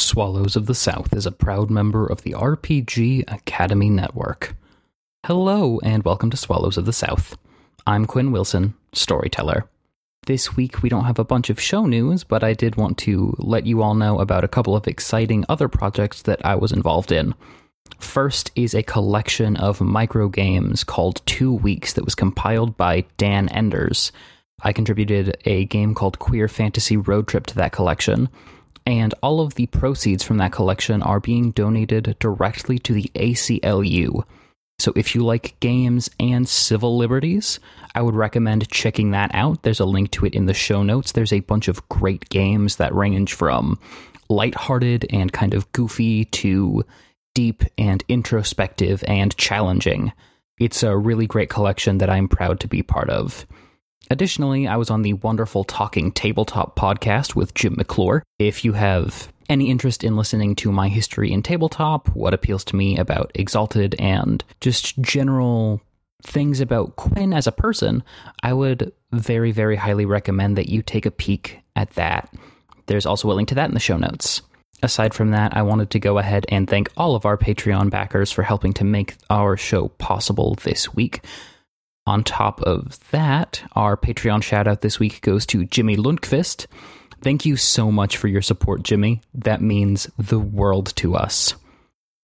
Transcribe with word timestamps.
Swallows 0.00 0.56
of 0.56 0.64
the 0.64 0.74
South 0.74 1.12
is 1.12 1.26
a 1.26 1.30
proud 1.30 1.70
member 1.70 2.06
of 2.06 2.22
the 2.22 2.32
RPG 2.32 3.30
Academy 3.30 3.90
Network. 3.90 4.56
Hello, 5.26 5.78
and 5.84 6.02
welcome 6.04 6.30
to 6.30 6.38
Swallows 6.38 6.78
of 6.78 6.86
the 6.86 6.92
South. 6.92 7.36
I'm 7.86 8.06
Quinn 8.06 8.32
Wilson, 8.32 8.74
storyteller. 8.94 9.68
This 10.26 10.56
week 10.56 10.82
we 10.82 10.88
don't 10.88 11.04
have 11.04 11.18
a 11.18 11.24
bunch 11.24 11.50
of 11.50 11.60
show 11.60 11.84
news, 11.84 12.24
but 12.24 12.42
I 12.42 12.54
did 12.54 12.76
want 12.76 12.96
to 12.98 13.34
let 13.38 13.66
you 13.66 13.82
all 13.82 13.94
know 13.94 14.18
about 14.18 14.42
a 14.42 14.48
couple 14.48 14.74
of 14.74 14.88
exciting 14.88 15.44
other 15.50 15.68
projects 15.68 16.22
that 16.22 16.44
I 16.44 16.54
was 16.54 16.72
involved 16.72 17.12
in. 17.12 17.34
First 17.98 18.50
is 18.56 18.74
a 18.74 18.82
collection 18.82 19.56
of 19.56 19.82
micro 19.82 20.28
games 20.28 20.82
called 20.82 21.20
Two 21.26 21.52
Weeks 21.52 21.92
that 21.92 22.06
was 22.06 22.14
compiled 22.14 22.76
by 22.78 23.04
Dan 23.18 23.50
Enders. 23.50 24.12
I 24.62 24.72
contributed 24.72 25.36
a 25.44 25.66
game 25.66 25.94
called 25.94 26.18
Queer 26.18 26.48
Fantasy 26.48 26.96
Road 26.96 27.28
Trip 27.28 27.44
to 27.46 27.54
that 27.56 27.72
collection, 27.72 28.30
and 28.86 29.14
all 29.22 29.40
of 29.40 29.54
the 29.54 29.66
proceeds 29.66 30.22
from 30.22 30.38
that 30.38 30.52
collection 30.52 31.02
are 31.02 31.20
being 31.20 31.50
donated 31.52 32.16
directly 32.18 32.78
to 32.80 32.92
the 32.92 33.10
ACLU. 33.14 34.24
So 34.78 34.92
if 34.96 35.14
you 35.14 35.22
like 35.24 35.60
games 35.60 36.08
and 36.18 36.48
civil 36.48 36.96
liberties, 36.96 37.60
I 37.94 38.00
would 38.00 38.14
recommend 38.14 38.70
checking 38.70 39.10
that 39.10 39.30
out. 39.34 39.62
There's 39.62 39.80
a 39.80 39.84
link 39.84 40.10
to 40.12 40.24
it 40.24 40.34
in 40.34 40.46
the 40.46 40.54
show 40.54 40.82
notes. 40.82 41.12
There's 41.12 41.34
a 41.34 41.40
bunch 41.40 41.68
of 41.68 41.86
great 41.90 42.28
games 42.30 42.76
that 42.76 42.94
range 42.94 43.34
from 43.34 43.78
lighthearted 44.30 45.06
and 45.10 45.32
kind 45.32 45.52
of 45.52 45.70
goofy 45.72 46.24
to 46.24 46.84
deep 47.34 47.62
and 47.76 48.02
introspective 48.08 49.04
and 49.06 49.36
challenging. 49.36 50.12
It's 50.58 50.82
a 50.82 50.96
really 50.96 51.26
great 51.26 51.50
collection 51.50 51.98
that 51.98 52.10
I'm 52.10 52.28
proud 52.28 52.60
to 52.60 52.68
be 52.68 52.82
part 52.82 53.10
of. 53.10 53.46
Additionally, 54.10 54.66
I 54.66 54.76
was 54.76 54.90
on 54.90 55.02
the 55.02 55.12
wonderful 55.12 55.62
Talking 55.62 56.10
Tabletop 56.10 56.76
podcast 56.76 57.36
with 57.36 57.54
Jim 57.54 57.74
McClure. 57.76 58.24
If 58.40 58.64
you 58.64 58.72
have 58.72 59.32
any 59.48 59.70
interest 59.70 60.02
in 60.02 60.16
listening 60.16 60.56
to 60.56 60.72
my 60.72 60.88
history 60.88 61.30
in 61.32 61.42
tabletop, 61.42 62.08
what 62.08 62.34
appeals 62.34 62.64
to 62.64 62.76
me 62.76 62.98
about 62.98 63.30
Exalted, 63.36 63.94
and 64.00 64.42
just 64.60 65.00
general 65.00 65.80
things 66.22 66.60
about 66.60 66.96
Quinn 66.96 67.32
as 67.32 67.46
a 67.46 67.52
person, 67.52 68.02
I 68.42 68.52
would 68.52 68.92
very, 69.12 69.52
very 69.52 69.76
highly 69.76 70.06
recommend 70.06 70.58
that 70.58 70.68
you 70.68 70.82
take 70.82 71.06
a 71.06 71.12
peek 71.12 71.60
at 71.76 71.90
that. 71.90 72.34
There's 72.86 73.06
also 73.06 73.30
a 73.30 73.34
link 73.34 73.48
to 73.50 73.54
that 73.54 73.68
in 73.68 73.74
the 73.74 73.80
show 73.80 73.96
notes. 73.96 74.42
Aside 74.82 75.14
from 75.14 75.30
that, 75.30 75.56
I 75.56 75.62
wanted 75.62 75.90
to 75.90 76.00
go 76.00 76.18
ahead 76.18 76.46
and 76.48 76.68
thank 76.68 76.90
all 76.96 77.14
of 77.14 77.26
our 77.26 77.36
Patreon 77.36 77.90
backers 77.90 78.32
for 78.32 78.42
helping 78.42 78.72
to 78.74 78.84
make 78.84 79.14
our 79.28 79.56
show 79.56 79.88
possible 79.88 80.56
this 80.64 80.92
week. 80.94 81.22
On 82.10 82.24
top 82.24 82.60
of 82.62 82.98
that, 83.12 83.62
our 83.76 83.96
Patreon 83.96 84.42
shout 84.42 84.66
out 84.66 84.80
this 84.80 84.98
week 84.98 85.20
goes 85.20 85.46
to 85.46 85.64
Jimmy 85.64 85.96
Lundqvist. 85.96 86.66
Thank 87.22 87.46
you 87.46 87.56
so 87.56 87.92
much 87.92 88.16
for 88.16 88.26
your 88.26 88.42
support, 88.42 88.82
Jimmy. 88.82 89.20
That 89.32 89.60
means 89.60 90.10
the 90.18 90.40
world 90.40 90.92
to 90.96 91.14
us. 91.14 91.54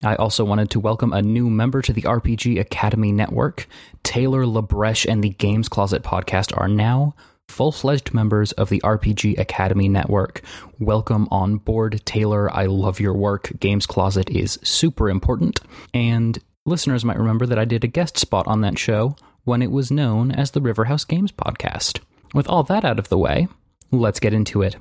I 0.02 0.16
also 0.16 0.44
wanted 0.44 0.70
to 0.70 0.80
welcome 0.80 1.12
a 1.12 1.22
new 1.22 1.48
member 1.48 1.82
to 1.82 1.92
the 1.92 2.02
RPG 2.02 2.58
Academy 2.58 3.12
Network. 3.12 3.68
Taylor 4.02 4.44
Labreche 4.44 5.08
and 5.08 5.22
the 5.22 5.28
Games 5.28 5.68
Closet 5.68 6.02
podcast 6.02 6.52
are 6.60 6.66
now 6.66 7.14
full 7.48 7.70
fledged 7.70 8.12
members 8.12 8.50
of 8.50 8.70
the 8.70 8.80
RPG 8.80 9.38
Academy 9.38 9.88
Network. 9.88 10.42
Welcome 10.80 11.28
on 11.30 11.58
board, 11.58 12.04
Taylor. 12.04 12.52
I 12.52 12.66
love 12.66 12.98
your 12.98 13.14
work. 13.14 13.52
Games 13.60 13.86
Closet 13.86 14.30
is 14.30 14.58
super 14.64 15.08
important. 15.08 15.60
And 15.94 16.40
listeners 16.67 17.05
might 17.05 17.19
remember 17.19 17.47
that 17.47 17.59
I 17.59 17.64
did 17.64 17.84
a 17.84 17.89
guest 17.89 18.19
spot 18.19 18.47
on 18.47 18.61
that 18.61 18.78
show 18.78 19.17
when 19.45 19.62
it 19.62 19.70
was 19.70 19.91
known 19.91 20.33
as 20.33 20.50
the 20.50 20.61
Riverhouse 20.61 21.06
Games 21.06 21.33
Podcast. 21.33 22.00
With 22.34 22.48
all 22.48 22.64
that 22.64 22.84
out 22.84 22.98
of 22.98 23.09
the 23.09 23.17
way, 23.17 23.48
let's 23.92 24.20
get 24.20 24.34
into 24.34 24.62
it. 24.62 24.77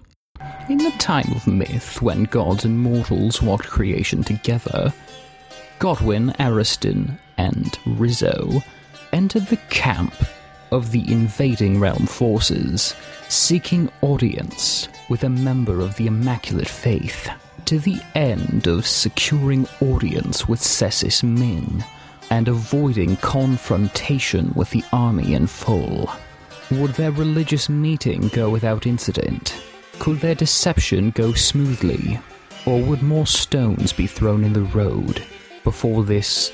In 0.67 0.79
the 0.79 0.91
time 0.97 1.31
of 1.35 1.47
myth, 1.47 2.01
when 2.01 2.23
gods 2.23 2.65
and 2.65 2.79
mortals 2.79 3.41
walked 3.41 3.67
creation 3.67 4.23
together, 4.23 4.91
Godwin, 5.79 6.33
Ariston, 6.39 7.17
and 7.37 7.77
Rizzo 7.85 8.63
entered 9.13 9.45
the 9.47 9.57
camp 9.69 10.13
of 10.71 10.91
the 10.91 11.09
invading 11.11 11.79
realm 11.79 12.07
forces, 12.07 12.95
seeking 13.29 13.89
audience 14.01 14.89
with 15.09 15.23
a 15.23 15.29
member 15.29 15.79
of 15.79 15.95
the 15.95 16.07
Immaculate 16.07 16.67
Faith, 16.67 17.29
to 17.65 17.79
the 17.79 18.01
end 18.13 18.67
of 18.67 18.85
securing 18.85 19.67
audience 19.81 20.47
with 20.47 20.59
Sesus 20.59 21.23
Min 21.23 21.83
and 22.29 22.47
avoiding 22.47 23.15
confrontation 23.17 24.51
with 24.55 24.69
the 24.69 24.83
army 24.93 25.33
in 25.33 25.47
full. 25.47 26.11
Would 26.71 26.91
their 26.91 27.11
religious 27.11 27.69
meeting 27.69 28.27
go 28.29 28.49
without 28.49 28.85
incident? 28.85 29.61
Could 29.99 30.19
their 30.19 30.35
deception 30.35 31.11
go 31.11 31.33
smoothly? 31.33 32.19
Or 32.65 32.81
would 32.81 33.03
more 33.03 33.27
stones 33.27 33.93
be 33.93 34.07
thrown 34.07 34.43
in 34.43 34.53
the 34.53 34.63
road 34.63 35.23
before 35.63 36.03
this 36.03 36.51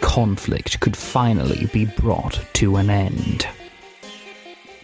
conflict 0.00 0.80
could 0.80 0.96
finally 0.96 1.66
be 1.72 1.84
brought 1.84 2.40
to 2.54 2.76
an 2.76 2.90
end? 2.90 3.46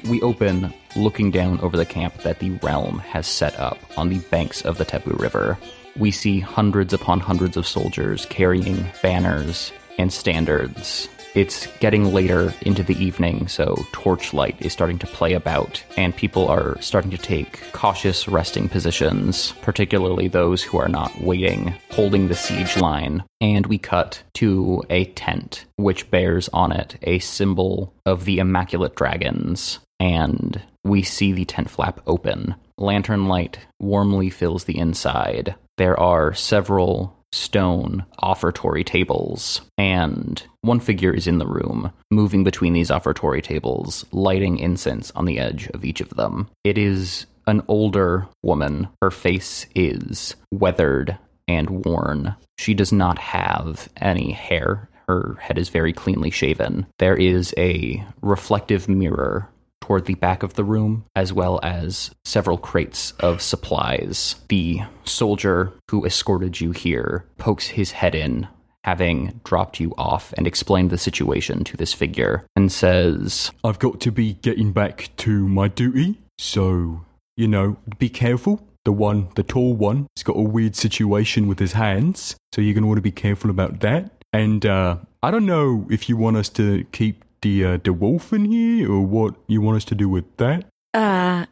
We 0.09 0.23
open 0.23 0.73
looking 0.95 1.31
down 1.33 1.59
over 1.61 1.77
the 1.77 1.85
camp 1.85 2.19
that 2.19 2.39
the 2.39 2.51
realm 2.63 2.99
has 3.01 3.27
set 3.27 3.59
up 3.59 3.79
on 3.97 4.09
the 4.09 4.19
banks 4.19 4.63
of 4.63 4.79
the 4.79 4.85
Tebu 4.85 5.19
River. 5.19 5.59
We 5.97 6.11
see 6.13 6.39
hundreds 6.39 6.93
upon 6.93 7.21
hundreds 7.21 7.57
of 7.57 7.67
soldiers 7.67 8.25
carrying 8.27 8.87
banners 9.03 9.73
and 9.99 10.13
standards. 10.13 11.09
It's 11.37 11.67
getting 11.81 12.15
later 12.15 12.55
into 12.63 12.83
the 12.83 12.97
evening, 12.97 13.47
so 13.47 13.85
torchlight 13.93 14.57
is 14.63 14.73
starting 14.73 14.99
to 15.01 15.07
play 15.07 15.35
about, 15.35 15.85
and 15.99 16.17
people 16.17 16.49
are 16.49 16.81
starting 16.81 17.11
to 17.11 17.19
take 17.19 17.61
cautious 17.73 18.27
resting 18.27 18.71
positions, 18.71 19.53
particularly 19.61 20.29
those 20.29 20.63
who 20.63 20.79
are 20.79 20.89
not 20.89 21.21
waiting, 21.21 21.75
holding 21.91 22.29
the 22.29 22.35
siege 22.35 22.79
line. 22.79 23.23
And 23.43 23.67
we 23.67 23.77
cut 23.77 24.23
to 24.37 24.83
a 24.89 25.05
tent, 25.05 25.67
which 25.77 26.11
bears 26.11 26.49
on 26.55 26.73
it 26.73 26.97
a 27.03 27.19
symbol 27.19 27.93
of 28.07 28.25
the 28.25 28.39
Immaculate 28.39 28.97
Dragons, 28.97 29.79
and 30.01 30.63
we 30.85 31.03
see 31.03 31.33
the 31.33 31.45
tent 31.45 31.69
flap 31.69 32.01
open. 32.07 32.55
Lantern 32.79 33.29
light 33.29 33.59
warmly 33.79 34.31
fills 34.31 34.65
the 34.65 34.79
inside. 34.79 35.55
There 35.77 36.01
are 36.01 36.33
several 36.33 37.16
stone 37.33 38.05
offertory 38.23 38.85
tables, 38.85 39.61
and 39.79 40.43
one 40.63 40.81
figure 40.81 41.13
is 41.13 41.27
in 41.27 41.39
the 41.39 41.47
room, 41.47 41.93
moving 42.11 42.45
between 42.45 42.73
these 42.73 42.91
offertory 42.91 43.43
tables, 43.43 44.05
lighting 44.13 44.59
incense 44.59 45.11
on 45.13 45.25
the 45.25 45.39
edge 45.39 45.69
of 45.69 45.85
each 45.85 46.01
of 46.01 46.11
them. 46.11 46.49
It 46.65 46.79
is 46.79 47.27
an 47.47 47.63
older 47.69 48.27
woman. 48.43 48.89
Her 49.01 49.11
face 49.11 49.67
is 49.75 50.35
weathered 50.53 51.19
and 51.49 51.85
worn. 51.85 52.35
She 52.59 52.75
does 52.75 52.93
not 52.93 53.19
have 53.19 53.89
any 53.97 54.33
hair. 54.33 54.89
Her 55.09 55.37
head 55.41 55.59
is 55.59 55.69
very 55.69 55.93
cleanly 55.93 56.31
shaven. 56.31 56.87
There 56.99 57.17
is 57.17 57.55
a 57.57 58.05
reflective 58.23 58.89
mirror 58.89 59.49
toward 59.81 60.07
the 60.07 60.15
back 60.15 60.43
of 60.43 60.55
the 60.55 60.65
room, 60.65 61.05
as 61.15 61.33
well 61.33 61.61
as 61.63 62.11
several 62.25 62.59
crates 62.59 63.13
of 63.21 63.41
supplies. 63.41 64.37
The 64.49 64.81
soldier 65.05 65.73
who 65.91 66.05
escorted 66.05 66.61
you 66.61 66.73
here 66.73 67.25
pokes 67.39 67.69
his 67.69 67.93
head 67.93 68.15
in, 68.15 68.49
having 68.85 69.41
dropped 69.45 69.81
you 69.81 69.95
off 69.97 70.33
and 70.37 70.47
explained 70.47 70.91
the 70.91 70.99
situation 70.99 71.65
to 71.65 71.77
this 71.77 71.93
figure, 71.93 72.45
and 72.57 72.73
says, 72.73 73.51
I've 73.65 73.79
got 73.79 74.01
to 74.01 74.11
be 74.11 74.35
getting 74.35 74.73
back 74.73 75.11
to 75.19 75.49
my 75.49 75.69
duty, 75.69 76.21
so, 76.39 77.05
you 77.37 77.49
know, 77.49 77.77
be 77.99 78.09
careful. 78.09 78.61
The 78.85 78.93
one, 78.93 79.29
the 79.35 79.43
tall 79.43 79.75
one, 79.75 80.07
he's 80.15 80.23
got 80.23 80.37
a 80.37 80.43
weird 80.43 80.77
situation 80.77 81.49
with 81.49 81.59
his 81.59 81.73
hands, 81.73 82.37
so 82.53 82.61
you're 82.61 82.75
going 82.75 82.83
to 82.83 82.89
want 82.89 82.99
to 82.99 83.03
be 83.03 83.11
careful 83.11 83.51
about 83.51 83.81
that. 83.81 84.13
And 84.33 84.65
uh, 84.65 84.99
I 85.23 85.33
don't 85.33 85.47
know 85.47 85.87
if 85.91 86.09
you 86.09 86.17
want 86.17 86.37
us 86.37 86.49
to 86.51 86.85
keep 86.93 87.25
the 87.43 87.65
uh, 87.65 87.79
the 87.83 87.93
wolf 87.93 88.33
in 88.33 88.45
here 88.47 88.91
or 88.91 89.03
what 89.03 89.35
you 89.47 89.61
want 89.61 89.77
us 89.77 89.85
to 89.87 89.95
do 89.95 90.09
with 90.09 90.25
that. 90.37 90.65
Uh, 90.95 91.47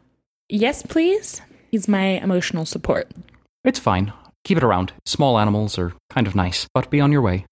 yes, 0.49 0.81
please. 0.83 1.41
He's 1.71 1.87
my 1.87 2.19
emotional 2.21 2.65
support. 2.65 3.11
It's 3.63 3.79
fine. 3.79 4.13
Keep 4.43 4.59
it 4.59 4.63
around. 4.63 4.93
Small 5.05 5.39
animals 5.39 5.77
are 5.77 5.93
kind 6.09 6.27
of 6.27 6.35
nice, 6.35 6.67
but 6.73 6.89
be 6.89 7.01
on 7.01 7.11
your 7.11 7.21
way. 7.21 7.45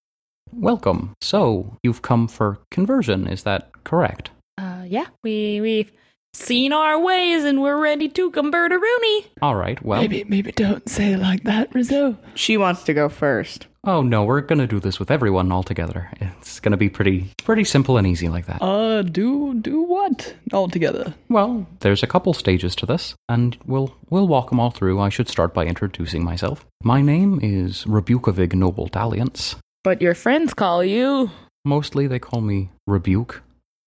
Welcome. 0.52 1.14
So, 1.20 1.76
you've 1.82 2.02
come 2.02 2.28
for 2.28 2.58
conversion, 2.70 3.26
is 3.26 3.42
that 3.42 3.70
correct? 3.84 4.30
Uh, 4.56 4.84
yeah, 4.86 5.06
we 5.24 5.60
we've 5.60 5.90
seen 6.32 6.72
our 6.72 6.98
ways 6.98 7.44
and 7.44 7.60
we're 7.60 7.80
ready 7.80 8.08
to 8.08 8.30
convert 8.30 8.72
a 8.72 8.78
Rooney. 8.78 9.26
All 9.42 9.56
right, 9.56 9.82
well. 9.84 10.00
Maybe, 10.00 10.24
maybe 10.24 10.52
don't 10.52 10.88
say 10.88 11.12
it 11.12 11.18
like 11.18 11.44
that, 11.44 11.74
Rizzo. 11.74 12.16
She 12.34 12.56
wants 12.56 12.84
to 12.84 12.94
go 12.94 13.08
first. 13.08 13.66
Oh 13.86 14.00
no, 14.02 14.24
we're 14.24 14.40
gonna 14.40 14.66
do 14.66 14.80
this 14.80 14.98
with 14.98 15.10
everyone 15.10 15.52
all 15.52 15.62
together. 15.62 16.10
It's 16.18 16.58
gonna 16.58 16.78
be 16.78 16.88
pretty, 16.88 17.30
pretty 17.44 17.64
simple 17.64 17.98
and 17.98 18.06
easy 18.06 18.30
like 18.30 18.46
that. 18.46 18.62
Uh, 18.62 19.02
do 19.02 19.52
do 19.60 19.82
what 19.82 20.34
all 20.54 20.68
together? 20.68 21.12
Well, 21.28 21.66
there's 21.80 22.02
a 22.02 22.06
couple 22.06 22.32
stages 22.32 22.74
to 22.76 22.86
this, 22.86 23.14
and 23.28 23.58
we'll 23.66 23.94
we'll 24.08 24.26
walk 24.26 24.48
them 24.48 24.58
all 24.58 24.70
through. 24.70 25.00
I 25.00 25.10
should 25.10 25.28
start 25.28 25.52
by 25.52 25.66
introducing 25.66 26.24
myself. 26.24 26.64
My 26.82 27.02
name 27.02 27.40
is 27.42 27.86
Rebuke 27.86 28.26
of 28.26 28.40
Ignoble 28.40 28.86
Dalliance. 28.86 29.56
But 29.82 30.00
your 30.00 30.14
friends 30.14 30.54
call 30.54 30.82
you. 30.82 31.30
Mostly, 31.66 32.06
they 32.06 32.18
call 32.18 32.40
me 32.40 32.70
Rebuke. 32.86 33.42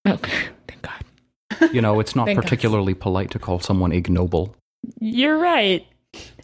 Okay, 0.08 0.46
thank 0.68 0.82
God. 0.84 1.04
You 1.74 1.82
know, 1.82 2.00
it's 2.00 2.16
not 2.16 2.28
Thank 2.28 2.38
God. 2.38 2.44
particularly 2.44 2.94
polite 2.94 3.32
to 3.32 3.40
call 3.40 3.60
someone 3.60 3.92
ignoble. 3.92 4.56
You're 5.00 5.40
right. 5.40 5.88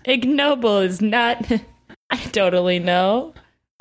ignoble 0.06 0.80
is 0.80 1.04
not. 1.04 1.52
I 2.10 2.18
totally 2.32 2.80
know 2.80 3.34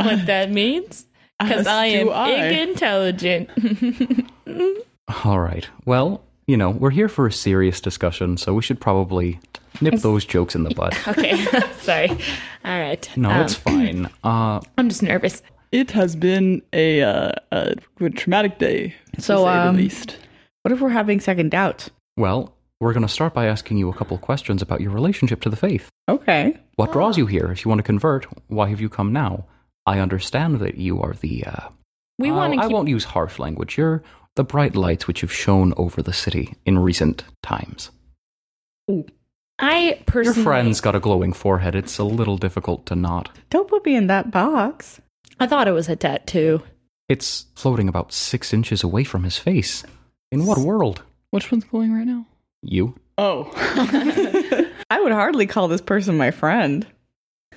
what 0.04 0.26
that 0.26 0.50
means 0.50 1.06
because 1.40 1.66
I 1.66 1.86
am 1.86 2.06
do 2.06 2.12
I. 2.12 2.28
intelligent. 2.48 3.50
All 5.24 5.40
right. 5.40 5.68
Well, 5.84 6.22
you 6.46 6.56
know, 6.56 6.70
we're 6.70 6.90
here 6.90 7.08
for 7.08 7.26
a 7.26 7.32
serious 7.32 7.80
discussion, 7.80 8.36
so 8.36 8.54
we 8.54 8.62
should 8.62 8.80
probably 8.80 9.38
nip 9.80 9.94
those 10.00 10.24
jokes 10.24 10.54
in 10.54 10.64
the 10.64 10.74
bud. 10.74 10.96
okay, 11.08 11.36
sorry. 11.80 12.10
All 12.64 12.78
right. 12.80 13.08
No, 13.16 13.30
Um, 13.30 13.40
it's 13.42 13.54
fine. 13.54 14.08
Uh, 14.24 14.60
I'm 14.78 14.88
just 14.88 15.02
nervous. 15.02 15.42
It 15.72 15.90
has 15.92 16.14
been 16.16 16.62
a, 16.72 17.02
uh, 17.02 17.32
a 17.50 17.74
traumatic 18.10 18.58
day, 18.58 18.94
to 19.14 19.22
So, 19.22 19.44
say 19.44 19.50
um, 19.50 19.76
the 19.76 19.82
least. 19.82 20.18
What 20.62 20.72
if 20.72 20.80
we're 20.80 20.90
having 20.90 21.20
second 21.20 21.50
doubts? 21.50 21.90
well, 22.16 22.54
we're 22.80 22.92
going 22.92 23.06
to 23.06 23.12
start 23.12 23.32
by 23.32 23.46
asking 23.46 23.76
you 23.78 23.88
a 23.88 23.94
couple 23.94 24.18
questions 24.18 24.60
about 24.60 24.80
your 24.80 24.90
relationship 24.90 25.40
to 25.42 25.48
the 25.48 25.54
faith. 25.56 25.88
Okay. 26.08 26.58
What 26.74 26.92
draws 26.92 27.16
you 27.16 27.26
here? 27.26 27.52
If 27.52 27.64
you 27.64 27.68
want 27.68 27.78
to 27.78 27.84
convert, 27.84 28.26
why 28.48 28.68
have 28.70 28.80
you 28.80 28.88
come 28.88 29.12
now? 29.12 29.44
I 29.86 29.98
understand 29.98 30.60
that 30.60 30.76
you 30.76 31.00
are 31.00 31.14
the. 31.14 31.44
Uh, 31.44 31.68
We 32.18 32.30
want 32.30 32.52
to 32.52 32.58
Keep- 32.60 32.64
I 32.70 32.72
won't 32.72 32.88
use 32.88 33.04
harsh 33.04 33.38
language. 33.38 33.76
You're 33.76 34.02
the 34.36 34.44
bright 34.44 34.76
lights 34.76 35.06
which 35.06 35.20
have 35.22 35.32
shone 35.32 35.74
over 35.76 36.02
the 36.02 36.12
city 36.12 36.54
in 36.64 36.78
recent 36.78 37.24
times. 37.42 37.90
I 39.58 40.00
Your 40.14 40.34
friend's 40.34 40.80
got 40.80 40.94
a 40.94 41.00
glowing 41.00 41.32
forehead. 41.32 41.74
It's 41.74 41.98
a 41.98 42.04
little 42.04 42.36
difficult 42.36 42.86
to 42.86 42.94
not. 42.96 43.30
Don't 43.50 43.68
put 43.68 43.84
me 43.84 43.94
in 43.94 44.06
that 44.08 44.30
box. 44.30 45.00
I 45.38 45.46
thought 45.46 45.68
it 45.68 45.72
was 45.72 45.88
a 45.88 45.96
tattoo. 45.96 46.62
It's 47.08 47.46
floating 47.54 47.88
about 47.88 48.12
six 48.12 48.52
inches 48.52 48.82
away 48.82 49.04
from 49.04 49.24
his 49.24 49.36
face. 49.38 49.84
In 50.30 50.46
what 50.46 50.58
world? 50.58 51.02
Which 51.30 51.50
one's 51.50 51.64
glowing 51.64 51.92
right 51.92 52.06
now? 52.06 52.26
You. 52.62 52.94
Oh. 53.18 53.50
I 54.90 55.00
would 55.00 55.12
hardly 55.12 55.46
call 55.46 55.68
this 55.68 55.80
person 55.80 56.16
my 56.16 56.30
friend. 56.30 56.86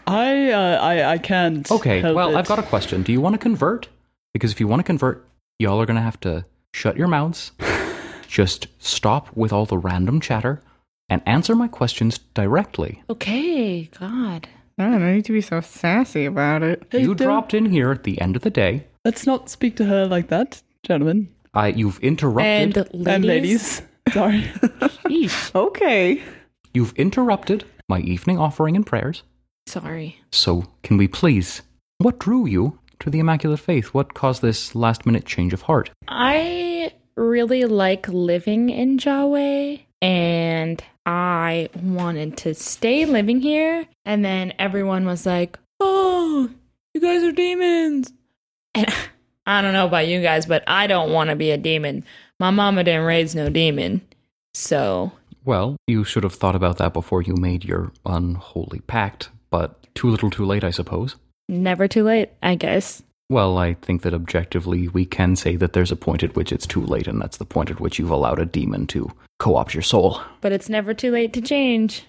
I, 0.07 0.51
uh, 0.51 0.79
I, 0.81 1.13
I 1.13 1.17
can't. 1.17 1.69
Okay, 1.69 2.01
help 2.01 2.15
well, 2.15 2.31
it. 2.31 2.35
I've 2.35 2.47
got 2.47 2.59
a 2.59 2.63
question. 2.63 3.03
Do 3.03 3.11
you 3.11 3.21
want 3.21 3.33
to 3.33 3.39
convert? 3.39 3.87
Because 4.33 4.51
if 4.51 4.59
you 4.59 4.67
want 4.67 4.79
to 4.79 4.83
convert, 4.83 5.27
y'all 5.59 5.81
are 5.81 5.85
going 5.85 5.95
to 5.95 6.01
have 6.01 6.19
to 6.21 6.45
shut 6.73 6.97
your 6.97 7.07
mouths, 7.07 7.51
just 8.27 8.67
stop 8.79 9.35
with 9.35 9.53
all 9.53 9.65
the 9.65 9.77
random 9.77 10.19
chatter, 10.19 10.61
and 11.09 11.21
answer 11.25 11.55
my 11.55 11.67
questions 11.67 12.19
directly. 12.33 13.03
Okay, 13.09 13.89
God. 13.99 14.47
I 14.77 14.83
don't 14.83 15.15
need 15.15 15.25
to 15.25 15.31
be 15.31 15.41
so 15.41 15.61
sassy 15.61 16.25
about 16.25 16.61
it. 16.61 16.83
Hey, 16.89 17.01
you 17.01 17.15
don't- 17.15 17.27
dropped 17.27 17.53
in 17.53 17.65
here 17.67 17.91
at 17.91 18.03
the 18.03 18.19
end 18.19 18.35
of 18.35 18.41
the 18.41 18.49
day. 18.49 18.85
Let's 19.05 19.25
not 19.25 19.49
speak 19.49 19.75
to 19.77 19.85
her 19.85 20.05
like 20.07 20.29
that, 20.29 20.61
gentlemen 20.83 21.29
I, 21.55 21.69
you've 21.69 21.99
interrupted. 21.99 22.77
And 22.77 22.93
ladies. 22.93 23.07
and 23.07 23.25
ladies. 23.25 23.81
Sorry. 24.13 24.51
Okay. 25.55 26.21
You've 26.73 26.93
interrupted 26.93 27.63
my 27.87 27.99
evening 28.01 28.37
offering 28.37 28.75
and 28.75 28.85
prayers. 28.85 29.23
Sorry. 29.67 30.19
So, 30.31 30.65
can 30.83 30.97
we 30.97 31.07
please? 31.07 31.61
What 31.97 32.19
drew 32.19 32.45
you 32.45 32.79
to 32.99 33.09
the 33.09 33.19
Immaculate 33.19 33.59
Faith? 33.59 33.87
What 33.87 34.13
caused 34.13 34.41
this 34.41 34.75
last 34.75 35.05
minute 35.05 35.25
change 35.25 35.53
of 35.53 35.63
heart? 35.63 35.89
I 36.07 36.91
really 37.15 37.65
like 37.65 38.07
living 38.07 38.69
in 38.69 38.97
Jawe 38.97 39.79
and 40.01 40.83
I 41.05 41.69
wanted 41.81 42.37
to 42.37 42.53
stay 42.53 43.05
living 43.05 43.39
here. 43.41 43.85
And 44.05 44.23
then 44.23 44.53
everyone 44.59 45.05
was 45.05 45.25
like, 45.25 45.57
oh, 45.79 46.49
you 46.93 47.01
guys 47.01 47.23
are 47.23 47.31
demons. 47.31 48.11
And 48.73 48.87
I 49.47 49.61
don't 49.61 49.73
know 49.73 49.85
about 49.87 50.07
you 50.07 50.21
guys, 50.21 50.45
but 50.45 50.63
I 50.67 50.87
don't 50.87 51.11
want 51.11 51.29
to 51.29 51.35
be 51.35 51.51
a 51.51 51.57
demon. 51.57 52.03
My 52.39 52.51
mama 52.51 52.83
didn't 52.83 53.05
raise 53.05 53.35
no 53.35 53.49
demon. 53.49 54.01
So, 54.53 55.11
Well, 55.43 55.77
you 55.87 56.03
should 56.03 56.23
have 56.23 56.33
thought 56.35 56.55
about 56.55 56.77
that 56.77 56.93
before 56.93 57.21
you 57.21 57.35
made 57.35 57.63
your 57.63 57.91
unholy 58.05 58.79
pact, 58.81 59.29
but 59.49 59.93
too 59.95 60.09
little 60.09 60.29
too 60.29 60.45
late, 60.45 60.63
I 60.63 60.71
suppose. 60.71 61.15
never 61.47 61.87
too 61.87 62.03
late, 62.03 62.29
I 62.43 62.55
guess. 62.55 63.01
Well, 63.29 63.57
I 63.57 63.73
think 63.75 64.03
that 64.03 64.13
objectively 64.13 64.87
we 64.87 65.05
can 65.05 65.35
say 65.35 65.55
that 65.55 65.73
there's 65.73 65.91
a 65.91 65.95
point 65.95 66.21
at 66.21 66.35
which 66.35 66.51
it's 66.51 66.67
too 66.67 66.81
late, 66.85 67.07
and 67.07 67.19
that's 67.19 67.37
the 67.37 67.45
point 67.45 67.71
at 67.71 67.79
which 67.79 67.97
you've 67.97 68.11
allowed 68.11 68.39
a 68.39 68.45
demon 68.45 68.85
to 68.87 69.09
co 69.39 69.55
opt 69.55 69.73
your 69.73 69.81
soul. 69.83 70.21
But 70.41 70.51
it's 70.51 70.69
never 70.69 70.93
too 70.93 71.09
late 71.11 71.33
to 71.33 71.41
change, 71.41 72.05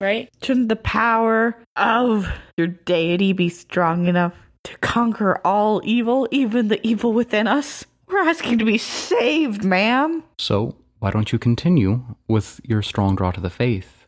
right? 0.00 0.28
Shouldn't 0.42 0.68
the 0.68 0.76
power 0.76 1.56
of 1.76 2.28
your 2.56 2.68
deity 2.68 3.32
be 3.32 3.48
strong 3.48 4.06
enough 4.06 4.34
to 4.64 4.78
conquer 4.78 5.40
all 5.44 5.80
evil, 5.84 6.28
even 6.30 6.68
the 6.68 6.84
evil 6.86 7.12
within 7.12 7.48
us? 7.48 7.84
We're 8.06 8.28
asking 8.28 8.58
to 8.58 8.64
be 8.64 8.78
saved, 8.78 9.64
ma'am. 9.64 10.22
So, 10.38 10.76
why 11.00 11.10
don't 11.10 11.32
you 11.32 11.38
continue 11.38 12.04
with 12.28 12.60
your 12.62 12.82
strong 12.82 13.16
draw 13.16 13.30
to 13.32 13.40
the 13.40 13.50
faith? 13.50 13.99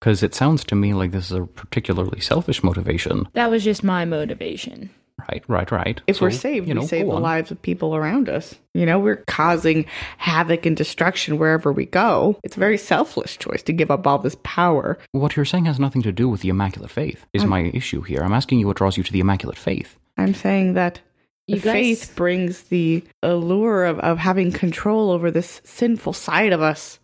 Because 0.00 0.22
it 0.22 0.34
sounds 0.34 0.64
to 0.64 0.74
me 0.74 0.94
like 0.94 1.10
this 1.12 1.26
is 1.26 1.36
a 1.36 1.44
particularly 1.46 2.20
selfish 2.20 2.62
motivation. 2.62 3.28
That 3.34 3.50
was 3.50 3.62
just 3.62 3.84
my 3.84 4.04
motivation. 4.06 4.90
Right, 5.28 5.44
right, 5.48 5.70
right. 5.70 6.00
If 6.06 6.22
we're 6.22 6.30
saved, 6.30 6.66
you 6.66 6.72
know, 6.72 6.80
we 6.80 6.86
save 6.86 7.06
the 7.06 7.12
on. 7.12 7.20
lives 7.20 7.50
of 7.50 7.60
people 7.60 7.94
around 7.94 8.30
us. 8.30 8.54
You 8.72 8.86
know, 8.86 8.98
we're 8.98 9.22
causing 9.26 9.84
havoc 10.16 10.64
and 10.64 10.74
destruction 10.74 11.36
wherever 11.38 11.70
we 11.72 11.84
go. 11.84 12.38
It's 12.42 12.56
a 12.56 12.60
very 12.60 12.78
selfless 12.78 13.36
choice 13.36 13.62
to 13.64 13.74
give 13.74 13.90
up 13.90 14.06
all 14.06 14.18
this 14.18 14.36
power. 14.42 14.98
What 15.12 15.36
you're 15.36 15.44
saying 15.44 15.66
has 15.66 15.78
nothing 15.78 16.00
to 16.02 16.12
do 16.12 16.28
with 16.30 16.40
the 16.40 16.48
Immaculate 16.48 16.90
Faith, 16.90 17.26
is 17.34 17.44
my 17.44 17.64
issue 17.74 18.00
here. 18.00 18.22
I'm 18.22 18.32
asking 18.32 18.60
you 18.60 18.66
what 18.66 18.78
draws 18.78 18.96
you 18.96 19.02
to 19.02 19.12
the 19.12 19.20
Immaculate 19.20 19.58
Faith. 19.58 19.98
I'm 20.16 20.32
saying 20.32 20.72
that 20.74 21.00
the 21.46 21.54
You 21.56 21.60
guys- 21.60 21.72
faith 21.74 22.16
brings 22.16 22.62
the 22.64 23.04
allure 23.22 23.84
of, 23.84 23.98
of 23.98 24.16
having 24.16 24.52
control 24.52 25.10
over 25.10 25.30
this 25.30 25.60
sinful 25.64 26.12
side 26.14 26.52
of 26.54 26.62
us 26.62 26.98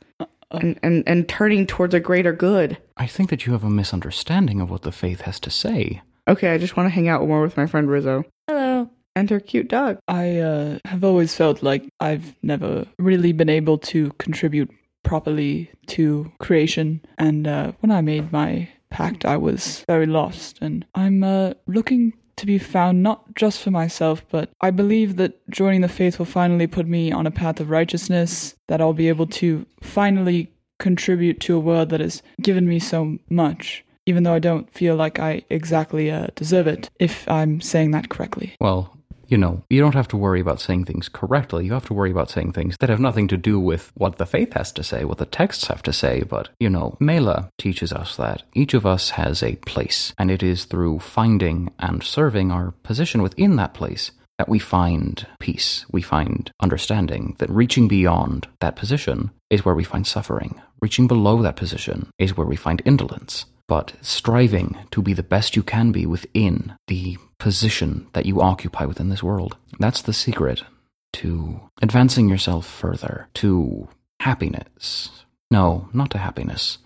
and, 0.51 0.79
and, 0.83 1.03
and 1.07 1.29
turning 1.29 1.67
towards 1.67 1.95
a 1.95 2.01
greater 2.01 2.33
good. 2.33 2.79
I 2.97 3.07
think 3.07 3.31
that 3.31 3.47
you 3.47 3.53
have 3.53 3.65
a 3.65 3.71
misunderstanding 3.71 4.61
of 4.61 4.71
what 4.71 4.83
the 4.83 4.93
faith 4.93 5.23
has 5.23 5.41
to 5.41 5.51
say. 5.51 6.03
Okay, 6.29 6.53
I 6.53 6.59
just 6.59 6.77
want 6.77 6.87
to 6.87 6.95
hang 6.95 7.09
out 7.09 7.27
more 7.27 7.43
with 7.43 7.57
my 7.57 7.67
friend 7.67 7.89
Rizzo 7.89 8.25
Hello. 8.49 8.91
and 9.15 9.31
her 9.31 9.41
cute 9.41 9.69
dog. 9.69 9.99
I 10.09 10.39
uh, 10.39 10.79
have 10.85 11.05
always 11.05 11.35
felt 11.35 11.63
like 11.63 11.89
I've 12.01 12.35
never 12.43 12.87
really 12.99 13.33
been 13.33 13.49
able 13.49 13.79
to 13.79 14.11
contribute 14.19 14.71
properly 15.05 15.71
to 15.87 16.33
creation, 16.41 17.01
and 17.17 17.47
uh, 17.47 17.73
when 17.79 17.93
I 17.93 18.01
made 18.01 18.33
my 18.33 18.69
pact, 18.91 19.25
I 19.25 19.37
was 19.37 19.85
very 19.87 20.07
lost, 20.07 20.59
and 20.61 20.85
I'm 20.97 21.23
uh, 21.23 21.53
looking 21.69 22.13
to 22.37 22.47
be 22.47 22.59
found 22.59 23.03
not 23.03 23.35
just 23.35 23.61
for 23.63 23.71
myself, 23.71 24.25
but 24.31 24.51
I 24.61 24.71
believe 24.71 25.17
that 25.17 25.49
joining 25.51 25.81
the 25.81 25.89
faith 25.89 26.19
will 26.19 26.27
finally 26.27 26.67
put 26.67 26.87
me 26.87 27.13
on 27.13 27.27
a 27.27 27.31
path 27.31 27.61
of 27.61 27.71
righteousness, 27.71 28.55
that 28.69 28.81
I'll 28.81 28.93
be 28.93 29.09
able 29.09 29.27
to 29.27 29.67
finally 29.83 30.53
contribute 30.79 31.41
to 31.41 31.57
a 31.57 31.61
world 31.61 31.89
that 31.91 32.01
has 32.01 32.23
given 32.43 32.69
me 32.69 32.79
so 32.79 33.19
much. 33.31 33.85
Even 34.09 34.23
though 34.23 34.35
I 34.35 34.39
don't 34.39 34.73
feel 34.73 34.95
like 34.95 35.19
I 35.19 35.43
exactly 35.51 36.11
uh, 36.11 36.29
deserve 36.37 36.69
it, 36.69 36.91
if 37.01 37.29
I'm 37.29 37.61
saying 37.61 37.91
that 37.91 38.09
correctly. 38.09 38.55
Well, 38.61 38.96
you 39.29 39.37
know, 39.37 39.63
you 39.69 39.81
don't 39.81 39.95
have 39.95 40.09
to 40.09 40.17
worry 40.17 40.41
about 40.41 40.61
saying 40.61 40.85
things 40.85 41.09
correctly. 41.09 41.65
You 41.67 41.73
have 41.73 41.87
to 41.87 41.95
worry 41.95 42.11
about 42.11 42.31
saying 42.31 42.53
things 42.53 42.77
that 42.81 42.91
have 42.91 43.01
nothing 43.01 43.29
to 43.29 43.37
do 43.37 43.59
with 43.59 43.91
what 43.95 44.17
the 44.17 44.27
faith 44.27 44.53
has 44.55 44.73
to 44.73 44.83
say, 44.83 45.05
what 45.05 45.19
the 45.19 45.27
texts 45.27 45.67
have 45.67 45.83
to 45.85 45.93
say. 45.93 46.23
But, 46.23 46.49
you 46.61 46.71
know, 46.71 46.97
Mela 47.01 47.51
teaches 47.59 47.93
us 47.93 48.17
that 48.17 48.43
each 48.55 48.75
of 48.75 48.87
us 48.87 49.11
has 49.11 49.43
a 49.43 49.57
place, 49.57 50.13
and 50.19 50.31
it 50.31 50.43
is 50.43 50.65
through 50.65 51.01
finding 51.01 51.73
and 51.79 52.03
serving 52.03 52.51
our 52.51 52.73
position 52.83 53.23
within 53.23 53.57
that 53.57 53.75
place 53.75 54.13
that 54.39 54.49
we 54.49 54.59
find 54.59 55.27
peace, 55.39 55.87
we 55.91 56.03
find 56.03 56.51
understanding, 56.61 57.37
that 57.39 57.51
reaching 57.51 57.89
beyond 57.89 58.47
that 58.61 58.77
position 58.77 59.31
is 59.51 59.65
where 59.65 59.75
we 59.75 59.85
find 59.85 60.07
suffering. 60.07 60.61
Reaching 60.83 61.07
below 61.07 61.41
that 61.43 61.57
position 61.57 62.11
is 62.19 62.37
where 62.37 62.47
we 62.47 62.57
find 62.57 62.83
indolence. 62.85 63.47
But 63.69 63.95
striving 64.01 64.79
to 64.93 65.03
be 65.03 65.13
the 65.13 65.23
best 65.23 65.57
you 65.57 65.63
can 65.63 65.93
be 65.93 66.07
within 66.07 66.75
the 66.87 67.19
position 67.39 68.07
that 68.13 68.27
you 68.27 68.41
occupy 68.41 68.85
within 68.85 69.09
this 69.09 69.23
world. 69.23 69.57
That's 69.79 70.03
the 70.03 70.13
secret 70.13 70.63
to 71.15 71.61
advancing 71.83 72.29
yourself 72.29 72.67
further, 72.67 73.29
to 73.35 73.89
happiness. 74.21 75.25
No, 75.51 75.89
not 75.93 76.11
to 76.11 76.19
happiness. 76.19 76.79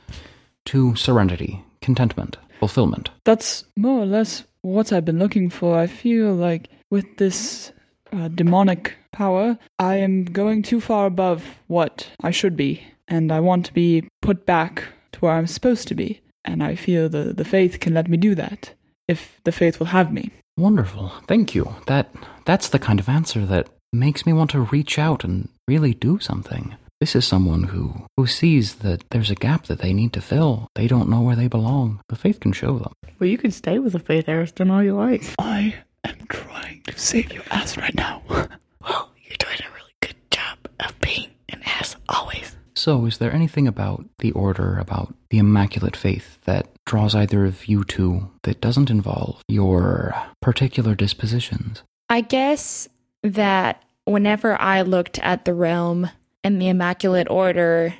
To 0.67 0.95
serenity, 0.95 1.65
contentment, 1.81 2.37
fulfillment. 2.61 3.11
that's 3.25 3.65
more 3.77 4.01
or 4.01 4.07
less 4.07 4.45
what 4.63 4.93
I've 4.93 5.05
been 5.05 5.19
looking 5.19 5.51
for. 5.51 5.79
I 5.79 5.87
feel 5.87 6.35
like 6.35 6.69
with 6.91 7.17
this 7.17 7.73
uh, 8.13 8.29
demonic 8.29 8.97
power, 9.13 9.59
I 9.79 9.97
am 9.97 10.25
going 10.25 10.63
too 10.63 10.81
far 10.81 11.07
above 11.07 11.45
what 11.67 12.09
I 12.23 12.31
should 12.31 12.57
be, 12.57 12.83
and 13.09 13.33
I 13.33 13.41
want 13.41 13.67
to 13.67 13.73
be 13.73 14.09
put 14.21 14.47
back 14.47 14.85
to 15.13 15.21
where 15.21 15.33
I'm 15.33 15.47
supposed 15.47 15.89
to 15.89 15.95
be. 15.95 16.21
And 16.45 16.63
I 16.63 16.75
feel 16.75 17.09
the, 17.09 17.33
the 17.33 17.45
faith 17.45 17.81
can 17.81 17.95
let 17.95 18.09
me 18.09 18.17
do 18.17 18.35
that, 18.35 18.75
if 19.09 19.41
the 19.45 19.53
faith 19.53 19.79
will 19.79 19.89
have 19.89 20.13
me. 20.13 20.31
Wonderful. 20.57 21.13
Thank 21.27 21.55
you. 21.55 21.75
That 21.87 22.11
that's 22.45 22.69
the 22.69 22.79
kind 22.79 23.01
of 23.01 23.09
answer 23.09 23.47
that 23.47 23.69
makes 23.93 24.27
me 24.27 24.33
want 24.33 24.51
to 24.51 24.61
reach 24.61 24.99
out 24.99 25.25
and 25.25 25.49
really 25.67 25.95
do 25.95 26.19
something. 26.19 26.75
This 27.01 27.17
is 27.17 27.25
someone 27.27 27.65
who 27.65 28.05
who 28.17 28.27
sees 28.27 28.77
that 28.77 29.09
there's 29.11 29.31
a 29.31 29.35
gap 29.35 29.67
that 29.67 29.79
they 29.79 29.95
need 29.95 30.13
to 30.13 30.21
fill. 30.21 30.69
They 30.75 30.87
don't 30.87 31.09
know 31.09 31.23
where 31.23 31.37
they 31.37 31.49
belong. 31.49 32.01
The 32.11 32.17
faith 32.17 32.41
can 32.41 32.53
show 32.53 32.79
them. 32.79 32.93
Well, 33.19 33.29
you 33.29 33.39
can 33.39 33.51
stay 33.53 33.79
with 33.79 33.95
the 33.95 33.99
faith, 33.99 34.29
Ariston, 34.29 34.71
all 34.71 34.83
you 34.83 34.95
like. 34.95 35.23
I 35.39 35.75
am 36.05 36.19
trying 36.29 36.83
to 36.87 36.99
save 36.99 37.33
your 37.33 37.45
ass 37.51 37.77
right 37.79 37.95
now. 37.95 38.23
Well, 38.29 39.11
you're 39.25 39.39
doing 39.39 39.61
a 39.61 39.75
really 39.75 39.95
good 40.01 40.17
job 40.31 40.59
of 40.79 40.99
being 41.01 41.31
an 41.49 41.63
ass 41.65 41.97
always. 42.09 42.55
So, 42.81 43.05
is 43.05 43.19
there 43.19 43.31
anything 43.31 43.69
about 43.69 44.07
the 44.21 44.33
Order, 44.33 44.79
about 44.79 45.15
the 45.29 45.37
Immaculate 45.37 45.95
Faith, 45.95 46.43
that 46.47 46.67
draws 46.87 47.15
either 47.15 47.45
of 47.45 47.69
you 47.69 47.85
two 47.85 48.31
that 48.45 48.63
doesn't 48.63 48.89
involve 48.89 49.43
your 49.49 50.15
particular 50.41 50.95
dispositions? 50.95 51.83
I 52.09 52.23
guess 52.23 52.89
that 53.23 53.85
whenever 54.07 54.59
I 54.59 54.81
looked 54.81 55.19
at 55.19 55.45
the 55.45 55.53
realm 55.53 56.09
and 56.43 56.59
the 56.59 56.69
Immaculate 56.69 57.29
Order, 57.29 57.95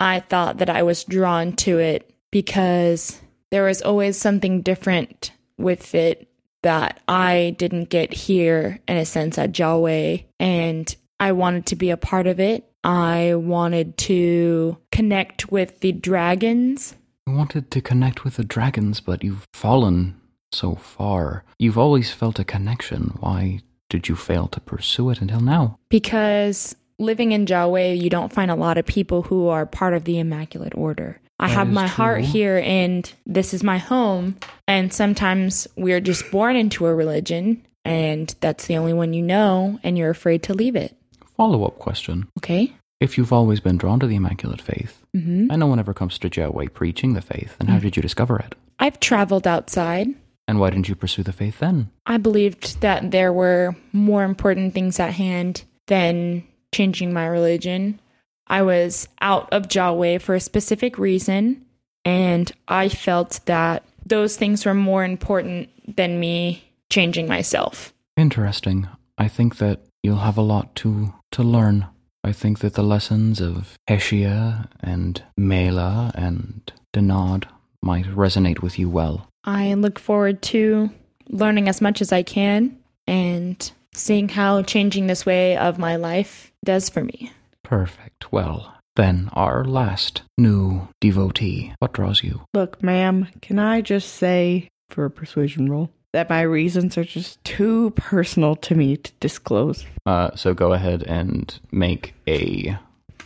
I 0.00 0.18
thought 0.18 0.58
that 0.58 0.68
I 0.68 0.82
was 0.82 1.04
drawn 1.04 1.52
to 1.58 1.78
it 1.78 2.12
because 2.32 3.20
there 3.52 3.62
was 3.62 3.82
always 3.82 4.16
something 4.16 4.62
different 4.62 5.30
with 5.58 5.94
it 5.94 6.28
that 6.64 6.98
I 7.06 7.54
didn't 7.56 7.88
get 7.88 8.12
here, 8.12 8.80
in 8.88 8.96
a 8.96 9.04
sense, 9.04 9.38
at 9.38 9.52
Jawway. 9.52 10.24
And 10.40 10.92
I 11.20 11.30
wanted 11.30 11.66
to 11.66 11.76
be 11.76 11.90
a 11.90 11.96
part 11.96 12.26
of 12.26 12.40
it. 12.40 12.68
I 12.84 13.34
wanted 13.34 13.96
to 13.98 14.76
connect 14.92 15.50
with 15.50 15.80
the 15.80 15.92
dragons. 15.92 16.94
You 17.26 17.34
wanted 17.34 17.70
to 17.70 17.80
connect 17.80 18.24
with 18.24 18.36
the 18.36 18.44
dragons, 18.44 19.00
but 19.00 19.24
you've 19.24 19.46
fallen 19.54 20.20
so 20.52 20.74
far. 20.74 21.44
You've 21.58 21.78
always 21.78 22.12
felt 22.12 22.38
a 22.38 22.44
connection. 22.44 23.16
Why 23.20 23.60
did 23.88 24.08
you 24.08 24.16
fail 24.16 24.48
to 24.48 24.60
pursue 24.60 25.10
it 25.10 25.20
until 25.20 25.40
now? 25.40 25.78
because 25.88 26.76
living 26.98 27.32
in 27.32 27.44
Jawway, 27.46 28.00
you 28.00 28.08
don't 28.08 28.32
find 28.32 28.50
a 28.52 28.54
lot 28.54 28.78
of 28.78 28.86
people 28.86 29.22
who 29.22 29.48
are 29.48 29.66
part 29.66 29.94
of 29.94 30.04
the 30.04 30.18
Immaculate 30.20 30.74
Order. 30.76 31.20
I 31.40 31.48
That 31.48 31.54
have 31.54 31.72
my 31.72 31.88
heart 31.88 32.20
here 32.22 32.62
and 32.64 33.12
this 33.26 33.52
is 33.52 33.64
my 33.64 33.78
home. 33.78 34.36
And 34.68 34.92
sometimes 34.92 35.66
we're 35.76 36.00
just 36.00 36.30
born 36.30 36.54
into 36.54 36.86
a 36.86 36.94
religion 36.94 37.66
and 37.84 38.32
that's 38.40 38.66
the 38.66 38.76
only 38.76 38.92
one 38.92 39.12
you 39.12 39.22
know 39.22 39.80
and 39.82 39.98
you're 39.98 40.10
afraid 40.10 40.44
to 40.44 40.54
leave 40.54 40.76
it. 40.76 40.96
Follow 41.36 41.64
up 41.64 41.78
question. 41.78 42.28
Okay? 42.38 42.72
If 43.00 43.18
you've 43.18 43.32
always 43.32 43.60
been 43.60 43.76
drawn 43.76 44.00
to 44.00 44.06
the 44.06 44.16
Immaculate 44.16 44.62
Faith, 44.62 45.02
hmm 45.14 45.48
and 45.50 45.60
no 45.60 45.66
one 45.66 45.78
ever 45.78 45.92
comes 45.94 46.18
to 46.18 46.30
Jowway 46.30 46.72
preaching 46.72 47.14
the 47.14 47.20
faith, 47.20 47.56
then 47.58 47.68
how 47.68 47.78
did 47.78 47.96
you 47.96 48.02
discover 48.02 48.38
it? 48.38 48.54
I've 48.78 49.00
traveled 49.00 49.46
outside. 49.46 50.08
And 50.46 50.60
why 50.60 50.70
didn't 50.70 50.88
you 50.88 50.94
pursue 50.94 51.22
the 51.22 51.32
faith 51.32 51.58
then? 51.58 51.90
I 52.06 52.18
believed 52.18 52.80
that 52.80 53.10
there 53.10 53.32
were 53.32 53.74
more 53.92 54.24
important 54.24 54.74
things 54.74 55.00
at 55.00 55.14
hand 55.14 55.64
than 55.86 56.44
changing 56.74 57.12
my 57.12 57.26
religion. 57.26 58.00
I 58.46 58.62
was 58.62 59.08
out 59.20 59.50
of 59.52 59.68
Jawway 59.68 60.20
for 60.20 60.34
a 60.34 60.40
specific 60.40 60.98
reason, 60.98 61.64
and 62.04 62.52
I 62.68 62.88
felt 62.90 63.40
that 63.46 63.84
those 64.04 64.36
things 64.36 64.66
were 64.66 64.74
more 64.74 65.04
important 65.04 65.70
than 65.96 66.20
me 66.20 66.64
changing 66.90 67.26
myself. 67.26 67.94
Interesting. 68.16 68.86
I 69.16 69.28
think 69.28 69.56
that 69.58 69.80
you'll 70.04 70.18
have 70.18 70.36
a 70.36 70.42
lot 70.42 70.76
to 70.76 71.12
to 71.32 71.42
learn. 71.42 71.86
I 72.22 72.32
think 72.32 72.60
that 72.60 72.74
the 72.74 72.82
lessons 72.82 73.40
of 73.40 73.76
Heshia 73.88 74.68
and 74.80 75.22
Mela 75.36 76.12
and 76.14 76.72
Daana'd 76.92 77.48
might 77.82 78.06
resonate 78.06 78.62
with 78.62 78.78
you 78.78 78.88
well. 78.88 79.28
I 79.44 79.74
look 79.74 79.98
forward 79.98 80.40
to 80.42 80.90
learning 81.28 81.68
as 81.68 81.80
much 81.80 82.00
as 82.00 82.12
I 82.12 82.22
can 82.22 82.78
and 83.06 83.70
seeing 83.92 84.28
how 84.28 84.62
changing 84.62 85.06
this 85.06 85.26
way 85.26 85.56
of 85.56 85.78
my 85.78 85.96
life 85.96 86.52
does 86.64 86.88
for 86.88 87.04
me. 87.04 87.32
Perfect. 87.62 88.32
Well, 88.32 88.74
then 88.96 89.28
our 89.32 89.64
last 89.64 90.22
new 90.38 90.88
devotee. 91.00 91.74
What 91.78 91.92
draws 91.92 92.22
you? 92.22 92.46
Look, 92.54 92.82
ma'am, 92.82 93.28
can 93.42 93.58
I 93.58 93.80
just 93.80 94.14
say 94.14 94.68
for 94.88 95.04
a 95.04 95.10
persuasion 95.10 95.70
roll 95.70 95.90
that 96.14 96.30
my 96.30 96.42
reasons 96.42 96.96
are 96.96 97.04
just 97.04 97.42
too 97.42 97.90
personal 97.96 98.54
to 98.54 98.76
me 98.76 98.96
to 98.96 99.10
disclose? 99.18 99.84
Uh, 100.06 100.30
so 100.36 100.54
go 100.54 100.72
ahead 100.72 101.02
and 101.02 101.58
make 101.72 102.14
a 102.28 102.78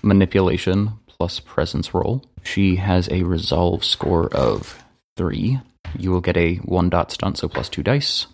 manipulation 0.02 0.92
plus 1.06 1.38
presence 1.38 1.92
roll. 1.92 2.24
She 2.42 2.76
has 2.76 3.06
a 3.10 3.24
resolve 3.24 3.84
score 3.84 4.34
of 4.34 4.82
three. 5.18 5.60
You 5.98 6.10
will 6.10 6.22
get 6.22 6.38
a 6.38 6.56
one 6.56 6.88
dot 6.88 7.12
stunt, 7.12 7.36
so 7.36 7.46
plus 7.46 7.68
two 7.68 7.82
dice. 7.82 8.26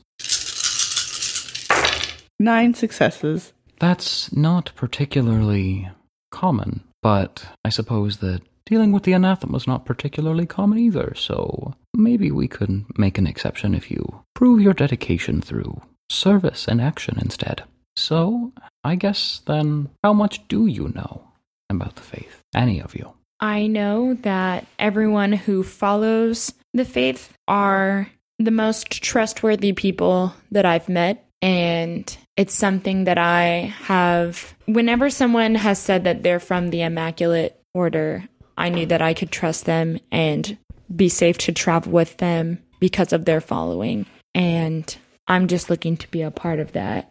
Nine 2.39 2.75
successes. 2.75 3.53
That's 3.81 4.33
not 4.33 4.71
particularly 4.77 5.91
common, 6.31 6.85
but 7.03 7.45
I 7.65 7.71
suppose 7.71 8.19
that 8.19 8.43
dealing 8.67 8.93
with 8.93 9.03
the 9.05 9.13
anathema 9.13 9.57
is 9.57 9.67
not 9.67 9.85
particularly 9.85 10.47
common 10.47 10.79
either, 10.79 11.15
so 11.15 11.75
maybe 11.95 12.31
we 12.31 12.49
could 12.49 12.85
make 12.99 13.19
an 13.19 13.27
exception 13.27 13.75
if 13.75 13.91
you 13.91 14.23
prove 14.35 14.61
your 14.61 14.75
dedication 14.75 15.41
through 15.41 15.81
service 16.09 16.67
and 16.69 16.81
action 16.81 17.19
instead. 17.21 17.63
So, 17.97 18.53
I 18.83 18.97
guess 18.97 19.41
then, 19.47 19.91
how 20.03 20.13
much 20.13 20.47
do 20.49 20.67
you 20.67 20.89
know 20.95 21.29
about 21.71 21.97
the 21.97 22.03
faith? 22.03 22.41
Any 22.55 22.81
of 22.81 22.95
you? 22.95 23.15
I 23.41 23.67
know 23.67 24.15
that 24.23 24.67
everyone 24.79 25.33
who 25.33 25.63
follows 25.63 26.53
the 26.73 26.85
faith 26.85 27.33
are 27.47 28.09
the 28.39 28.51
most 28.51 28.91
trustworthy 28.91 29.73
people 29.73 30.35
that 30.51 30.67
I've 30.67 30.89
met. 30.89 31.27
And 31.43 32.17
it's 32.37 32.55
something 32.55 33.05
that 33.05 33.19
I 33.19 33.75
have, 33.83 34.55
whenever 34.65 35.11
someone 35.11 35.55
has 35.55 35.79
said 35.79 36.05
that 36.05 36.23
they're 36.23 36.41
from 36.41 36.71
the 36.71 36.83
Immaculate 36.83 37.61
Order, 37.75 38.25
I 38.57 38.69
knew 38.69 38.87
that 38.87 39.03
I 39.03 39.15
could 39.15 39.31
trust 39.31 39.65
them 39.65 39.99
and 40.13 40.57
be 40.95 41.09
safe 41.09 41.39
to 41.39 41.53
travel 41.53 41.93
with 41.93 42.17
them 42.19 42.63
because 42.81 43.13
of 43.13 43.25
their 43.25 43.41
following. 43.41 44.07
And 44.35 44.97
I'm 45.27 45.49
just 45.49 45.71
looking 45.71 45.97
to 45.97 46.11
be 46.11 46.23
a 46.23 46.31
part 46.31 46.59
of 46.61 46.73
that. 46.73 47.11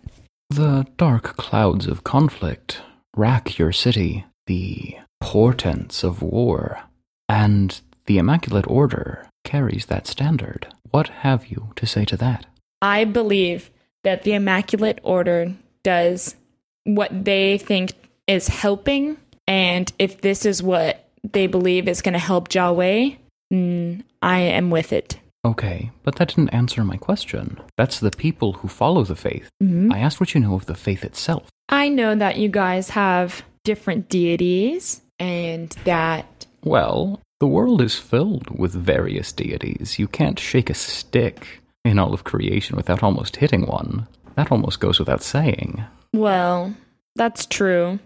The 0.50 0.85
dark 0.97 1.35
clouds 1.35 1.88
of 1.88 2.03
conflict 2.03 2.81
rack 3.15 3.57
your 3.57 3.71
city, 3.71 4.25
the 4.47 4.95
portents 5.19 6.03
of 6.03 6.21
war, 6.21 6.81
and 7.27 7.79
the 8.05 8.17
Immaculate 8.17 8.67
Order 8.67 9.27
carries 9.43 9.88
that 9.88 10.07
standard. 10.07 10.67
What 10.91 11.07
have 11.07 11.47
you 11.47 11.71
to 11.75 11.85
say 11.85 12.05
to 12.05 12.17
that? 12.17 12.45
I 12.81 13.05
believe 13.05 13.71
that 14.03 14.23
the 14.23 14.33
Immaculate 14.33 15.00
Order 15.03 15.53
does 15.83 16.35
what 16.83 17.25
they 17.25 17.57
think 17.57 17.93
is 18.27 18.47
helping, 18.47 19.17
and 19.47 19.91
if 19.97 20.21
this 20.21 20.45
is 20.45 20.62
what 20.62 21.02
they 21.32 21.48
believe 21.48 21.88
is 21.88 22.01
going 22.01 22.13
to 22.13 22.20
help 22.20 22.50
Jawway, 22.50 23.18
mm, 23.51 24.03
I 24.22 24.39
am 24.39 24.70
with 24.70 24.94
it. 24.94 25.20
Okay, 25.46 25.92
but 26.03 26.15
that 26.15 26.30
didn't 26.30 26.50
answer 26.50 26.84
my 26.84 26.96
question. 26.96 27.60
That's 27.77 28.00
the 28.00 28.12
people 28.12 28.53
who 28.53 28.68
follow 28.70 29.03
the 29.03 29.15
faith. 29.15 29.50
Mhm. 29.62 29.94
I 29.94 30.00
asked 30.00 30.20
what 30.20 30.34
you 30.34 30.39
know 30.42 30.56
of 30.56 30.65
the 30.68 30.75
faith 30.75 31.03
itself. 31.03 31.50
I 31.70 31.89
know 31.89 32.15
that 32.15 32.38
you 32.38 32.48
guys 32.50 32.89
have 32.92 33.44
different 33.63 34.10
deities, 34.10 35.01
and 35.20 35.70
that 35.86 36.46
Well, 36.63 37.20
the 37.42 37.48
world 37.48 37.82
is 37.82 37.96
filled 38.00 38.58
with 38.58 38.74
various 38.74 39.34
deities. 39.34 40.00
You 40.00 40.08
can't 40.08 40.39
shake 40.39 40.70
a 40.70 40.74
stick 40.74 41.62
in 41.84 42.00
all 42.00 42.13
of 42.13 42.24
creation 42.24 42.77
without 42.77 43.03
almost 43.03 43.36
hitting 43.38 43.65
one. 43.68 44.08
That 44.36 44.50
almost 44.50 44.80
goes 44.80 44.98
without 44.98 45.22
saying. 45.22 45.84
Well, 46.13 46.74
that's 47.18 47.46
true. 47.46 48.00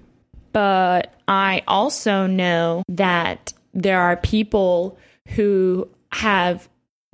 But 0.58 1.14
I 1.28 1.62
also 1.68 2.26
know 2.26 2.82
that 2.88 3.54
there 3.76 4.02
are 4.02 4.18
people 4.18 4.98
who 5.36 5.88
have 6.12 6.68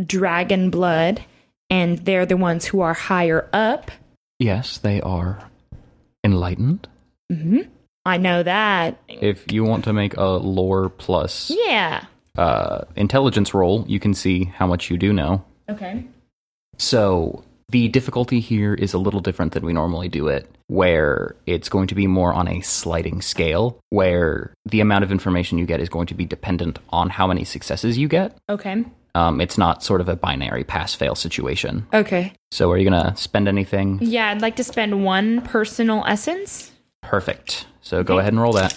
dragon 0.05 0.69
blood 0.69 1.21
and 1.69 1.97
they're 1.99 2.25
the 2.25 2.37
ones 2.37 2.63
who 2.63 2.79
are 2.79 2.93
higher 2.93 3.49
up. 3.51 3.91
Yes, 4.39 4.77
they 4.77 5.01
are 5.01 5.49
enlightened. 6.23 6.87
hmm 7.29 7.59
I 8.05 8.15
know 8.15 8.43
that. 8.43 8.97
If 9.09 9.51
you 9.51 9.65
want 9.65 9.83
to 9.85 9.93
make 9.93 10.15
a 10.15 10.23
lore 10.23 10.87
plus 10.87 11.51
Yeah. 11.67 12.05
uh, 12.37 12.85
intelligence 12.95 13.53
roll, 13.53 13.83
you 13.89 13.99
can 13.99 14.13
see 14.13 14.45
how 14.45 14.67
much 14.67 14.89
you 14.89 14.97
do 14.97 15.11
know. 15.11 15.43
Okay. 15.69 16.05
So 16.77 17.43
the 17.67 17.89
difficulty 17.89 18.39
here 18.39 18.73
is 18.73 18.93
a 18.93 18.97
little 18.99 19.19
different 19.19 19.51
than 19.51 19.65
we 19.65 19.73
normally 19.73 20.07
do 20.07 20.29
it, 20.29 20.49
where 20.73 21.35
it's 21.45 21.69
going 21.69 21.85
to 21.85 21.93
be 21.93 22.07
more 22.07 22.33
on 22.33 22.47
a 22.47 22.59
sliding 22.61 23.21
scale, 23.21 23.79
where 23.91 24.55
the 24.65 24.81
amount 24.81 25.03
of 25.03 25.11
information 25.11 25.59
you 25.59 25.67
get 25.67 25.79
is 25.79 25.87
going 25.87 26.07
to 26.07 26.15
be 26.15 26.25
dependent 26.25 26.79
on 26.89 27.11
how 27.11 27.27
many 27.27 27.43
successes 27.43 27.95
you 27.95 28.07
get. 28.07 28.35
Okay. 28.49 28.83
Um, 29.13 29.39
it's 29.39 29.59
not 29.59 29.83
sort 29.83 30.01
of 30.01 30.09
a 30.09 30.15
binary 30.15 30.63
pass 30.63 30.95
fail 30.95 31.13
situation. 31.13 31.85
Okay. 31.93 32.33
So 32.49 32.71
are 32.71 32.77
you 32.79 32.89
going 32.89 33.03
to 33.03 33.15
spend 33.15 33.47
anything? 33.47 33.99
Yeah, 34.01 34.31
I'd 34.31 34.41
like 34.41 34.55
to 34.55 34.63
spend 34.63 35.05
one 35.05 35.41
personal 35.41 36.03
essence. 36.07 36.71
Perfect. 37.03 37.67
So 37.81 38.03
go 38.03 38.17
ahead 38.17 38.33
and 38.33 38.41
roll 38.41 38.53
that. 38.53 38.71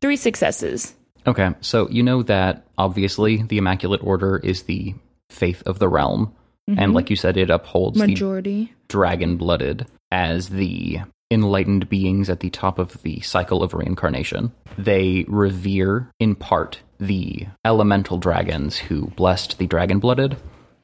Three 0.00 0.16
successes. 0.16 0.94
Okay, 1.26 1.50
so 1.60 1.88
you 1.90 2.02
know 2.02 2.22
that 2.22 2.64
obviously 2.78 3.42
the 3.42 3.58
Immaculate 3.58 4.02
Order 4.02 4.38
is 4.38 4.62
the 4.62 4.94
faith 5.28 5.62
of 5.66 5.78
the 5.78 5.88
realm. 5.88 6.34
And 6.66 6.78
mm-hmm. 6.78 6.92
like 6.92 7.10
you 7.10 7.16
said, 7.16 7.36
it 7.36 7.50
upholds 7.50 8.00
the 8.00 8.06
Majority. 8.06 8.72
dragon 8.88 9.36
blooded 9.36 9.86
as 10.10 10.48
the 10.48 11.00
enlightened 11.30 11.88
beings 11.88 12.30
at 12.30 12.40
the 12.40 12.50
top 12.50 12.78
of 12.78 13.02
the 13.02 13.20
cycle 13.20 13.62
of 13.62 13.74
reincarnation. 13.74 14.52
They 14.78 15.24
revere, 15.28 16.10
in 16.18 16.34
part, 16.34 16.80
the 16.98 17.46
elemental 17.64 18.18
dragons 18.18 18.78
who 18.78 19.08
blessed 19.08 19.58
the 19.58 19.66
dragon 19.66 19.98
blooded, 19.98 20.36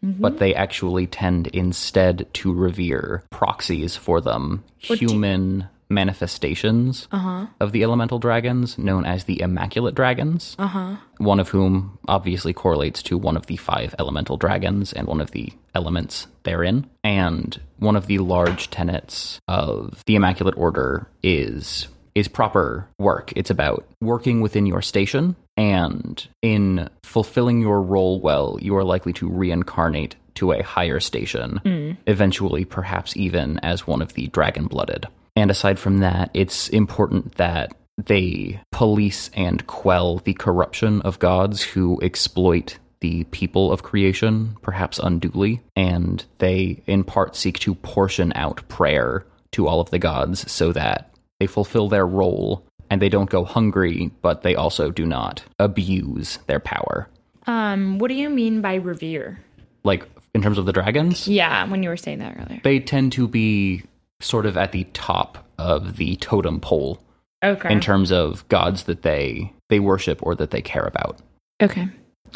mm-hmm. 0.05 0.21
but 0.21 0.39
they 0.39 0.55
actually 0.55 1.07
tend 1.07 1.47
instead 1.49 2.29
to 2.35 2.53
revere 2.53 3.23
proxies 3.31 3.97
for 3.97 4.21
them 4.21 4.65
do- 4.83 4.95
human, 4.95 5.69
manifestations 5.91 7.09
Uh 7.13 7.19
huh. 7.19 7.47
of 7.61 7.73
the 7.73 7.83
elemental 7.83 8.19
dragons, 8.19 8.79
known 8.79 9.05
as 9.05 9.25
the 9.25 9.41
Immaculate 9.41 9.95
Dragons, 9.95 10.57
Uh 10.59 10.67
huh. 10.69 10.97
one 11.19 11.41
of 11.41 11.49
whom 11.51 11.99
obviously 12.09 12.53
correlates 12.53 13.03
to 13.05 13.19
one 13.19 13.37
of 13.37 13.47
the 13.47 13.57
five 13.57 13.95
elemental 13.99 14.37
dragons 14.37 14.93
and 14.93 15.07
one 15.07 15.21
of 15.21 15.31
the 15.33 15.53
elements 15.75 16.27
therein. 16.45 16.87
And 17.05 17.61
one 17.79 17.97
of 17.97 18.07
the 18.07 18.19
large 18.19 18.71
tenets 18.71 19.41
of 19.49 20.03
the 20.07 20.15
Immaculate 20.17 20.57
Order 20.57 21.09
is 21.23 21.89
is 22.15 22.27
proper 22.27 22.89
work. 22.99 23.33
It's 23.37 23.51
about 23.51 23.87
working 24.01 24.41
within 24.41 24.67
your 24.67 24.83
station 24.83 25.37
and 25.61 26.27
in 26.41 26.89
fulfilling 27.03 27.61
your 27.61 27.83
role 27.83 28.19
well, 28.19 28.57
you 28.63 28.75
are 28.77 28.83
likely 28.83 29.13
to 29.13 29.29
reincarnate 29.29 30.17
to 30.37 30.53
a 30.53 30.63
higher 30.63 31.01
station, 31.01 31.61
hmm. 31.63 31.93
eventually 32.07 32.65
perhaps 32.65 33.15
even 33.15 33.59
as 33.59 33.87
one 33.87 34.01
of 34.01 34.15
the 34.15 34.29
dragon 34.29 34.67
blooded. 34.69 35.07
And 35.37 35.51
aside 35.51 35.79
from 35.79 35.99
that, 35.99 36.31
it's 36.33 36.71
important 36.71 37.35
that 37.35 37.75
they 37.99 38.59
police 38.73 39.29
and 39.35 39.67
quell 39.67 40.17
the 40.19 40.33
corruption 40.33 41.03
of 41.03 41.19
gods 41.19 41.61
who 41.61 42.01
exploit 42.01 42.79
the 43.01 43.25
people 43.25 43.71
of 43.71 43.83
creation, 43.83 44.57
perhaps 44.63 44.99
unduly, 44.99 45.61
and 45.77 46.25
they 46.39 46.83
in 46.87 47.05
part 47.05 47.37
seek 47.37 47.59
to 47.59 47.75
portion 47.75 48.33
out 48.35 48.67
prayer 48.69 49.27
to 49.53 49.69
all 49.69 49.81
of 49.81 49.91
the 49.91 49.99
gods 49.99 50.51
so 50.51 50.73
that 50.73 51.13
they 51.39 51.47
fulfill 51.47 51.89
their 51.91 52.07
role 52.07 52.65
and 52.91 53.01
they 53.01 53.09
don't 53.09 53.31
go 53.31 53.45
hungry, 53.45 54.11
but 54.21 54.43
they 54.43 54.55
also 54.55 54.91
do 54.91 55.07
not 55.07 55.43
abuse 55.59 56.39
their 56.47 56.61
power. 56.61 57.09
Um, 57.47 57.99
what 57.99 58.09
do 58.09 58.15
you 58.15 58.29
mean 58.29 58.61
by 58.61 58.75
revere? 58.75 59.39
Like 59.85 60.07
in 60.35 60.43
terms 60.43 60.59
of 60.59 60.67
the 60.67 60.73
dragons, 60.73 61.27
Yeah, 61.27 61.67
when 61.69 61.83
you 61.83 61.89
were 61.89 61.97
saying 61.97 62.19
that 62.19 62.37
earlier. 62.39 62.61
they 62.63 62.81
tend 62.81 63.13
to 63.13 63.27
be 63.27 63.83
sort 64.21 64.45
of 64.47 64.57
at 64.57 64.73
the 64.73 64.85
top 64.93 65.47
of 65.59 65.97
the 65.97 66.17
totem 66.17 66.61
pole 66.61 67.01
Okay. 67.43 67.73
in 67.73 67.81
terms 67.81 68.13
of 68.13 68.47
gods 68.49 68.85
that 68.85 69.01
they 69.03 69.53
they 69.71 69.81
worship 69.81 70.19
or 70.23 70.35
that 70.35 70.51
they 70.51 70.61
care 70.61 70.85
about. 70.85 71.19
okay. 71.63 71.89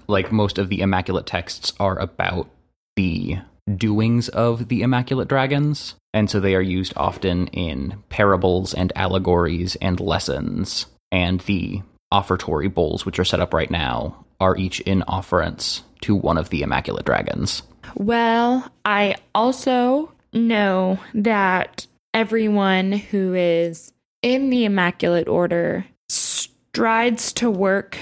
Like 0.06 0.32
most 0.32 0.56
of 0.58 0.68
the 0.70 0.80
immaculate 0.80 1.26
texts 1.26 1.72
are 1.78 1.98
about 1.98 2.48
the 2.96 3.38
doings 3.76 4.28
of 4.30 4.68
the 4.68 4.82
immaculate 4.82 5.28
dragons, 5.28 5.94
and 6.14 6.30
so 6.30 6.38
they 6.38 6.54
are 6.54 6.62
used 6.62 6.94
often 6.96 7.48
in 7.48 8.00
parables 8.08 8.72
and 8.72 8.92
allegories 8.94 9.76
and 9.82 9.98
lessons. 9.98 10.86
And 11.10 11.40
the 11.40 11.82
offertory 12.12 12.68
bowls, 12.68 13.04
which 13.04 13.18
are 13.18 13.24
set 13.24 13.40
up 13.40 13.52
right 13.52 13.70
now, 13.70 14.24
are 14.40 14.56
each 14.56 14.80
in 14.80 15.02
offerance 15.02 15.82
to 16.02 16.14
one 16.14 16.38
of 16.38 16.50
the 16.50 16.62
immaculate 16.62 17.04
dragons. 17.04 17.62
Well, 17.96 18.70
I 18.84 19.16
also 19.34 20.12
know 20.32 21.00
that 21.14 21.86
everyone 22.14 22.92
who 22.92 23.34
is 23.34 23.92
in 24.22 24.50
the 24.50 24.64
Immaculate 24.64 25.28
Order 25.28 25.84
strides 26.08 27.32
to 27.34 27.50
work 27.50 27.98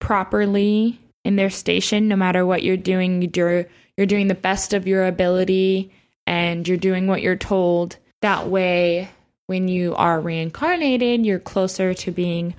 properly 0.00 1.00
in 1.24 1.36
their 1.36 1.50
station, 1.50 2.08
no 2.08 2.16
matter 2.16 2.44
what 2.44 2.62
you're 2.62 2.76
doing. 2.76 3.32
You're, 3.34 3.66
you're 3.96 4.06
doing 4.06 4.28
the 4.28 4.34
best 4.34 4.74
of 4.74 4.86
your 4.86 5.06
ability 5.06 5.90
and 6.26 6.66
you're 6.66 6.76
doing 6.76 7.06
what 7.06 7.22
you're 7.22 7.36
told. 7.36 7.96
That 8.22 8.48
way, 8.48 9.10
when 9.46 9.68
you 9.68 9.94
are 9.94 10.20
reincarnated, 10.20 11.26
you're 11.26 11.38
closer 11.38 11.94
to 11.94 12.10
being 12.10 12.54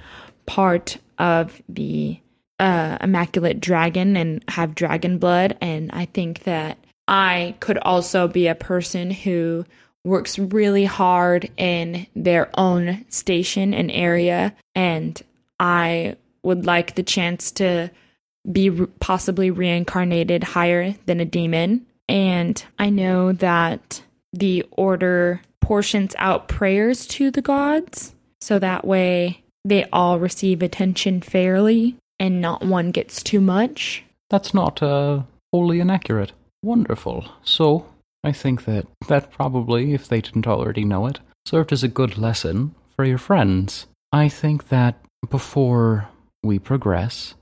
part 0.45 0.97
of 1.17 1.61
the 1.67 2.19
uh, 2.59 2.97
immaculate 3.01 3.59
dragon 3.59 4.15
and 4.15 4.43
have 4.47 4.75
dragon 4.75 5.17
blood. 5.17 5.57
And 5.61 5.91
I 5.91 6.05
think 6.05 6.43
that 6.43 6.77
I 7.07 7.55
could 7.59 7.77
also 7.79 8.27
be 8.27 8.47
a 8.47 8.55
person 8.55 9.11
who 9.11 9.65
works 10.03 10.37
really 10.37 10.85
hard 10.85 11.49
in 11.57 12.05
their 12.15 12.49
own 12.57 13.05
station 13.09 13.73
and 13.73 13.91
area. 13.91 14.55
And 14.75 15.19
I 15.59 16.15
would 16.43 16.65
like 16.65 16.95
the 16.95 17.03
chance 17.03 17.51
to 17.53 17.89
be 18.49 18.69
possibly 18.99 19.49
reincarnated 19.49 20.43
higher 20.43 20.93
than 21.07 21.19
a 21.19 21.25
demon. 21.25 21.85
And 22.07 22.63
I 22.77 22.89
know 22.89 23.31
that 23.33 24.03
the 24.33 24.65
order 24.71 25.41
portions 25.61 26.13
out 26.17 26.47
prayers 26.47 27.07
to 27.07 27.31
the 27.31 27.41
gods 27.41 28.13
so 28.41 28.59
that 28.59 28.85
way 28.85 29.41
they 29.63 29.85
all 29.85 30.19
receive 30.19 30.61
attention 30.61 31.21
fairly 31.21 31.95
and 32.19 32.41
not 32.41 32.63
one 32.63 32.91
gets 32.91 33.23
too 33.23 33.41
much. 33.41 34.03
That's 34.29 34.53
not 34.53 34.81
uh, 34.81 35.23
wholly 35.51 35.79
inaccurate. 35.79 36.31
Wonderful. 36.63 37.25
So, 37.43 37.87
I 38.23 38.31
think 38.31 38.65
that 38.65 38.87
that 39.07 39.31
probably, 39.31 39.93
if 39.93 40.07
they 40.07 40.21
didn't 40.21 40.47
already 40.47 40.83
know 40.83 41.05
it, 41.07 41.19
served 41.45 41.71
as 41.71 41.83
a 41.83 41.87
good 41.87 42.17
lesson 42.17 42.73
for 42.95 43.05
your 43.05 43.17
friends. 43.17 43.87
I 44.11 44.29
think 44.29 44.69
that 44.69 44.99
before 45.29 46.07
we 46.43 46.57
progress, 46.59 47.35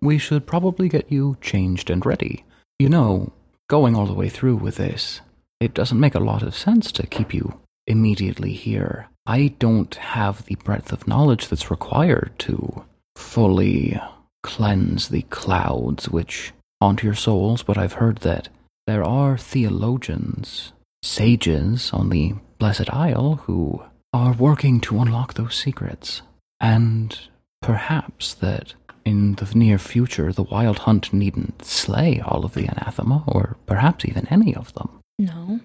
we 0.00 0.18
should 0.18 0.46
probably 0.46 0.88
get 0.88 1.10
you 1.10 1.36
changed 1.40 1.90
and 1.90 2.04
ready. 2.04 2.44
You 2.78 2.88
know, 2.88 3.32
going 3.68 3.94
all 3.94 4.06
the 4.06 4.14
way 4.14 4.28
through 4.28 4.56
with 4.56 4.76
this, 4.76 5.20
it 5.60 5.74
doesn't 5.74 6.00
make 6.00 6.14
a 6.14 6.20
lot 6.20 6.42
of 6.42 6.56
sense 6.56 6.90
to 6.92 7.06
keep 7.06 7.34
you 7.34 7.60
immediately 7.86 8.52
here. 8.52 9.08
I 9.26 9.54
don't 9.58 9.94
have 9.94 10.44
the 10.46 10.56
breadth 10.56 10.92
of 10.92 11.06
knowledge 11.06 11.48
that's 11.48 11.70
required 11.70 12.32
to 12.40 12.84
fully 13.16 14.00
cleanse 14.42 15.08
the 15.08 15.22
clouds 15.22 16.08
which 16.08 16.52
haunt 16.80 17.02
your 17.02 17.14
souls, 17.14 17.62
but 17.62 17.76
I've 17.76 17.94
heard 17.94 18.18
that 18.18 18.48
there 18.86 19.04
are 19.04 19.36
theologians, 19.36 20.72
sages 21.02 21.90
on 21.92 22.08
the 22.08 22.34
Blessed 22.58 22.92
Isle 22.92 23.42
who 23.44 23.82
are 24.12 24.32
working 24.32 24.80
to 24.80 25.00
unlock 25.00 25.34
those 25.34 25.54
secrets. 25.54 26.22
And 26.60 27.18
perhaps 27.60 28.32
that 28.34 28.74
in 29.08 29.34
the 29.36 29.50
near 29.54 29.78
future 29.78 30.32
the 30.32 30.50
Wild 30.54 30.78
Hunt 30.80 31.12
needn't 31.12 31.64
slay 31.64 32.20
all 32.20 32.44
of 32.44 32.52
the 32.54 32.66
anathema, 32.66 33.24
or 33.26 33.56
perhaps 33.66 34.04
even 34.04 34.28
any 34.28 34.54
of 34.54 34.72
them. 34.74 35.00
No. 35.18 35.60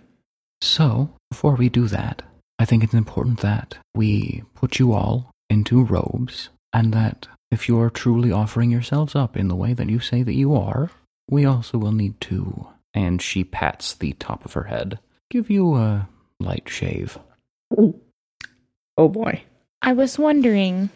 So, 0.61 1.09
before 1.29 1.55
we 1.55 1.67
do 1.69 1.87
that, 1.87 2.21
I 2.57 2.65
think 2.65 2.83
it's 2.83 2.93
important 2.93 3.41
that 3.41 3.77
we 3.93 4.43
put 4.55 4.79
you 4.79 4.93
all 4.93 5.31
into 5.49 5.83
robes, 5.83 6.49
and 6.71 6.93
that 6.93 7.27
if 7.51 7.67
you 7.67 7.79
are 7.81 7.89
truly 7.89 8.31
offering 8.31 8.71
yourselves 8.71 9.13
up 9.13 9.35
in 9.35 9.49
the 9.49 9.55
way 9.63 9.73
that 9.73 9.89
you 9.89 9.99
say 9.99 10.23
that 10.23 10.33
you 10.43 10.55
are, 10.55 10.89
we 11.29 11.45
also 11.45 11.77
will 11.77 11.91
need 11.91 12.19
to, 12.21 12.67
and 12.93 13.21
she 13.21 13.43
pats 13.43 13.93
the 13.93 14.13
top 14.13 14.45
of 14.45 14.53
her 14.53 14.63
head, 14.63 14.99
give 15.29 15.49
you 15.49 15.75
a 15.75 16.07
light 16.39 16.69
shave. 16.69 17.19
Oh 18.97 19.07
boy. 19.09 19.43
I 19.81 19.93
was 19.93 20.17
wondering, 20.17 20.89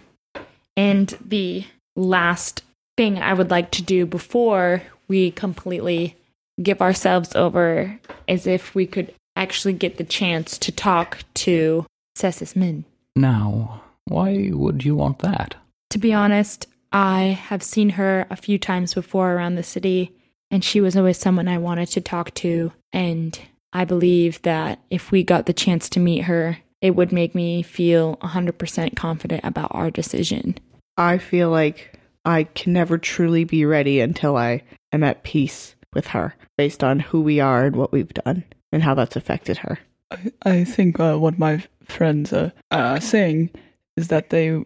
and 0.78 1.18
the 1.20 1.66
last 1.98 2.64
thing 2.96 3.20
I 3.20 3.34
would 3.34 3.50
like 3.50 3.72
to 3.72 3.82
do 3.82 4.06
before 4.06 4.84
we 5.08 5.32
completely 5.32 6.16
give 6.62 6.82
ourselves 6.82 7.36
over 7.36 8.00
is 8.28 8.48
if 8.48 8.74
we 8.74 8.88
could 8.88 9.14
actually 9.36 9.74
get 9.74 9.98
the 9.98 10.04
chance 10.04 10.58
to 10.58 10.72
talk 10.72 11.20
to 11.36 11.86
Sesus 12.16 12.56
Min. 12.56 12.86
Now, 13.16 13.84
why 14.06 14.50
would 14.52 14.84
you 14.84 14.96
want 14.96 15.20
that? 15.20 15.56
To 15.92 16.00
be 16.00 16.14
honest, 16.14 16.68
I 16.92 17.40
have 17.50 17.62
seen 17.62 17.92
her 17.92 18.26
a 18.30 18.36
few 18.36 18.58
times 18.58 18.94
before 18.94 19.34
around 19.34 19.56
the 19.56 19.64
city, 19.64 20.12
and 20.50 20.64
she 20.64 20.82
was 20.82 20.96
always 20.96 21.18
someone 21.18 21.48
I 21.48 21.58
wanted 21.58 21.90
to 21.90 22.02
talk 22.02 22.34
to. 22.36 22.72
And 22.94 23.40
I 23.74 23.86
believe 23.86 24.42
that 24.44 24.80
if 24.90 25.12
we 25.12 25.24
got 25.24 25.46
the 25.46 25.54
chance 25.54 25.90
to 25.90 26.00
meet 26.00 26.24
her, 26.24 26.58
it 26.82 26.92
would 26.92 27.12
make 27.12 27.36
me 27.36 27.62
feel 27.62 28.18
100% 28.18 28.96
confident 28.96 29.44
about 29.44 29.72
our 29.72 29.92
decision. 29.92 30.58
I 30.98 31.18
feel 31.18 31.50
like 31.50 32.00
I 32.26 32.44
can 32.44 32.74
never 32.74 32.98
truly 32.98 33.44
be 33.44 33.66
ready 33.66 34.00
until 34.00 34.36
I 34.36 34.64
am 34.92 35.04
at 35.04 35.24
peace 35.24 35.76
with 35.94 36.08
her 36.08 36.36
based 36.58 36.84
on 36.84 37.00
who 37.00 37.22
we 37.22 37.40
are 37.40 37.66
and 37.66 37.76
what 37.76 37.92
we've 37.92 38.14
done 38.14 38.44
and 38.72 38.84
how 38.84 38.96
that's 38.96 39.16
affected 39.16 39.58
her. 39.60 39.80
I, 40.12 40.32
I 40.44 40.64
think 40.64 41.00
uh, 41.00 41.18
what 41.18 41.40
my 41.40 41.64
friends 41.84 42.34
are 42.34 42.52
uh, 42.72 43.00
saying 43.00 43.52
is 43.96 44.10
that 44.10 44.30
they 44.30 44.64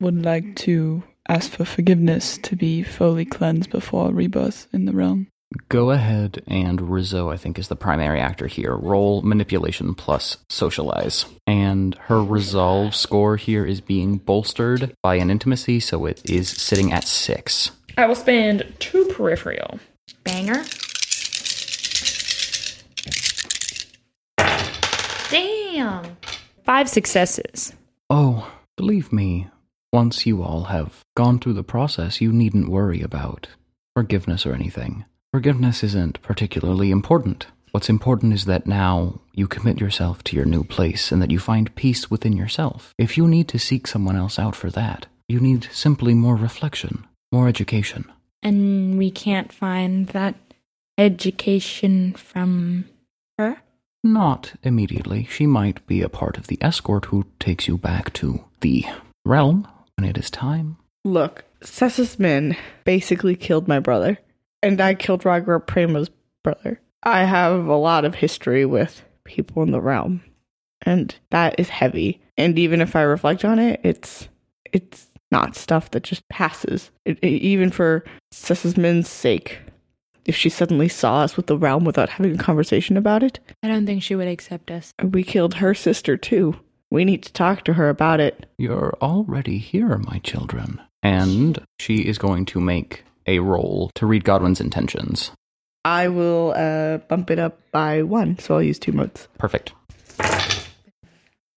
would 0.00 0.24
like 0.24 0.56
to 0.56 1.02
ask 1.28 1.52
for 1.52 1.64
forgiveness 1.64 2.38
to 2.38 2.56
be 2.56 2.82
fully 2.82 3.24
cleansed 3.24 3.70
before 3.70 4.12
rebirth 4.12 4.66
in 4.72 4.84
the 4.84 4.92
realm. 4.92 5.28
Go 5.68 5.90
ahead 5.90 6.44
and 6.46 6.90
Rizzo, 6.90 7.28
I 7.28 7.36
think, 7.36 7.58
is 7.58 7.66
the 7.66 7.74
primary 7.74 8.20
actor 8.20 8.46
here. 8.46 8.76
Roll 8.76 9.20
manipulation 9.22 9.94
plus 9.94 10.36
socialize. 10.48 11.26
And 11.44 11.96
her 12.02 12.22
resolve 12.22 12.94
score 12.94 13.36
here 13.36 13.66
is 13.66 13.80
being 13.80 14.18
bolstered 14.18 14.94
by 15.02 15.16
an 15.16 15.28
intimacy, 15.28 15.80
so 15.80 16.06
it 16.06 16.22
is 16.30 16.48
sitting 16.48 16.92
at 16.92 17.04
six. 17.04 17.72
I 17.98 18.06
will 18.06 18.14
spend 18.14 18.74
two 18.78 19.06
peripheral. 19.06 19.80
Banger. 20.22 20.64
Damn. 25.30 26.16
Five 26.64 26.88
successes. 26.88 27.72
Oh, 28.08 28.52
believe 28.76 29.12
me, 29.12 29.48
once 29.92 30.26
you 30.26 30.44
all 30.44 30.64
have 30.64 31.04
gone 31.16 31.40
through 31.40 31.54
the 31.54 31.64
process, 31.64 32.20
you 32.20 32.32
needn't 32.32 32.68
worry 32.68 33.02
about 33.02 33.48
forgiveness 33.96 34.46
or 34.46 34.54
anything. 34.54 35.04
Forgiveness 35.32 35.84
isn't 35.84 36.20
particularly 36.22 36.90
important. 36.90 37.46
What's 37.70 37.88
important 37.88 38.32
is 38.32 38.46
that 38.46 38.66
now 38.66 39.20
you 39.32 39.46
commit 39.46 39.78
yourself 39.78 40.24
to 40.24 40.34
your 40.34 40.44
new 40.44 40.64
place 40.64 41.12
and 41.12 41.22
that 41.22 41.30
you 41.30 41.38
find 41.38 41.72
peace 41.76 42.10
within 42.10 42.32
yourself. 42.32 42.92
If 42.98 43.16
you 43.16 43.28
need 43.28 43.46
to 43.48 43.58
seek 43.58 43.86
someone 43.86 44.16
else 44.16 44.40
out 44.40 44.56
for 44.56 44.70
that, 44.70 45.06
you 45.28 45.38
need 45.38 45.68
simply 45.70 46.14
more 46.14 46.34
reflection, 46.34 47.06
more 47.30 47.46
education. 47.46 48.10
And 48.42 48.98
we 48.98 49.12
can't 49.12 49.52
find 49.52 50.08
that 50.08 50.34
education 50.98 52.14
from 52.14 52.86
her? 53.38 53.58
Not 54.02 54.54
immediately. 54.64 55.28
She 55.30 55.46
might 55.46 55.86
be 55.86 56.02
a 56.02 56.08
part 56.08 56.38
of 56.38 56.48
the 56.48 56.58
escort 56.60 57.04
who 57.04 57.26
takes 57.38 57.68
you 57.68 57.78
back 57.78 58.12
to 58.14 58.44
the 58.62 58.84
realm 59.24 59.68
when 59.96 60.08
it 60.08 60.18
is 60.18 60.28
time. 60.28 60.76
Look, 61.04 61.44
Sesus 61.62 62.18
Min 62.18 62.56
basically 62.82 63.36
killed 63.36 63.68
my 63.68 63.78
brother, 63.78 64.18
and 64.62 64.80
I 64.80 64.94
killed 64.94 65.22
Ragara 65.24 65.64
Prema's 65.64 66.10
brother. 66.42 66.80
I 67.02 67.24
have 67.24 67.66
a 67.66 67.76
lot 67.76 68.04
of 68.04 68.14
history 68.14 68.64
with 68.66 69.02
people 69.24 69.62
in 69.62 69.70
the 69.70 69.80
realm, 69.80 70.22
and 70.82 71.14
that 71.30 71.58
is 71.58 71.68
heavy. 71.68 72.20
And 72.36 72.58
even 72.58 72.80
if 72.80 72.94
I 72.96 73.02
reflect 73.02 73.44
on 73.44 73.58
it, 73.58 73.80
it's 73.82 74.28
it's 74.72 75.06
not 75.32 75.56
stuff 75.56 75.90
that 75.92 76.02
just 76.02 76.28
passes. 76.28 76.90
It, 77.04 77.18
it- 77.22 77.28
even 77.42 77.70
for 77.70 78.04
Sesus 78.32 79.06
sake, 79.06 79.58
if 80.24 80.34
she 80.36 80.48
suddenly 80.48 80.88
saw 80.88 81.20
us 81.22 81.36
with 81.36 81.46
the 81.46 81.56
realm 81.56 81.84
without 81.84 82.08
having 82.10 82.34
a 82.34 82.38
conversation 82.38 82.96
about 82.96 83.22
it, 83.22 83.38
I 83.62 83.68
don't 83.68 83.86
think 83.86 84.02
she 84.02 84.14
would 84.16 84.28
accept 84.28 84.70
us. 84.70 84.92
we 85.02 85.22
killed 85.22 85.54
her 85.54 85.74
sister 85.74 86.16
too. 86.16 86.56
We 86.90 87.04
need 87.04 87.22
to 87.22 87.32
talk 87.32 87.64
to 87.64 87.74
her 87.74 87.88
about 87.88 88.18
it. 88.20 88.46
You're 88.58 88.96
already 89.00 89.58
here, 89.58 89.96
my 89.98 90.18
children. 90.18 90.80
And 91.04 91.64
she 91.78 91.98
is 91.98 92.18
going 92.18 92.44
to 92.46 92.60
make 92.60 93.04
a 93.26 93.38
roll 93.38 93.90
to 93.94 94.06
read 94.06 94.24
Godwin's 94.24 94.60
intentions. 94.60 95.32
I 95.84 96.08
will 96.08 96.52
uh, 96.56 96.98
bump 96.98 97.30
it 97.30 97.38
up 97.38 97.58
by 97.72 98.02
one, 98.02 98.38
so 98.38 98.54
I'll 98.54 98.62
use 98.62 98.78
two 98.78 98.92
motes. 98.92 99.28
Perfect. 99.38 99.72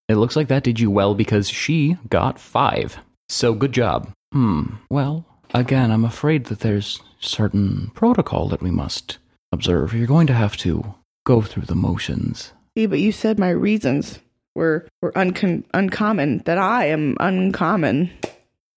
It 0.10 0.16
looks 0.16 0.36
like 0.36 0.48
that 0.50 0.64
did 0.64 0.80
you 0.80 0.92
well 0.92 1.16
because 1.16 1.50
she 1.50 1.98
got 2.10 2.40
five. 2.40 2.98
So 3.30 3.54
good 3.54 3.72
job. 3.72 4.12
Hmm. 4.32 4.76
Well, 4.90 5.26
again, 5.54 5.92
I'm 5.92 6.06
afraid 6.06 6.46
that 6.46 6.60
there's 6.60 7.02
certain 7.20 7.92
protocol 7.96 8.48
that 8.50 8.62
we 8.62 8.72
must 8.72 9.18
observe. 9.52 9.94
You're 9.94 10.08
going 10.08 10.28
to 10.28 10.34
have 10.34 10.58
to 10.58 10.96
go 11.26 11.42
through 11.42 11.64
the 11.64 11.76
motions. 11.76 12.52
See, 12.78 12.86
but 12.86 13.00
you 13.00 13.12
said 13.12 13.40
my 13.40 13.50
reasons 13.50 14.20
were 14.56 14.88
were 15.02 15.12
uncon- 15.14 15.64
uncommon. 15.74 16.40
That 16.46 16.58
I 16.58 16.88
am 16.88 17.16
uncommon. 17.20 18.12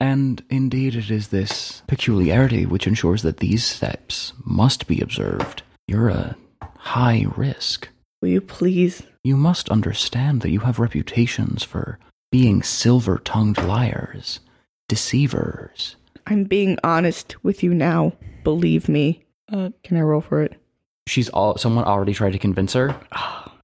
And 0.00 0.42
indeed, 0.50 0.94
it 0.94 1.10
is 1.10 1.28
this 1.28 1.82
peculiarity 1.86 2.66
which 2.66 2.86
ensures 2.86 3.22
that 3.22 3.38
these 3.38 3.64
steps 3.64 4.32
must 4.44 4.86
be 4.86 5.00
observed. 5.00 5.62
You're 5.88 6.08
a 6.10 6.36
high 6.76 7.24
risk. 7.36 7.88
Will 8.20 8.28
you 8.28 8.40
please? 8.40 9.02
You 9.24 9.36
must 9.36 9.68
understand 9.70 10.42
that 10.42 10.50
you 10.50 10.60
have 10.60 10.78
reputations 10.78 11.62
for 11.64 11.98
being 12.30 12.62
silver 12.62 13.18
tongued 13.18 13.58
liars, 13.62 14.40
deceivers. 14.88 15.96
I'm 16.26 16.44
being 16.44 16.76
honest 16.82 17.42
with 17.44 17.62
you 17.62 17.72
now. 17.72 18.12
Believe 18.44 18.88
me. 18.88 19.24
Uh, 19.50 19.70
Can 19.84 19.96
I 19.96 20.00
roll 20.00 20.20
for 20.20 20.42
it? 20.42 20.60
She's 21.06 21.28
all 21.28 21.56
someone 21.56 21.84
already 21.84 22.12
tried 22.14 22.32
to 22.32 22.38
convince 22.38 22.72
her. 22.72 22.96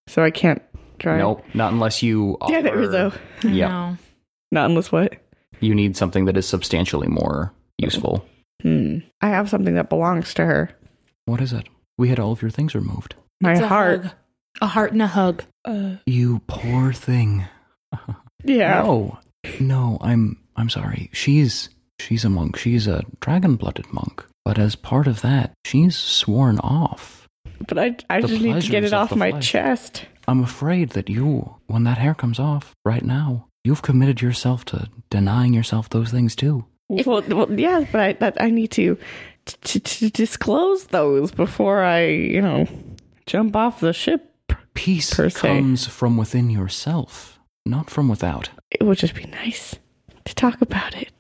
So 0.06 0.22
I 0.22 0.30
can't 0.30 0.62
try. 0.98 1.18
Nope, 1.18 1.44
not 1.54 1.72
unless 1.72 2.02
you. 2.02 2.36
Damn 2.46 2.66
it, 2.66 2.70
offer- 2.70 2.78
Rizzo. 2.78 3.12
I 3.44 3.48
Yep. 3.48 3.70
know. 3.70 3.96
Not 4.52 4.70
unless 4.70 4.92
what? 4.92 5.14
You 5.62 5.74
need 5.74 5.96
something 5.96 6.24
that 6.26 6.36
is 6.36 6.46
substantially 6.46 7.08
more 7.08 7.52
useful. 7.78 8.24
Hmm. 8.62 8.98
I 9.20 9.28
have 9.28 9.48
something 9.48 9.74
that 9.74 9.88
belongs 9.88 10.34
to 10.34 10.44
her. 10.44 10.70
What 11.24 11.40
is 11.40 11.52
it? 11.52 11.68
We 11.98 12.08
had 12.08 12.18
all 12.18 12.32
of 12.32 12.42
your 12.42 12.50
things 12.50 12.74
removed. 12.74 13.14
My 13.40 13.52
It's 13.52 13.60
a 13.60 13.68
heart. 13.68 14.04
hug. 14.04 14.12
A 14.60 14.66
heart 14.66 14.92
and 14.92 15.02
a 15.02 15.06
hug. 15.06 15.44
uh, 15.64 15.96
You 16.06 16.40
poor 16.46 16.92
thing. 16.92 17.44
Yeah. 18.44 18.82
No, 18.82 19.18
no, 19.60 19.98
I'm 20.00 20.36
I'm 20.56 20.68
sorry. 20.68 21.10
She's 21.12 21.70
she's 22.00 22.24
a 22.24 22.30
monk. 22.30 22.56
She's 22.56 22.86
a 22.86 23.02
dragon-blooded 23.20 23.92
monk. 23.92 24.24
But 24.44 24.58
as 24.58 24.74
part 24.74 25.06
of 25.06 25.20
that, 25.22 25.52
she's 25.64 25.96
sworn 25.96 26.58
off. 26.58 27.28
But 27.68 27.78
I, 27.78 27.96
I 28.10 28.20
The 28.20 28.28
just 28.28 28.42
need 28.42 28.60
to 28.62 28.70
get 28.70 28.82
it 28.84 28.92
of 28.92 28.94
off 29.04 29.10
the 29.10 29.16
my 29.16 29.30
flesh. 29.30 29.48
chest. 29.50 30.06
I'm 30.26 30.42
afraid 30.42 30.90
that 30.90 31.08
you, 31.08 31.56
when 31.68 31.84
that 31.84 31.98
hair 31.98 32.14
comes 32.14 32.38
off 32.40 32.72
right 32.84 33.04
now, 33.04 33.46
you've 33.64 33.82
committed 33.82 34.20
yourself 34.20 34.64
to 34.66 34.88
denying 35.10 35.54
yourself 35.54 35.88
those 35.90 36.10
things 36.10 36.34
too. 36.36 36.64
Well, 36.88 37.22
well, 37.28 37.52
yeah, 37.58 37.86
but 37.90 38.00
I 38.00 38.12
that 38.14 38.40
I 38.40 38.50
need 38.50 38.70
to, 38.72 38.98
to 39.46 39.80
to 39.80 40.10
disclose 40.10 40.86
those 40.86 41.30
before 41.30 41.82
I, 41.82 42.06
you 42.06 42.42
know, 42.42 42.66
jump 43.26 43.56
off 43.56 43.80
the 43.80 43.92
ship. 43.92 44.28
Peace 44.74 45.12
Per 45.14 45.28
se. 45.30 45.40
comes 45.48 45.86
from 45.86 46.16
within 46.16 46.48
yourself, 46.50 47.38
not 47.66 47.90
from 47.90 48.08
without. 48.08 48.50
It 48.70 48.82
would 48.84 48.98
just 48.98 49.14
be 49.14 49.24
nice 49.26 49.74
to 50.24 50.34
talk 50.34 50.60
about 50.62 50.94
it. 50.96 51.12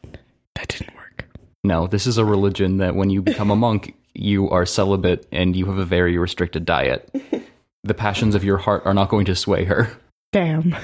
That 0.54 0.68
didn't 0.68 0.94
work. 0.96 1.26
No, 1.64 1.86
this 1.86 2.06
is 2.06 2.18
a 2.18 2.24
religion 2.24 2.78
that 2.78 2.94
when 2.94 3.10
you 3.10 3.22
become 3.22 3.50
a 3.50 3.56
monk, 3.56 3.94
you 4.14 4.48
are 4.50 4.66
celibate 4.66 5.26
and 5.32 5.54
you 5.54 5.66
have 5.66 5.78
a 5.78 5.84
very 5.84 6.18
restricted 6.18 6.64
diet. 6.64 7.08
The 7.84 7.94
passions 7.94 8.36
of 8.36 8.44
your 8.44 8.58
heart 8.58 8.86
are 8.86 8.94
not 8.94 9.08
going 9.08 9.24
to 9.24 9.34
sway 9.34 9.64
her. 9.64 9.90
Damn. 10.30 10.76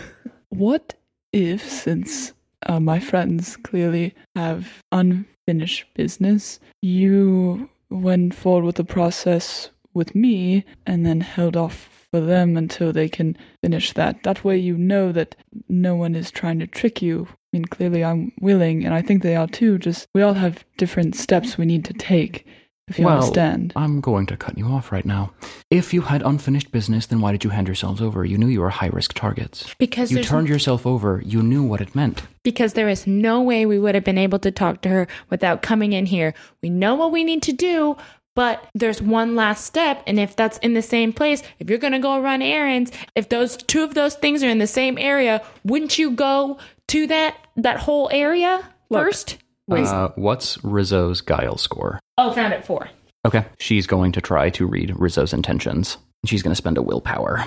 what 0.48 0.94
if, 1.32 1.68
since 1.68 2.32
uh, 2.66 2.80
my 2.80 2.98
friends 2.98 3.56
clearly 3.56 4.14
have 4.34 4.82
unfinished 4.92 5.86
business, 5.94 6.60
you 6.82 7.68
went 7.90 8.34
forward 8.34 8.64
with 8.64 8.76
the 8.76 8.84
process 8.84 9.70
with 9.94 10.14
me 10.14 10.64
and 10.86 11.04
then 11.04 11.20
held 11.20 11.56
off 11.56 12.06
for 12.10 12.20
them 12.20 12.56
until 12.56 12.92
they 12.92 13.08
can 13.08 13.36
finish 13.62 13.92
that? 13.92 14.22
That 14.22 14.44
way, 14.44 14.56
you 14.56 14.76
know 14.76 15.12
that 15.12 15.36
no 15.68 15.94
one 15.94 16.14
is 16.14 16.30
trying 16.30 16.58
to 16.60 16.66
trick 16.66 17.02
you. 17.02 17.28
I 17.30 17.34
mean, 17.52 17.64
clearly, 17.66 18.04
I'm 18.04 18.32
willing, 18.40 18.84
and 18.84 18.94
I 18.94 19.02
think 19.02 19.22
they 19.22 19.36
are 19.36 19.46
too. 19.46 19.78
Just 19.78 20.06
we 20.14 20.22
all 20.22 20.34
have 20.34 20.64
different 20.76 21.16
steps 21.16 21.56
we 21.56 21.66
need 21.66 21.84
to 21.86 21.94
take. 21.94 22.46
If 22.88 22.98
you 22.98 23.04
well, 23.04 23.16
understand. 23.16 23.72
I'm 23.76 24.00
going 24.00 24.26
to 24.26 24.36
cut 24.36 24.56
you 24.56 24.66
off 24.66 24.90
right 24.90 25.04
now. 25.04 25.32
If 25.70 25.92
you 25.92 26.00
had 26.02 26.22
unfinished 26.22 26.72
business, 26.72 27.06
then 27.06 27.20
why 27.20 27.32
did 27.32 27.44
you 27.44 27.50
hand 27.50 27.66
yourselves 27.68 28.00
over? 28.00 28.24
You 28.24 28.38
knew 28.38 28.46
you 28.46 28.60
were 28.60 28.70
high 28.70 28.88
risk 28.88 29.12
targets. 29.14 29.74
Because 29.78 30.10
You 30.10 30.16
there's 30.16 30.28
turned 30.28 30.48
yourself 30.48 30.86
over. 30.86 31.22
You 31.24 31.42
knew 31.42 31.62
what 31.62 31.80
it 31.80 31.94
meant. 31.94 32.22
because 32.42 32.72
there 32.72 32.88
is 32.88 33.06
no 33.06 33.42
way 33.42 33.66
we 33.66 33.78
would 33.78 33.94
have 33.94 34.04
been 34.04 34.16
able 34.16 34.38
to 34.38 34.50
talk 34.50 34.80
to 34.82 34.88
her 34.88 35.06
without 35.28 35.60
coming 35.60 35.92
in 35.92 36.06
here. 36.06 36.32
We 36.62 36.70
know 36.70 36.94
what 36.94 37.12
we 37.12 37.22
need 37.24 37.42
to 37.42 37.52
do, 37.52 37.96
but 38.34 38.66
there's 38.74 39.02
one 39.02 39.36
last 39.36 39.66
step. 39.66 40.02
And 40.06 40.18
if 40.18 40.34
that's 40.34 40.56
in 40.58 40.72
the 40.72 40.80
same 40.80 41.12
place, 41.12 41.42
if 41.58 41.68
you're 41.68 41.78
going 41.78 41.92
to 41.92 41.98
go 41.98 42.20
run 42.22 42.40
errands, 42.40 42.90
if 43.14 43.28
those 43.28 43.56
two 43.56 43.82
of 43.82 43.92
those 43.94 44.14
things 44.14 44.42
are 44.42 44.48
in 44.48 44.58
the 44.58 44.66
same 44.66 44.96
area, 44.96 45.42
wouldn't 45.64 45.98
you 45.98 46.12
go 46.12 46.56
to 46.86 47.06
that, 47.08 47.36
that 47.56 47.80
whole 47.80 48.08
area 48.12 48.66
first? 48.90 49.36
Uh, 49.70 50.10
what's 50.16 50.56
Rizzo's 50.64 51.20
guile 51.20 51.58
score? 51.58 52.00
Oh, 52.16 52.32
found 52.32 52.52
it 52.52 52.64
four. 52.64 52.88
Okay. 53.26 53.44
She's 53.58 53.86
going 53.86 54.12
to 54.12 54.20
try 54.20 54.50
to 54.50 54.66
read 54.66 54.94
Rizzo's 54.96 55.32
intentions. 55.32 55.98
She's 56.24 56.42
going 56.42 56.52
to 56.52 56.56
spend 56.56 56.78
a 56.78 56.82
willpower. 56.82 57.44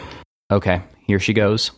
Okay, 0.52 0.82
here 1.08 1.20
she 1.20 1.34
goes. 1.34 1.72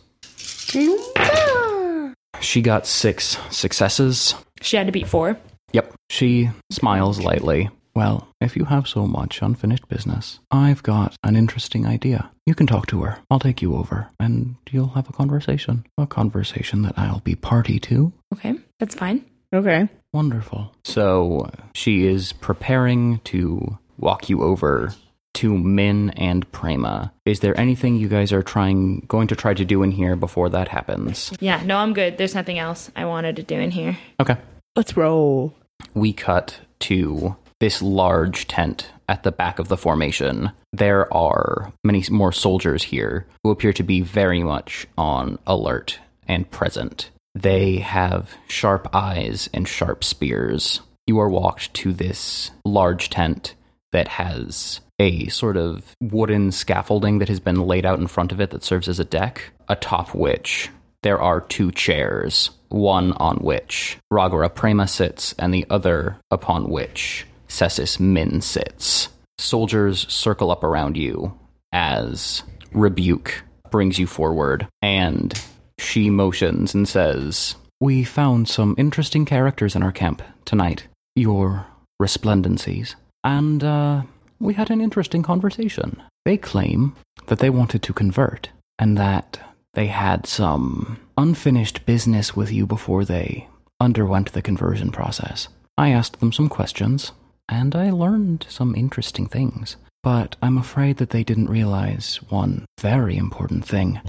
She 2.40 2.60
got 2.60 2.86
six 2.86 3.38
successes. 3.50 4.34
She 4.60 4.76
had 4.76 4.86
to 4.86 4.92
beat 4.92 5.08
four. 5.08 5.38
Yep. 5.72 5.94
She 6.10 6.50
smiles 6.70 7.20
lightly. 7.20 7.70
Well, 7.94 8.28
if 8.40 8.56
you 8.56 8.64
have 8.64 8.88
so 8.88 9.06
much 9.06 9.40
unfinished 9.40 9.88
business, 9.88 10.40
I've 10.50 10.82
got 10.82 11.16
an 11.22 11.36
interesting 11.36 11.86
idea. 11.86 12.30
You 12.44 12.54
can 12.54 12.66
talk 12.66 12.86
to 12.88 13.02
her. 13.02 13.18
I'll 13.30 13.38
take 13.38 13.62
you 13.62 13.76
over, 13.76 14.08
and 14.18 14.56
you'll 14.70 14.88
have 14.88 15.08
a 15.08 15.12
conversation. 15.12 15.86
A 15.96 16.06
conversation 16.06 16.82
that 16.82 16.98
I'll 16.98 17.20
be 17.20 17.36
party 17.36 17.78
to. 17.80 18.12
Okay, 18.34 18.54
that's 18.80 18.96
fine. 18.96 19.24
Okay. 19.54 19.88
Wonderful. 20.14 20.72
So 20.84 21.50
she 21.74 22.06
is 22.06 22.32
preparing 22.32 23.18
to 23.24 23.78
walk 23.98 24.28
you 24.28 24.44
over 24.44 24.94
to 25.34 25.58
Min 25.58 26.10
and 26.10 26.50
Prema. 26.52 27.12
Is 27.26 27.40
there 27.40 27.58
anything 27.58 27.96
you 27.96 28.06
guys 28.06 28.32
are 28.32 28.42
trying 28.42 29.00
going 29.08 29.26
to 29.26 29.34
try 29.34 29.54
to 29.54 29.64
do 29.64 29.82
in 29.82 29.90
here 29.90 30.14
before 30.14 30.48
that 30.50 30.68
happens? 30.68 31.32
Yeah, 31.40 31.64
no, 31.64 31.78
I'm 31.78 31.92
good. 31.92 32.16
There's 32.16 32.36
nothing 32.36 32.60
else 32.60 32.92
I 32.94 33.04
wanted 33.06 33.34
to 33.36 33.42
do 33.42 33.56
in 33.56 33.72
here. 33.72 33.98
Okay. 34.20 34.36
Let's 34.76 34.96
roll. 34.96 35.52
We 35.94 36.12
cut 36.12 36.60
to 36.80 37.34
this 37.58 37.82
large 37.82 38.46
tent 38.46 38.90
at 39.08 39.24
the 39.24 39.32
back 39.32 39.58
of 39.58 39.66
the 39.66 39.76
formation. 39.76 40.52
There 40.72 41.12
are 41.12 41.72
many 41.82 42.04
more 42.08 42.30
soldiers 42.30 42.84
here 42.84 43.26
who 43.42 43.50
appear 43.50 43.72
to 43.72 43.82
be 43.82 44.00
very 44.00 44.44
much 44.44 44.86
on 44.96 45.40
alert 45.44 45.98
and 46.28 46.48
present. 46.52 47.10
They 47.34 47.78
have 47.78 48.36
sharp 48.46 48.88
eyes 48.94 49.48
and 49.52 49.66
sharp 49.66 50.04
spears. 50.04 50.80
You 51.06 51.18
are 51.18 51.28
walked 51.28 51.74
to 51.74 51.92
this 51.92 52.50
large 52.64 53.10
tent 53.10 53.54
that 53.92 54.08
has 54.08 54.80
a 54.98 55.26
sort 55.28 55.56
of 55.56 55.94
wooden 56.00 56.52
scaffolding 56.52 57.18
that 57.18 57.28
has 57.28 57.40
been 57.40 57.66
laid 57.66 57.84
out 57.84 57.98
in 57.98 58.06
front 58.06 58.32
of 58.32 58.40
it 58.40 58.50
that 58.50 58.62
serves 58.62 58.88
as 58.88 59.00
a 59.00 59.04
deck, 59.04 59.52
atop 59.68 60.14
which 60.14 60.70
there 61.02 61.20
are 61.20 61.40
two 61.40 61.70
chairs, 61.72 62.50
one 62.68 63.12
on 63.12 63.36
which 63.36 63.98
Ragara 64.10 64.48
Prema 64.48 64.88
sits, 64.88 65.34
and 65.38 65.52
the 65.52 65.66
other 65.68 66.16
upon 66.30 66.70
which 66.70 67.26
Sesus 67.48 68.00
Min 68.00 68.40
sits. 68.40 69.08
Soldiers 69.38 70.10
circle 70.10 70.50
up 70.50 70.64
around 70.64 70.96
you 70.96 71.38
as 71.72 72.42
Rebuke 72.72 73.42
brings 73.70 73.98
you 73.98 74.06
forward 74.06 74.68
and 74.80 75.38
she 75.84 76.10
motions 76.10 76.74
and 76.74 76.88
says, 76.88 77.56
We 77.80 78.04
found 78.04 78.48
some 78.48 78.74
interesting 78.78 79.24
characters 79.24 79.76
in 79.76 79.82
our 79.82 79.92
camp 79.92 80.22
tonight, 80.44 80.86
your 81.14 81.66
resplendencies, 82.00 82.94
and 83.22 83.62
uh, 83.62 84.02
we 84.40 84.54
had 84.54 84.70
an 84.70 84.80
interesting 84.80 85.22
conversation. 85.22 86.02
They 86.24 86.36
claim 86.36 86.94
that 87.26 87.38
they 87.38 87.50
wanted 87.50 87.82
to 87.82 87.92
convert 87.92 88.50
and 88.78 88.98
that 88.98 89.40
they 89.74 89.86
had 89.86 90.26
some 90.26 90.98
unfinished 91.16 91.84
business 91.86 92.34
with 92.34 92.50
you 92.50 92.66
before 92.66 93.04
they 93.04 93.48
underwent 93.80 94.32
the 94.32 94.42
conversion 94.42 94.90
process. 94.90 95.48
I 95.76 95.90
asked 95.90 96.20
them 96.20 96.32
some 96.32 96.48
questions, 96.48 97.12
and 97.48 97.74
I 97.74 97.90
learned 97.90 98.46
some 98.48 98.74
interesting 98.74 99.26
things. 99.26 99.76
But 100.02 100.36
I'm 100.42 100.58
afraid 100.58 100.98
that 100.98 101.10
they 101.10 101.24
didn't 101.24 101.48
realize 101.48 102.20
one 102.28 102.66
very 102.78 103.16
important 103.16 103.64
thing. 103.64 104.00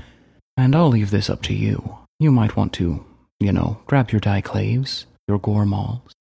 And 0.57 0.75
I'll 0.75 0.89
leave 0.89 1.11
this 1.11 1.29
up 1.29 1.41
to 1.43 1.53
you. 1.53 1.97
You 2.19 2.31
might 2.31 2.55
want 2.55 2.73
to, 2.73 3.05
you 3.39 3.51
know, 3.51 3.79
grab 3.85 4.11
your 4.11 4.21
daiklaves, 4.21 5.05
your 5.27 5.39
goremauls. 5.39 6.11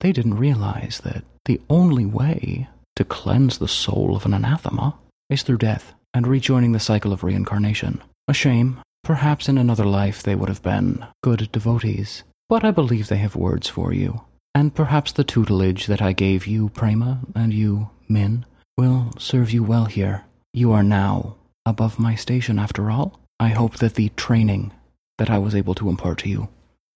They 0.00 0.12
didn't 0.12 0.38
realize 0.38 1.00
that 1.04 1.24
the 1.44 1.60
only 1.70 2.04
way 2.06 2.68
to 2.96 3.04
cleanse 3.04 3.58
the 3.58 3.68
soul 3.68 4.16
of 4.16 4.26
an 4.26 4.34
anathema 4.34 4.96
is 5.30 5.42
through 5.42 5.58
death 5.58 5.94
and 6.12 6.26
rejoining 6.26 6.72
the 6.72 6.80
cycle 6.80 7.12
of 7.12 7.24
reincarnation. 7.24 8.02
A 8.28 8.34
shame. 8.34 8.80
Perhaps 9.02 9.48
in 9.48 9.58
another 9.58 9.84
life 9.84 10.22
they 10.22 10.34
would 10.34 10.48
have 10.48 10.62
been 10.62 11.04
good 11.22 11.50
devotees. 11.52 12.22
But 12.48 12.64
I 12.64 12.70
believe 12.70 13.08
they 13.08 13.18
have 13.18 13.36
words 13.36 13.68
for 13.68 13.92
you. 13.92 14.22
And 14.54 14.74
perhaps 14.74 15.12
the 15.12 15.24
tutelage 15.24 15.86
that 15.86 16.00
I 16.00 16.12
gave 16.12 16.46
you, 16.46 16.68
Prema, 16.68 17.20
and 17.34 17.52
you, 17.52 17.90
Min, 18.08 18.46
will 18.76 19.10
serve 19.18 19.50
you 19.50 19.62
well 19.62 19.86
here. 19.86 20.24
You 20.52 20.72
are 20.72 20.82
now 20.82 21.36
above 21.66 21.98
my 21.98 22.14
station 22.14 22.58
after 22.58 22.90
all. 22.90 23.20
I 23.40 23.48
hope 23.48 23.76
that 23.76 23.94
the 23.94 24.10
training 24.10 24.72
that 25.18 25.30
I 25.30 25.38
was 25.38 25.54
able 25.54 25.74
to 25.76 25.88
impart 25.88 26.18
to 26.18 26.28
you 26.28 26.48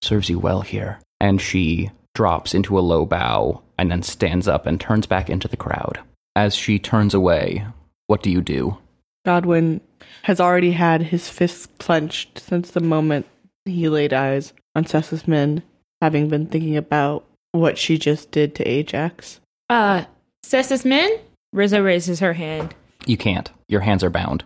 serves 0.03 0.29
you 0.29 0.39
well 0.39 0.61
here. 0.63 1.01
And 1.21 1.41
she 1.41 1.91
drops 2.15 2.55
into 2.55 2.79
a 2.79 2.81
low 2.81 3.05
bow 3.07 3.63
and 3.77 3.91
then 3.91 4.03
stands 4.03 4.49
up 4.49 4.67
and 4.67 4.81
turns 4.81 5.07
back 5.07 5.31
into 5.31 5.49
the 5.49 5.57
crowd. 5.57 6.01
As 6.35 6.55
she 6.55 6.79
turns 6.79 7.15
away, 7.15 7.67
what 8.07 8.23
do 8.23 8.31
you 8.31 8.41
do? 8.41 8.79
Godwin 9.25 9.81
has 10.23 10.41
already 10.41 10.73
had 10.73 11.03
his 11.03 11.29
fists 11.29 11.67
clenched 11.79 12.39
since 12.39 12.71
the 12.71 12.81
moment 12.81 13.27
he 13.65 13.89
laid 13.89 14.13
eyes 14.13 14.53
on 14.75 14.85
Sesus 14.85 15.29
Min, 15.29 15.63
having 16.01 16.29
been 16.29 16.47
thinking 16.47 16.77
about 16.77 17.25
what 17.53 17.79
she 17.79 17.99
just 17.99 18.31
did 18.31 18.55
to 18.55 18.65
Ajax. 18.65 19.41
Uh, 19.69 20.05
Sesus 20.45 20.85
Min? 20.85 21.11
Rizzo 21.53 21.83
raises 21.83 22.21
her 22.21 22.35
hand. 22.35 22.75
You 23.07 23.17
can't. 23.17 23.51
Your 23.69 23.81
hands 23.81 24.05
are 24.05 24.11
bound. 24.11 24.45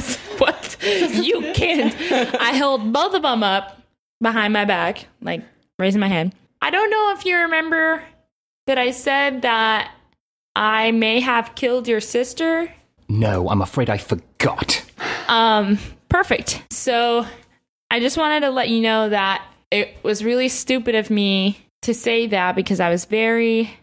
what? 0.38 0.76
You 0.82 1.52
can't. 1.54 1.94
I 2.40 2.52
held 2.52 2.92
both 2.92 3.14
of 3.14 3.22
them 3.22 3.42
up 3.42 3.80
behind 4.20 4.52
my 4.52 4.64
back, 4.64 5.06
like 5.20 5.42
raising 5.78 6.00
my 6.00 6.08
hand. 6.08 6.34
I 6.60 6.70
don't 6.70 6.90
know 6.90 7.14
if 7.16 7.24
you 7.24 7.36
remember 7.36 8.02
that 8.66 8.78
I 8.78 8.90
said 8.90 9.42
that 9.42 9.92
I 10.56 10.90
may 10.90 11.20
have 11.20 11.54
killed 11.54 11.88
your 11.88 12.00
sister. 12.00 12.72
No, 13.08 13.48
I'm 13.48 13.62
afraid 13.62 13.88
I 13.88 13.98
forgot. 13.98 14.84
Um, 15.28 15.78
perfect. 16.08 16.62
So 16.70 17.26
I 17.90 18.00
just 18.00 18.16
wanted 18.16 18.40
to 18.40 18.50
let 18.50 18.68
you 18.68 18.80
know 18.80 19.08
that 19.08 19.44
it 19.70 19.96
was 20.02 20.24
really 20.24 20.48
stupid 20.48 20.94
of 20.94 21.10
me 21.10 21.58
to 21.82 21.94
say 21.94 22.26
that 22.26 22.56
because 22.56 22.80
I 22.80 22.90
was 22.90 23.04
very 23.04 23.78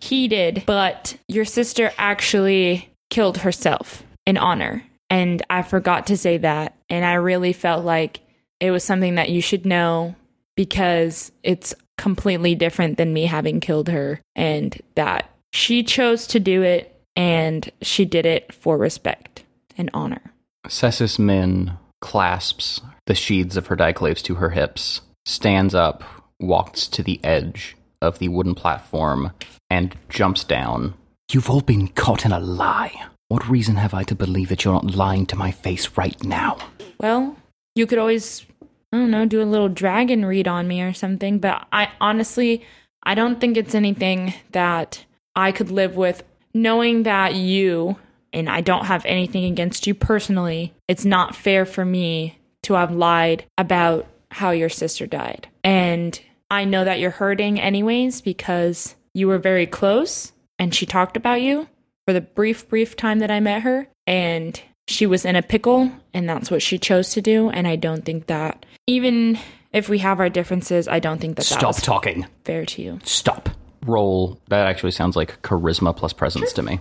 heated, 0.00 0.62
but 0.66 1.16
your 1.28 1.44
sister 1.44 1.92
actually 1.98 2.88
killed 3.10 3.38
herself 3.38 4.02
in 4.26 4.36
honor. 4.36 4.84
And 5.12 5.42
I 5.50 5.60
forgot 5.60 6.06
to 6.06 6.16
say 6.16 6.38
that. 6.38 6.74
And 6.88 7.04
I 7.04 7.14
really 7.14 7.52
felt 7.52 7.84
like 7.84 8.20
it 8.60 8.70
was 8.70 8.82
something 8.82 9.16
that 9.16 9.28
you 9.28 9.42
should 9.42 9.66
know 9.66 10.14
because 10.56 11.30
it's 11.42 11.74
completely 11.98 12.54
different 12.54 12.96
than 12.96 13.12
me 13.12 13.26
having 13.26 13.60
killed 13.60 13.88
her 13.88 14.22
and 14.34 14.80
that 14.94 15.28
she 15.52 15.82
chose 15.82 16.26
to 16.28 16.40
do 16.40 16.62
it 16.62 16.98
and 17.14 17.70
she 17.82 18.06
did 18.06 18.24
it 18.24 18.54
for 18.54 18.78
respect 18.78 19.44
and 19.76 19.90
honor. 19.92 20.32
Sesus 20.66 21.18
Min 21.18 21.76
clasps 22.00 22.80
the 23.04 23.14
sheaths 23.14 23.58
of 23.58 23.66
her 23.66 23.76
daiklaves 23.76 24.22
to 24.22 24.36
her 24.36 24.50
hips, 24.50 25.02
stands 25.26 25.74
up, 25.74 26.02
walks 26.40 26.86
to 26.86 27.02
the 27.02 27.22
edge 27.22 27.76
of 28.00 28.18
the 28.18 28.28
wooden 28.28 28.54
platform, 28.54 29.32
and 29.68 29.94
jumps 30.08 30.42
down. 30.42 30.94
You've 31.30 31.50
all 31.50 31.60
been 31.60 31.88
caught 31.88 32.24
in 32.24 32.32
a 32.32 32.40
lie. 32.40 32.94
What 33.32 33.48
reason 33.48 33.76
have 33.76 33.94
I 33.94 34.02
to 34.04 34.14
believe 34.14 34.50
that 34.50 34.62
you're 34.62 34.74
not 34.74 34.94
lying 34.94 35.24
to 35.28 35.36
my 35.36 35.52
face 35.52 35.96
right 35.96 36.22
now? 36.22 36.58
Well, 37.00 37.34
you 37.74 37.86
could 37.86 37.96
always, 37.96 38.44
I 38.92 38.98
don't 38.98 39.10
know, 39.10 39.24
do 39.24 39.40
a 39.40 39.48
little 39.48 39.70
dragon 39.70 40.26
read 40.26 40.46
on 40.46 40.68
me 40.68 40.82
or 40.82 40.92
something, 40.92 41.38
but 41.38 41.66
I 41.72 41.88
honestly, 41.98 42.62
I 43.02 43.14
don't 43.14 43.40
think 43.40 43.56
it's 43.56 43.74
anything 43.74 44.34
that 44.50 45.06
I 45.34 45.50
could 45.50 45.70
live 45.70 45.96
with 45.96 46.22
knowing 46.52 47.04
that 47.04 47.34
you, 47.34 47.96
and 48.34 48.50
I 48.50 48.60
don't 48.60 48.84
have 48.84 49.06
anything 49.06 49.46
against 49.46 49.86
you 49.86 49.94
personally, 49.94 50.74
it's 50.86 51.06
not 51.06 51.34
fair 51.34 51.64
for 51.64 51.86
me 51.86 52.38
to 52.64 52.74
have 52.74 52.94
lied 52.94 53.46
about 53.56 54.06
how 54.30 54.50
your 54.50 54.68
sister 54.68 55.06
died. 55.06 55.48
And 55.64 56.20
I 56.50 56.66
know 56.66 56.84
that 56.84 57.00
you're 57.00 57.10
hurting 57.10 57.58
anyways 57.58 58.20
because 58.20 58.94
you 59.14 59.26
were 59.26 59.38
very 59.38 59.66
close 59.66 60.32
and 60.58 60.74
she 60.74 60.84
talked 60.84 61.16
about 61.16 61.40
you 61.40 61.66
for 62.12 62.20
the 62.20 62.26
brief, 62.26 62.68
brief 62.68 62.94
time 62.94 63.20
that 63.20 63.30
I 63.30 63.40
met 63.40 63.62
her. 63.62 63.88
And 64.06 64.60
she 64.86 65.06
was 65.06 65.24
in 65.24 65.34
a 65.34 65.40
pickle 65.42 65.90
and 66.12 66.28
that's 66.28 66.50
what 66.50 66.60
she 66.60 66.78
chose 66.78 67.12
to 67.12 67.22
do. 67.22 67.48
And 67.48 67.66
I 67.66 67.76
don't 67.76 68.04
think 68.04 68.26
that, 68.26 68.66
even 68.86 69.38
if 69.72 69.88
we 69.88 69.98
have 69.98 70.20
our 70.20 70.28
differences, 70.28 70.88
I 70.88 70.98
don't 70.98 71.20
think 71.20 71.36
that 71.36 71.46
that 71.46 71.58
Stop 71.58 71.68
was 71.68 71.80
talking. 71.80 72.26
fair 72.44 72.66
to 72.66 72.82
you. 72.82 72.98
Stop. 73.04 73.48
Roll. 73.86 74.38
That 74.48 74.66
actually 74.66 74.90
sounds 74.90 75.16
like 75.16 75.40
charisma 75.40 75.96
plus 75.96 76.12
presence 76.12 76.52
to 76.52 76.62
me. 76.62 76.80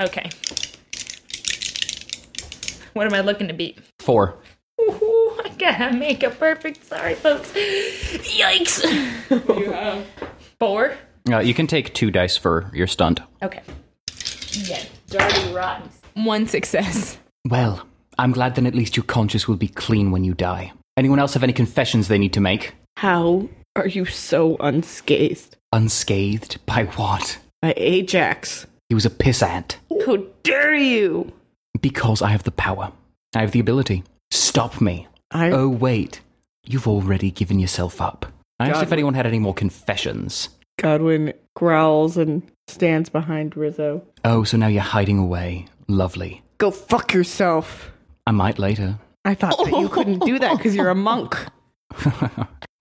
Okay. 0.00 0.30
What 2.94 3.06
am 3.06 3.12
I 3.12 3.20
looking 3.20 3.48
to 3.48 3.54
beat? 3.54 3.78
Four. 3.98 4.38
Ooh, 4.80 5.38
I 5.44 5.50
gotta 5.58 5.92
make 5.94 6.22
a 6.22 6.30
perfect. 6.30 6.84
Sorry, 6.86 7.14
folks. 7.14 7.52
Yikes. 7.52 8.82
Four. 10.58 10.96
Uh, 11.30 11.40
you 11.40 11.52
can 11.54 11.66
take 11.66 11.92
two 11.92 12.10
dice 12.10 12.36
for 12.36 12.70
your 12.72 12.86
stunt. 12.86 13.20
Okay. 13.42 13.62
Yeah, 14.56 14.82
dirty 15.08 15.52
rotten. 15.52 15.90
One 16.14 16.46
success. 16.46 17.18
Well, 17.48 17.86
I'm 18.18 18.32
glad 18.32 18.54
then 18.54 18.66
at 18.66 18.74
least 18.74 18.96
your 18.96 19.04
conscience 19.04 19.48
will 19.48 19.56
be 19.56 19.68
clean 19.68 20.10
when 20.10 20.24
you 20.24 20.34
die. 20.34 20.72
Anyone 20.96 21.18
else 21.18 21.34
have 21.34 21.42
any 21.42 21.52
confessions 21.52 22.08
they 22.08 22.18
need 22.18 22.32
to 22.34 22.40
make? 22.40 22.74
How 22.96 23.48
are 23.76 23.88
you 23.88 24.04
so 24.04 24.56
unscathed? 24.60 25.56
Unscathed? 25.72 26.64
By 26.66 26.84
what? 26.84 27.38
By 27.60 27.74
Ajax. 27.76 28.66
He 28.88 28.94
was 28.94 29.04
a 29.06 29.10
pissant. 29.10 29.76
How 30.06 30.18
dare 30.44 30.74
you? 30.74 31.32
Because 31.80 32.22
I 32.22 32.28
have 32.28 32.44
the 32.44 32.52
power. 32.52 32.92
I 33.34 33.40
have 33.40 33.50
the 33.50 33.60
ability. 33.60 34.04
Stop 34.30 34.80
me. 34.80 35.08
I 35.32 35.50
Oh, 35.50 35.68
wait. 35.68 36.20
You've 36.64 36.86
already 36.86 37.30
given 37.30 37.58
yourself 37.58 38.00
up. 38.00 38.26
I 38.60 38.68
asked 38.70 38.82
if 38.84 38.92
anyone 38.92 39.14
had 39.14 39.26
any 39.26 39.40
more 39.40 39.52
confessions. 39.54 40.48
Godwin 40.78 41.32
growls 41.56 42.16
and 42.16 42.42
stands 42.68 43.08
behind 43.08 43.56
Rizzo. 43.56 44.02
Oh, 44.24 44.44
so 44.44 44.56
now 44.56 44.66
you're 44.66 44.82
hiding 44.82 45.18
away. 45.18 45.66
Lovely. 45.88 46.42
Go 46.58 46.70
fuck 46.70 47.12
yourself. 47.12 47.90
I 48.26 48.30
might 48.30 48.58
later. 48.58 48.98
I 49.24 49.34
thought 49.34 49.58
that 49.64 49.80
you 49.80 49.88
couldn't 49.88 50.20
do 50.20 50.38
that 50.38 50.56
because 50.56 50.74
you're 50.74 50.90
a 50.90 50.94
monk. 50.94 51.36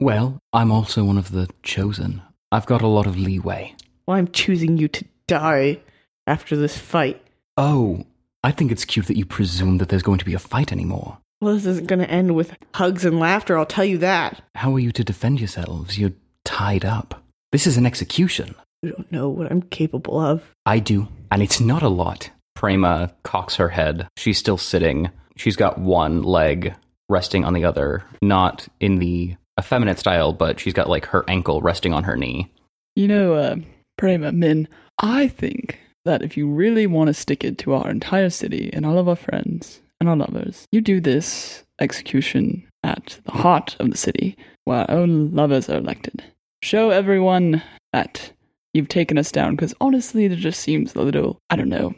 Well, 0.03 0.39
I'm 0.51 0.69
also 0.69 1.05
one 1.05 1.17
of 1.17 1.31
the 1.31 1.47
chosen. 1.63 2.21
I've 2.51 2.65
got 2.65 2.81
a 2.81 2.87
lot 2.87 3.07
of 3.07 3.17
leeway. 3.17 3.73
Well, 4.05 4.17
I'm 4.17 4.27
choosing 4.27 4.77
you 4.77 4.89
to 4.89 5.05
die 5.27 5.79
after 6.27 6.57
this 6.57 6.77
fight. 6.77 7.25
Oh, 7.55 8.05
I 8.43 8.51
think 8.51 8.73
it's 8.73 8.83
cute 8.83 9.07
that 9.07 9.15
you 9.15 9.25
presume 9.25 9.77
that 9.77 9.87
there's 9.87 10.03
going 10.03 10.19
to 10.19 10.25
be 10.25 10.33
a 10.33 10.39
fight 10.39 10.73
anymore. 10.73 11.19
Well, 11.39 11.53
this 11.55 11.65
isn't 11.65 11.87
going 11.87 11.99
to 11.99 12.09
end 12.09 12.35
with 12.35 12.53
hugs 12.75 13.05
and 13.05 13.17
laughter, 13.17 13.57
I'll 13.57 13.65
tell 13.65 13.85
you 13.85 13.97
that. 13.99 14.41
How 14.55 14.75
are 14.75 14.79
you 14.79 14.91
to 14.91 15.05
defend 15.05 15.39
yourselves? 15.39 15.97
You're 15.97 16.11
tied 16.43 16.83
up. 16.83 17.23
This 17.53 17.65
is 17.65 17.77
an 17.77 17.85
execution. 17.85 18.55
You 18.83 18.91
don't 18.91 19.11
know 19.13 19.29
what 19.29 19.49
I'm 19.49 19.61
capable 19.61 20.19
of. 20.19 20.43
I 20.65 20.79
do, 20.79 21.07
and 21.31 21.41
it's 21.41 21.61
not 21.61 21.83
a 21.83 21.89
lot. 21.89 22.29
Prema 22.53 23.13
cocks 23.23 23.55
her 23.55 23.69
head. 23.69 24.07
She's 24.17 24.37
still 24.37 24.57
sitting. 24.57 25.09
She's 25.37 25.55
got 25.55 25.77
one 25.79 26.21
leg 26.21 26.75
resting 27.07 27.45
on 27.45 27.53
the 27.53 27.63
other, 27.63 28.03
not 28.21 28.67
in 28.81 28.99
the 28.99 29.35
effeminate 29.57 29.99
style, 29.99 30.33
but 30.33 30.59
she's 30.59 30.73
got 30.73 30.89
like 30.89 31.05
her 31.07 31.23
ankle 31.29 31.61
resting 31.61 31.93
on 31.93 32.03
her 32.03 32.17
knee. 32.17 32.51
You 32.97 33.07
know, 33.07 33.33
uh, 33.35 33.55
Prema, 33.97 34.33
Min, 34.33 34.67
I 35.01 35.29
think 35.29 35.79
that 36.03 36.21
if 36.21 36.35
you 36.35 36.49
really 36.49 36.85
want 36.85 37.07
to 37.07 37.13
stick 37.13 37.45
it 37.45 37.57
to 37.59 37.73
our 37.73 37.89
entire 37.89 38.29
city 38.29 38.69
and 38.73 38.85
all 38.85 38.97
of 38.97 39.07
our 39.07 39.15
friends 39.15 39.79
and 40.01 40.09
our 40.09 40.17
lovers, 40.17 40.67
you 40.73 40.81
do 40.81 40.99
this 40.99 41.63
execution 41.79 42.67
at 42.83 43.17
the 43.23 43.31
heart 43.31 43.77
of 43.79 43.89
the 43.91 43.97
city 43.97 44.35
where 44.65 44.79
our 44.79 44.91
own 44.91 45.31
lovers 45.33 45.69
are 45.69 45.77
elected. 45.77 46.21
Show 46.61 46.89
everyone 46.89 47.63
that 47.93 48.31
you've 48.73 48.89
taken 48.89 49.17
us 49.17 49.31
down 49.31 49.55
because 49.55 49.73
honestly, 49.81 50.25
it 50.25 50.35
just 50.35 50.59
seems 50.59 50.95
a 50.95 51.01
little, 51.01 51.39
I 51.49 51.55
don't 51.55 51.69
know, 51.69 51.93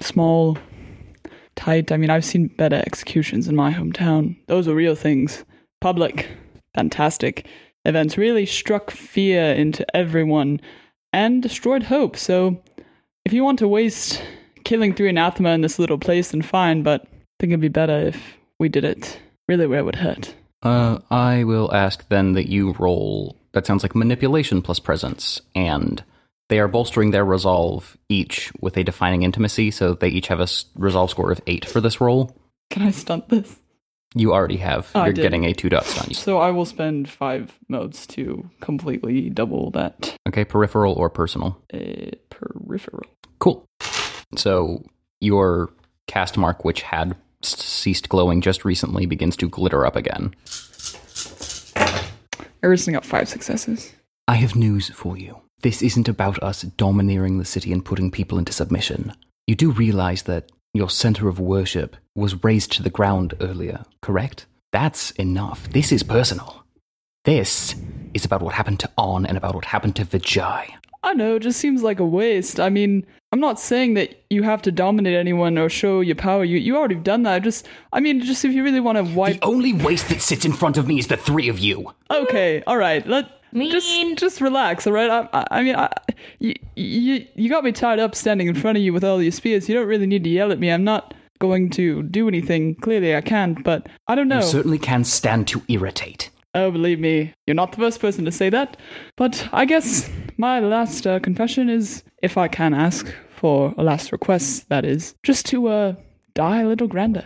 small, 0.00 0.58
tight. 1.54 1.92
I 1.92 1.96
mean, 1.96 2.10
I've 2.10 2.24
seen 2.24 2.48
better 2.48 2.82
executions 2.86 3.48
in 3.48 3.56
my 3.56 3.72
hometown. 3.72 4.36
Those 4.46 4.68
are 4.68 4.74
real 4.74 4.94
things. 4.94 5.44
Public, 5.80 6.28
fantastic 6.74 7.46
events 7.84 8.18
really 8.18 8.46
struck 8.46 8.90
fear 8.90 9.52
into 9.52 9.86
everyone 9.96 10.60
and 11.12 11.42
destroyed 11.42 11.84
hope. 11.84 12.16
So, 12.16 12.60
if 13.24 13.32
you 13.32 13.44
want 13.44 13.58
to 13.60 13.68
waste 13.68 14.22
killing 14.64 14.92
three 14.92 15.08
anathema 15.08 15.50
in 15.50 15.60
this 15.60 15.78
little 15.78 15.98
place, 15.98 16.30
then 16.30 16.42
fine, 16.42 16.82
but 16.82 17.02
I 17.02 17.08
think 17.40 17.50
it'd 17.50 17.60
be 17.60 17.68
better 17.68 17.98
if 17.98 18.36
we 18.58 18.68
did 18.68 18.84
it 18.84 19.18
really 19.48 19.66
where 19.66 19.80
it 19.80 19.84
would 19.84 19.96
hurt. 19.96 20.34
Uh, 20.62 20.98
I 21.10 21.44
will 21.44 21.72
ask 21.72 22.08
then 22.08 22.32
that 22.32 22.48
you 22.48 22.72
roll. 22.78 23.36
That 23.56 23.64
sounds 23.64 23.82
like 23.82 23.94
manipulation 23.94 24.60
plus 24.60 24.78
presence, 24.78 25.40
and 25.54 26.04
they 26.50 26.58
are 26.58 26.68
bolstering 26.68 27.10
their 27.10 27.24
resolve 27.24 27.96
each 28.10 28.52
with 28.60 28.76
a 28.76 28.84
defining 28.84 29.22
intimacy, 29.22 29.70
so 29.70 29.94
they 29.94 30.08
each 30.08 30.26
have 30.28 30.40
a 30.40 30.48
resolve 30.74 31.08
score 31.08 31.32
of 31.32 31.40
eight 31.46 31.64
for 31.64 31.80
this 31.80 31.98
roll. 31.98 32.36
Can 32.68 32.82
I 32.82 32.90
stunt 32.90 33.30
this? 33.30 33.56
You 34.14 34.34
already 34.34 34.58
have. 34.58 34.90
Oh, 34.94 35.04
You're 35.04 35.14
getting 35.14 35.44
a 35.46 35.54
two 35.54 35.70
dot 35.70 35.86
stunt. 35.86 36.16
So 36.16 36.36
I 36.36 36.50
will 36.50 36.66
spend 36.66 37.08
five 37.08 37.58
motes 37.70 38.06
to 38.08 38.46
completely 38.60 39.30
double 39.30 39.70
that 39.70 40.14
Okay, 40.28 40.44
peripheral 40.44 40.92
or 40.92 41.08
personal. 41.08 41.58
uh, 41.72 42.10
peripheral. 42.28 43.04
Cool. 43.38 43.64
So 44.36 44.84
your 45.22 45.70
cast 46.08 46.36
mark, 46.36 46.62
which 46.62 46.82
had 46.82 47.16
ceased 47.40 48.10
glowing 48.10 48.42
just 48.42 48.66
recently, 48.66 49.06
begins 49.06 49.34
to 49.38 49.48
glitter 49.48 49.86
up 49.86 49.96
again. 49.96 50.34
Everything 52.66 52.94
got 52.94 53.04
five 53.04 53.28
successes. 53.28 53.92
I 54.26 54.34
have 54.34 54.56
news 54.56 54.88
for 54.88 55.16
you. 55.16 55.40
This 55.62 55.82
isn't 55.82 56.08
about 56.08 56.42
us 56.42 56.62
domineering 56.62 57.38
the 57.38 57.44
city 57.44 57.72
and 57.72 57.84
putting 57.84 58.10
people 58.10 58.38
into 58.38 58.52
submission. 58.52 59.12
You 59.46 59.54
do 59.54 59.70
realize 59.70 60.24
that 60.24 60.50
your 60.74 60.90
center 60.90 61.28
of 61.28 61.38
worship 61.38 61.94
was 62.16 62.42
razed 62.42 62.72
to 62.72 62.82
the 62.82 62.90
ground 62.90 63.34
earlier, 63.40 63.84
correct? 64.02 64.46
That's 64.72 65.12
enough. 65.12 65.70
This 65.70 65.92
is 65.92 66.02
personal. 66.02 66.64
This 67.24 67.76
is 68.14 68.24
about 68.24 68.42
what 68.42 68.54
happened 68.54 68.80
to 68.80 68.90
On 68.98 69.24
and 69.24 69.36
about 69.36 69.54
what 69.54 69.66
happened 69.66 69.94
to 69.94 70.04
Vijay. 70.04 70.68
I 71.06 71.12
know, 71.12 71.36
it 71.36 71.42
just 71.42 71.60
seems 71.60 71.84
like 71.84 72.00
a 72.00 72.04
waste. 72.04 72.58
I 72.58 72.68
mean, 72.68 73.06
I'm 73.30 73.38
not 73.38 73.60
saying 73.60 73.94
that 73.94 74.24
you 74.28 74.42
have 74.42 74.60
to 74.62 74.72
dominate 74.72 75.14
anyone 75.14 75.56
or 75.56 75.68
show 75.68 76.00
your 76.00 76.16
power. 76.16 76.44
You 76.44 76.58
you 76.58 76.76
already 76.76 76.96
done 76.96 77.22
that. 77.22 77.44
Just 77.44 77.68
I 77.92 78.00
mean, 78.00 78.20
just 78.20 78.44
if 78.44 78.52
you 78.52 78.64
really 78.64 78.80
want 78.80 78.98
to 78.98 79.04
wipe 79.14 79.38
The 79.40 79.46
only 79.46 79.72
waste 79.72 80.08
that 80.08 80.20
sits 80.20 80.44
in 80.44 80.52
front 80.52 80.76
of 80.76 80.88
me 80.88 80.98
is 80.98 81.06
the 81.06 81.16
three 81.16 81.48
of 81.48 81.60
you. 81.60 81.92
Okay, 82.10 82.60
all 82.66 82.76
right. 82.76 83.06
Let 83.06 83.30
Mean. 83.52 83.70
just 83.70 83.88
just 84.16 84.40
relax, 84.40 84.84
all 84.84 84.92
right? 84.92 85.08
I, 85.08 85.28
I, 85.32 85.46
I 85.52 85.62
mean, 85.62 85.76
I, 85.76 85.92
you, 86.40 86.54
you 86.74 87.24
you 87.36 87.48
got 87.48 87.62
me 87.62 87.70
tied 87.70 88.00
up 88.00 88.16
standing 88.16 88.48
in 88.48 88.56
front 88.56 88.76
of 88.76 88.82
you 88.82 88.92
with 88.92 89.04
all 89.04 89.18
these 89.18 89.36
spears. 89.36 89.68
You 89.68 89.76
don't 89.76 89.86
really 89.86 90.06
need 90.06 90.24
to 90.24 90.30
yell 90.30 90.50
at 90.50 90.58
me. 90.58 90.72
I'm 90.72 90.82
not 90.82 91.14
going 91.38 91.70
to 91.70 92.02
do 92.02 92.26
anything. 92.26 92.74
Clearly, 92.74 93.14
I 93.14 93.20
can't, 93.20 93.62
but 93.62 93.88
I 94.08 94.16
don't 94.16 94.26
know. 94.26 94.40
You 94.40 94.42
certainly 94.42 94.78
can 94.78 95.04
stand 95.04 95.46
to 95.48 95.62
irritate. 95.68 96.30
Oh, 96.56 96.70
believe 96.72 96.98
me, 96.98 97.32
you're 97.46 97.54
not 97.54 97.70
the 97.72 97.78
first 97.78 98.00
person 98.00 98.24
to 98.24 98.32
say 98.32 98.50
that. 98.50 98.76
But 99.16 99.48
I 99.52 99.64
guess 99.64 100.10
my 100.36 100.58
last 100.60 101.06
uh, 101.06 101.20
confession 101.20 101.68
is, 101.70 102.02
if 102.22 102.36
I 102.36 102.48
can 102.48 102.74
ask 102.74 103.06
for 103.36 103.74
a 103.78 103.82
last 103.82 104.10
request, 104.12 104.68
that 104.68 104.84
is, 104.84 105.14
just 105.22 105.46
to 105.46 105.68
uh 105.68 105.94
die 106.34 106.62
a 106.62 106.66
little 106.68 106.88
grander. 106.88 107.24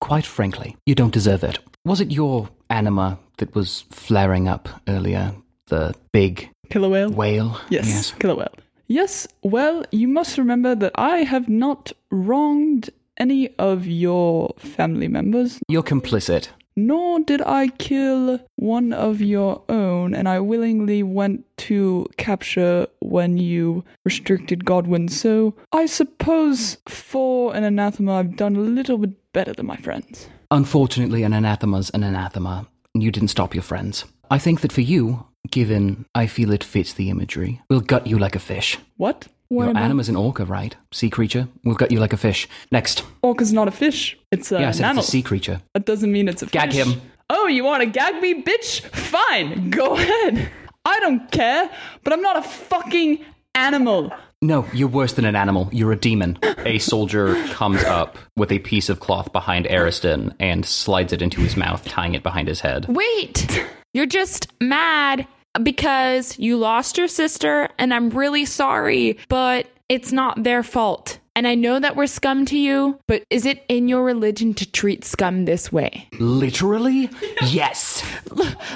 Quite 0.00 0.26
frankly, 0.26 0.76
you 0.86 0.94
don't 0.94 1.12
deserve 1.14 1.44
it. 1.44 1.58
Was 1.84 2.00
it 2.00 2.10
your 2.12 2.48
anima 2.70 3.18
that 3.38 3.54
was 3.54 3.84
flaring 3.90 4.48
up 4.48 4.68
earlier? 4.88 5.34
The 5.66 5.94
big 6.12 6.48
Killer 6.70 6.88
whale. 6.88 7.10
whale? 7.10 7.60
Yes, 7.70 8.12
killer 8.18 8.36
whale. 8.36 8.54
Yes, 8.86 9.28
well, 9.42 9.84
you 9.92 10.08
must 10.08 10.38
remember 10.38 10.74
that 10.74 10.92
I 10.94 11.18
have 11.18 11.48
not 11.48 11.92
wronged 12.10 12.88
any 13.18 13.50
of 13.58 13.86
your 13.86 14.54
family 14.58 15.08
members, 15.08 15.58
You're 15.68 15.82
complicit. 15.82 16.48
Nor 16.86 17.20
did 17.20 17.42
I 17.42 17.68
kill 17.68 18.40
one 18.56 18.92
of 18.92 19.20
your 19.20 19.62
own, 19.68 20.14
and 20.14 20.28
I 20.28 20.38
willingly 20.40 21.02
went 21.02 21.44
to 21.68 22.06
capture 22.16 22.86
when 23.00 23.36
you 23.38 23.84
restricted 24.04 24.64
Godwin. 24.64 25.08
So 25.08 25.54
I 25.72 25.86
suppose 25.86 26.78
for 26.88 27.54
an 27.54 27.64
anathema, 27.64 28.14
I've 28.14 28.36
done 28.36 28.56
a 28.56 28.60
little 28.60 28.98
bit 28.98 29.32
better 29.32 29.52
than 29.52 29.66
my 29.66 29.76
friends. 29.76 30.28
Unfortunately, 30.50 31.24
an 31.24 31.32
anathema's 31.32 31.90
an 31.90 32.04
anathema. 32.04 32.66
You 32.94 33.10
didn't 33.10 33.28
stop 33.28 33.54
your 33.54 33.62
friends. 33.62 34.04
I 34.30 34.38
think 34.38 34.60
that 34.60 34.72
for 34.72 34.80
you, 34.80 35.26
given 35.50 36.06
I 36.14 36.26
feel 36.26 36.52
it 36.52 36.64
fits 36.64 36.92
the 36.92 37.10
imagery, 37.10 37.60
we'll 37.68 37.80
gut 37.80 38.06
you 38.06 38.18
like 38.18 38.36
a 38.36 38.40
fish. 38.40 38.78
What? 38.96 39.26
What 39.48 39.64
your 39.64 39.70
about 39.70 39.82
anima's 39.82 40.08
an 40.08 40.16
orca, 40.16 40.44
right? 40.44 40.76
Sea 40.92 41.08
creature. 41.08 41.48
We've 41.64 41.76
got 41.78 41.90
you 41.90 42.00
like 42.00 42.12
a 42.12 42.18
fish. 42.18 42.46
Next. 42.70 43.02
Orca's 43.22 43.52
not 43.52 43.66
a 43.66 43.70
fish. 43.70 44.16
It's 44.30 44.52
a 44.52 44.60
yeah, 44.60 44.68
I 44.68 44.72
said 44.72 44.82
mammal. 44.82 45.00
it's 45.00 45.08
a 45.08 45.10
sea 45.10 45.22
creature. 45.22 45.62
That 45.74 45.86
doesn't 45.86 46.12
mean 46.12 46.28
it's 46.28 46.42
a 46.42 46.46
fish. 46.46 46.52
Gag 46.52 46.72
fish. 46.72 46.86
him. 46.86 47.00
Oh, 47.30 47.46
you 47.46 47.64
want 47.64 47.82
to 47.82 47.86
gag 47.88 48.20
me, 48.20 48.42
bitch? 48.42 48.80
Fine, 48.80 49.70
go 49.70 49.94
ahead. 49.94 50.50
I 50.84 51.00
don't 51.00 51.30
care, 51.30 51.70
but 52.04 52.12
I'm 52.12 52.22
not 52.22 52.36
a 52.36 52.42
fucking 52.42 53.24
animal. 53.54 54.10
No, 54.40 54.66
you're 54.72 54.88
worse 54.88 55.14
than 55.14 55.24
an 55.24 55.34
animal. 55.34 55.68
You're 55.72 55.92
a 55.92 55.96
demon. 55.96 56.38
A 56.58 56.78
soldier 56.78 57.34
comes 57.48 57.82
up 57.84 58.16
with 58.36 58.52
a 58.52 58.58
piece 58.60 58.88
of 58.88 59.00
cloth 59.00 59.32
behind 59.32 59.66
Ariston 59.66 60.32
and 60.38 60.64
slides 60.64 61.12
it 61.12 61.20
into 61.22 61.40
his 61.40 61.56
mouth, 61.56 61.84
tying 61.84 62.14
it 62.14 62.22
behind 62.22 62.48
his 62.48 62.60
head. 62.60 62.86
Wait, 62.88 63.66
you're 63.94 64.06
just 64.06 64.46
mad 64.60 65.26
because 65.62 66.38
you 66.38 66.56
lost 66.56 66.98
your 66.98 67.08
sister, 67.08 67.68
and 67.78 67.92
I'm 67.92 68.10
really 68.10 68.44
sorry, 68.44 69.18
but 69.28 69.66
it's 69.88 70.12
not 70.12 70.42
their 70.42 70.62
fault. 70.62 71.18
And 71.34 71.46
I 71.46 71.54
know 71.54 71.78
that 71.78 71.94
we're 71.94 72.08
scum 72.08 72.46
to 72.46 72.58
you, 72.58 72.98
but 73.06 73.22
is 73.30 73.46
it 73.46 73.64
in 73.68 73.86
your 73.86 74.02
religion 74.02 74.54
to 74.54 74.68
treat 74.68 75.04
scum 75.04 75.44
this 75.44 75.70
way? 75.70 76.08
Literally? 76.18 77.10
Yes. 77.44 78.04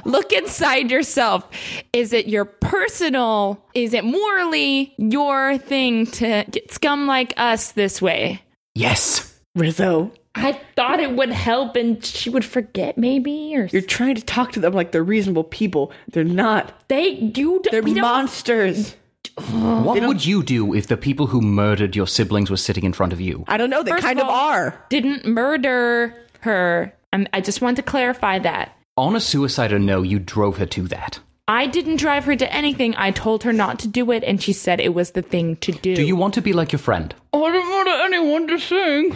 Look 0.04 0.32
inside 0.32 0.90
yourself. 0.90 1.48
Is 1.92 2.12
it 2.12 2.28
your 2.28 2.44
personal, 2.44 3.62
is 3.74 3.92
it 3.92 4.04
morally 4.04 4.94
your 4.96 5.58
thing 5.58 6.06
to 6.06 6.44
get 6.48 6.72
scum 6.72 7.08
like 7.08 7.34
us 7.36 7.72
this 7.72 8.00
way? 8.00 8.40
Yes. 8.76 9.40
Rizzo, 9.56 10.12
I 10.34 10.52
thought 10.76 10.98
it 11.00 11.12
would 11.14 11.30
help 11.30 11.76
and 11.76 12.02
she 12.04 12.30
would 12.30 12.44
forget 12.44 12.96
maybe 12.96 13.54
or 13.54 13.66
you're 13.66 13.82
trying 13.82 14.14
to 14.14 14.22
talk 14.24 14.52
to 14.52 14.60
them 14.60 14.72
like 14.72 14.90
they're 14.92 15.02
reasonable 15.04 15.44
people. 15.44 15.92
They're 16.10 16.24
not. 16.24 16.72
they 16.88 17.08
you 17.10 17.60
d- 17.62 17.68
They're 17.70 17.82
we 17.82 17.94
don't- 17.94 18.02
monsters. 18.02 18.96
What 19.36 20.02
would 20.02 20.26
you 20.26 20.42
do 20.42 20.74
if 20.74 20.88
the 20.88 20.96
people 20.96 21.26
who 21.26 21.40
murdered 21.40 21.94
your 21.96 22.06
siblings 22.06 22.50
were 22.50 22.56
sitting 22.56 22.84
in 22.84 22.92
front 22.92 23.12
of 23.12 23.20
you? 23.20 23.44
I 23.48 23.56
don't 23.56 23.70
know. 23.70 23.82
They 23.82 23.92
First 23.92 24.04
kind 24.04 24.18
of 24.18 24.24
of 24.26 24.30
all- 24.30 24.36
are. 24.50 24.84
didn't 24.90 25.24
murder 25.24 26.14
her. 26.40 26.92
Um, 27.12 27.26
I 27.32 27.40
just 27.40 27.60
want 27.62 27.76
to 27.76 27.82
clarify 27.82 28.38
that. 28.40 28.76
On 28.96 29.14
a 29.16 29.20
suicide 29.20 29.72
or 29.72 29.78
no, 29.78 30.02
you 30.02 30.18
drove 30.18 30.58
her 30.58 30.66
to 30.66 30.82
that. 30.88 31.20
I 31.48 31.66
didn't 31.66 31.96
drive 31.96 32.24
her 32.24 32.36
to 32.36 32.52
anything. 32.52 32.94
I 32.96 33.10
told 33.10 33.42
her 33.44 33.52
not 33.52 33.78
to 33.80 33.88
do 33.88 34.10
it, 34.12 34.22
and 34.24 34.42
she 34.42 34.52
said 34.52 34.80
it 34.80 34.94
was 34.94 35.12
the 35.12 35.22
thing 35.22 35.56
to 35.56 35.72
do. 35.72 35.94
Do 35.96 36.04
you 36.04 36.16
want 36.16 36.34
to 36.34 36.40
be 36.42 36.52
like 36.52 36.72
your 36.72 36.78
friend? 36.78 37.14
I 37.32 37.38
don't 37.38 37.70
want 37.70 37.88
anyone 37.88 38.46
to 38.48 38.58
sing. 38.58 39.14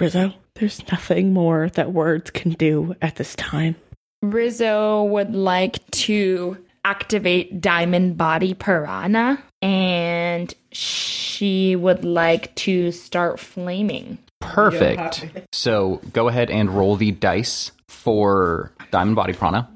Rizzo, 0.00 0.32
there's 0.56 0.86
nothing 0.90 1.32
more 1.32 1.68
that 1.70 1.92
words 1.92 2.30
can 2.32 2.52
do 2.52 2.96
at 3.00 3.14
this 3.14 3.36
time. 3.36 3.76
Rizzo 4.22 5.04
would 5.04 5.34
like 5.34 5.88
to 5.92 6.58
activate 6.84 7.60
Diamond 7.60 8.16
Body 8.16 8.54
Prana, 8.54 9.42
and 9.62 10.52
she 10.72 11.76
would 11.76 12.04
like 12.04 12.52
to 12.56 12.90
start 12.90 13.38
flaming. 13.38 14.18
Perfect. 14.40 15.26
So 15.52 16.00
go 16.12 16.28
ahead 16.28 16.50
and 16.50 16.70
roll 16.70 16.96
the 16.96 17.12
dice 17.12 17.70
for 17.88 18.72
Diamond 18.90 19.14
Body 19.14 19.32
Prana. 19.32 19.70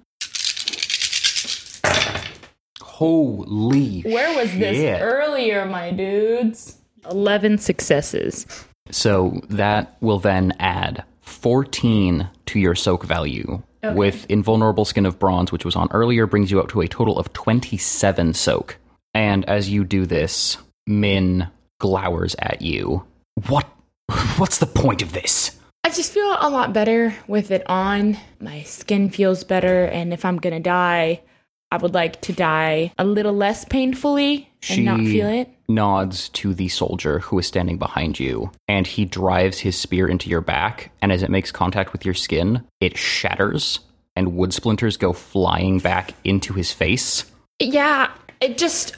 Holy 2.83 4.01
Where 4.03 4.37
was 4.37 4.51
this 4.59 5.01
earlier, 5.01 5.65
my 5.65 5.93
dudes? 5.93 6.77
11 7.09 7.59
successes. 7.59 8.67
So 8.91 9.41
that 9.49 9.97
will 10.01 10.19
then 10.19 10.55
add 10.59 11.05
14 11.23 12.29
to 12.47 12.59
your 12.59 12.75
soak 12.75 13.05
value. 13.05 13.63
With 13.95 14.27
Invulnerable 14.29 14.85
Skin 14.85 15.07
of 15.07 15.19
Bronze, 15.19 15.51
which 15.51 15.65
was 15.65 15.77
on 15.77 15.89
earlier, 15.93 16.27
brings 16.27 16.51
you 16.51 16.61
up 16.61 16.69
to 16.71 16.81
a 16.81 16.89
total 16.89 17.19
of 17.19 17.33
27 17.33 18.35
soak. 18.35 18.77
And 19.15 19.49
as 19.49 19.71
you 19.71 19.85
do 19.85 20.05
this, 20.05 20.59
Min 20.87 21.49
glowers 21.81 22.35
at 22.39 22.61
you. 22.61 23.05
What? 23.47 23.67
What's 24.37 24.59
the 24.59 24.67
point 24.67 25.01
of 25.01 25.13
this? 25.13 25.59
I 25.85 25.91
just 25.91 26.13
feel 26.13 26.37
a 26.39 26.51
lot 26.51 26.73
better 26.73 27.15
with 27.29 27.51
it 27.51 27.63
on. 27.69 28.19
My 28.41 28.63
skin 28.63 29.11
feels 29.11 29.45
better, 29.45 29.85
and 29.85 30.13
if 30.13 30.25
I'm 30.25 30.39
gonna 30.39 30.61
die, 30.61 31.23
I 31.71 31.77
would 31.77 31.95
like 31.95 32.21
to 32.23 32.33
die 32.33 32.93
a 32.99 33.05
little 33.05 33.33
less 33.33 33.65
painfully 33.65 34.51
and 34.69 34.85
not 34.85 35.01
feel 35.01 35.29
it. 35.29 35.49
Nods 35.69 36.29
to 36.31 36.55
the 36.55 36.69
soldier 36.69 37.19
who 37.21 37.39
is 37.39 37.47
standing 37.47 37.79
behind 37.79 38.19
you, 38.19 38.51
and 38.67 38.87
he 38.87 39.05
drives 39.05 39.59
his 39.59 39.77
spear 39.77 40.09
into 40.09 40.31
your 40.31 40.41
back. 40.41 40.91
And 41.03 41.13
as 41.13 41.23
it 41.23 41.31
makes 41.31 41.53
contact 41.53 41.93
with 41.93 42.05
your 42.05 42.15
skin, 42.15 42.65
it 42.81 42.97
shatters, 42.97 43.81
and 44.17 44.35
wood 44.35 44.53
splinters 44.53 44.97
go 44.97 45.13
flying 45.13 45.79
back 45.79 46.13
into 46.25 46.53
his 46.55 46.73
face. 46.73 47.31
Yeah, 47.61 48.11
it 48.41 48.59
just. 48.59 48.97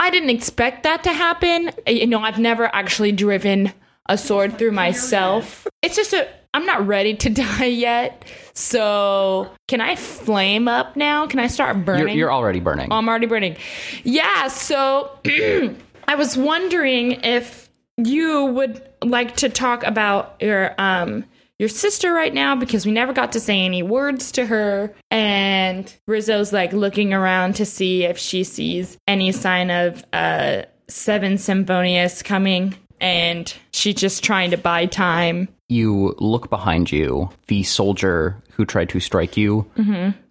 I 0.00 0.10
didn't 0.10 0.30
expect 0.30 0.82
that 0.82 1.04
to 1.04 1.12
happen. 1.12 1.70
You 1.86 2.06
know, 2.06 2.20
I've 2.20 2.38
never 2.38 2.66
actually 2.74 3.12
driven 3.12 3.72
a 4.08 4.18
sword 4.18 4.58
through 4.58 4.72
myself. 4.72 5.66
It's 5.80 5.94
just 5.94 6.12
a 6.12 6.28
I'm 6.54 6.66
not 6.66 6.86
ready 6.86 7.14
to 7.14 7.30
die 7.58 7.64
yet. 7.66 8.24
So, 8.54 9.50
can 9.68 9.80
I 9.80 9.96
flame 9.96 10.68
up 10.68 10.96
now? 10.96 11.26
Can 11.26 11.38
I 11.38 11.46
start 11.46 11.76
You're, 11.76 11.84
burning? 11.84 12.18
you're 12.18 12.32
already 12.32 12.60
burning. 12.60 12.88
Oh, 12.90 12.96
I'm 12.96 13.08
already 13.08 13.26
burning. 13.26 13.56
Yeah, 14.04 14.48
so 14.48 15.10
I 16.08 16.14
was 16.14 16.36
wondering 16.36 17.12
if 17.22 17.68
you 17.96 18.46
would 18.46 18.82
like 19.04 19.36
to 19.36 19.48
talk 19.48 19.84
about 19.84 20.36
your 20.40 20.74
um 20.78 21.24
your 21.58 21.68
sister 21.68 22.12
right 22.12 22.32
now 22.34 22.56
because 22.56 22.84
we 22.86 22.90
never 22.92 23.12
got 23.12 23.32
to 23.32 23.40
say 23.40 23.60
any 23.64 23.82
words 23.82 24.32
to 24.32 24.46
her 24.46 24.92
and 25.10 25.94
Rizzo's 26.06 26.52
like 26.52 26.72
looking 26.72 27.12
around 27.12 27.54
to 27.56 27.66
see 27.66 28.04
if 28.04 28.18
she 28.18 28.42
sees 28.44 28.96
any 29.06 29.30
sign 29.32 29.70
of 29.70 30.04
uh 30.12 30.62
Seven 30.88 31.38
Symphonious 31.38 32.22
coming 32.22 32.74
and 33.00 33.52
she's 33.72 33.94
just 33.96 34.22
trying 34.24 34.50
to 34.52 34.56
buy 34.56 34.86
time. 34.86 35.48
you 35.68 36.14
look 36.18 36.50
behind 36.50 36.92
you. 36.92 37.28
The 37.48 37.62
soldier 37.62 38.36
who 38.52 38.64
tried 38.64 38.88
to 38.90 39.00
strike 39.00 39.36
you 39.36 39.66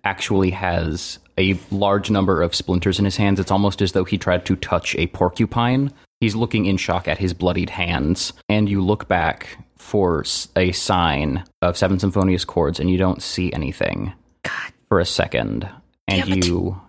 actually 0.04 0.52
has 0.52 1.20
a 1.38 1.60
large 1.72 2.10
number 2.10 2.42
of 2.42 2.56
splinters 2.56 3.00
in 3.00 3.06
his 3.06 3.18
hands. 3.18 3.40
It's 3.40 3.52
almost 3.52 3.82
as 3.82 3.92
though 3.94 4.04
he 4.04 4.18
tried 4.18 4.46
to 4.46 4.56
touch 4.56 4.96
a 4.96 5.08
porcupine. 5.08 5.92
He's 6.20 6.36
looking 6.36 6.66
in 6.66 6.78
shock 6.78 7.08
at 7.08 7.18
his 7.18 7.34
bloodied 7.34 7.70
hands. 7.70 8.34
And 8.50 8.70
you 8.70 8.84
look 8.84 9.08
back 9.08 9.58
for 9.78 10.24
a 10.56 10.72
sign 10.72 11.44
of 11.62 11.78
Seven 11.78 12.00
Symphonious 12.00 12.46
Chords, 12.46 12.80
and 12.80 12.90
you 12.90 12.98
don't 12.98 13.22
see 13.22 13.52
anything 13.52 14.14
God. 14.44 14.74
for 14.88 15.00
a 15.00 15.06
second. 15.06 15.68
And 16.08 16.30
Damn 16.30 16.38
it. 16.38 16.46
you 16.46 16.80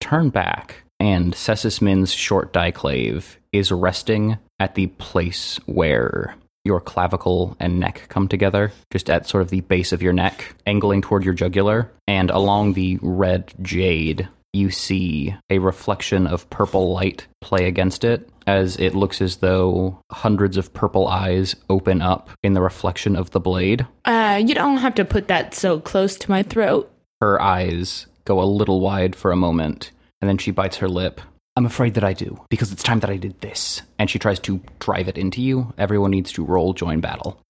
turn 0.00 0.30
back, 0.30 0.82
and 0.98 1.34
Sesus 1.34 1.82
Min's 1.82 2.12
short 2.12 2.52
daiklave 2.52 3.36
is 3.52 3.70
resting 3.70 4.38
at 4.58 4.74
the 4.74 4.86
place 4.86 5.58
where 5.66 6.34
your 6.64 6.80
clavicle 6.80 7.56
and 7.58 7.80
neck 7.80 8.06
come 8.08 8.28
together, 8.28 8.72
just 8.90 9.08
at 9.08 9.26
sort 9.26 9.42
of 9.42 9.50
the 9.50 9.60
base 9.62 9.92
of 9.92 10.02
your 10.02 10.12
neck, 10.12 10.54
angling 10.66 11.02
toward 11.02 11.24
your 11.24 11.34
jugular. 11.34 11.90
And 12.06 12.30
along 12.30 12.74
the 12.74 12.98
red 13.02 13.52
jade, 13.62 14.28
you 14.52 14.70
see 14.70 15.34
a 15.48 15.58
reflection 15.58 16.26
of 16.26 16.48
purple 16.50 16.92
light 16.92 17.26
play 17.40 17.66
against 17.66 18.04
it 18.04 18.28
as 18.46 18.76
it 18.78 18.94
looks 18.94 19.22
as 19.22 19.36
though 19.36 19.98
hundreds 20.10 20.56
of 20.56 20.72
purple 20.72 21.06
eyes 21.06 21.54
open 21.68 22.02
up 22.02 22.30
in 22.42 22.54
the 22.54 22.60
reflection 22.60 23.14
of 23.14 23.30
the 23.30 23.40
blade. 23.40 23.86
Uh 24.04 24.42
you 24.44 24.54
don't 24.54 24.78
have 24.78 24.94
to 24.96 25.04
put 25.04 25.28
that 25.28 25.54
so 25.54 25.78
close 25.78 26.16
to 26.16 26.30
my 26.30 26.42
throat. 26.42 26.90
Her 27.20 27.40
eyes 27.40 28.06
go 28.24 28.40
a 28.40 28.44
little 28.44 28.80
wide 28.80 29.14
for 29.14 29.30
a 29.30 29.36
moment, 29.36 29.92
and 30.20 30.28
then 30.28 30.38
she 30.38 30.50
bites 30.50 30.78
her 30.78 30.88
lip. 30.88 31.20
I'm 31.56 31.66
afraid 31.66 31.94
that 31.94 32.04
I 32.04 32.12
do, 32.12 32.40
because 32.48 32.72
it's 32.72 32.82
time 32.82 33.00
that 33.00 33.10
I 33.10 33.16
did 33.16 33.40
this. 33.40 33.82
And 33.98 34.08
she 34.08 34.18
tries 34.18 34.38
to 34.40 34.60
drive 34.78 35.08
it 35.08 35.18
into 35.18 35.42
you. 35.42 35.72
Everyone 35.78 36.10
needs 36.10 36.32
to 36.32 36.44
roll 36.44 36.72
join 36.72 37.00
battle. 37.00 37.40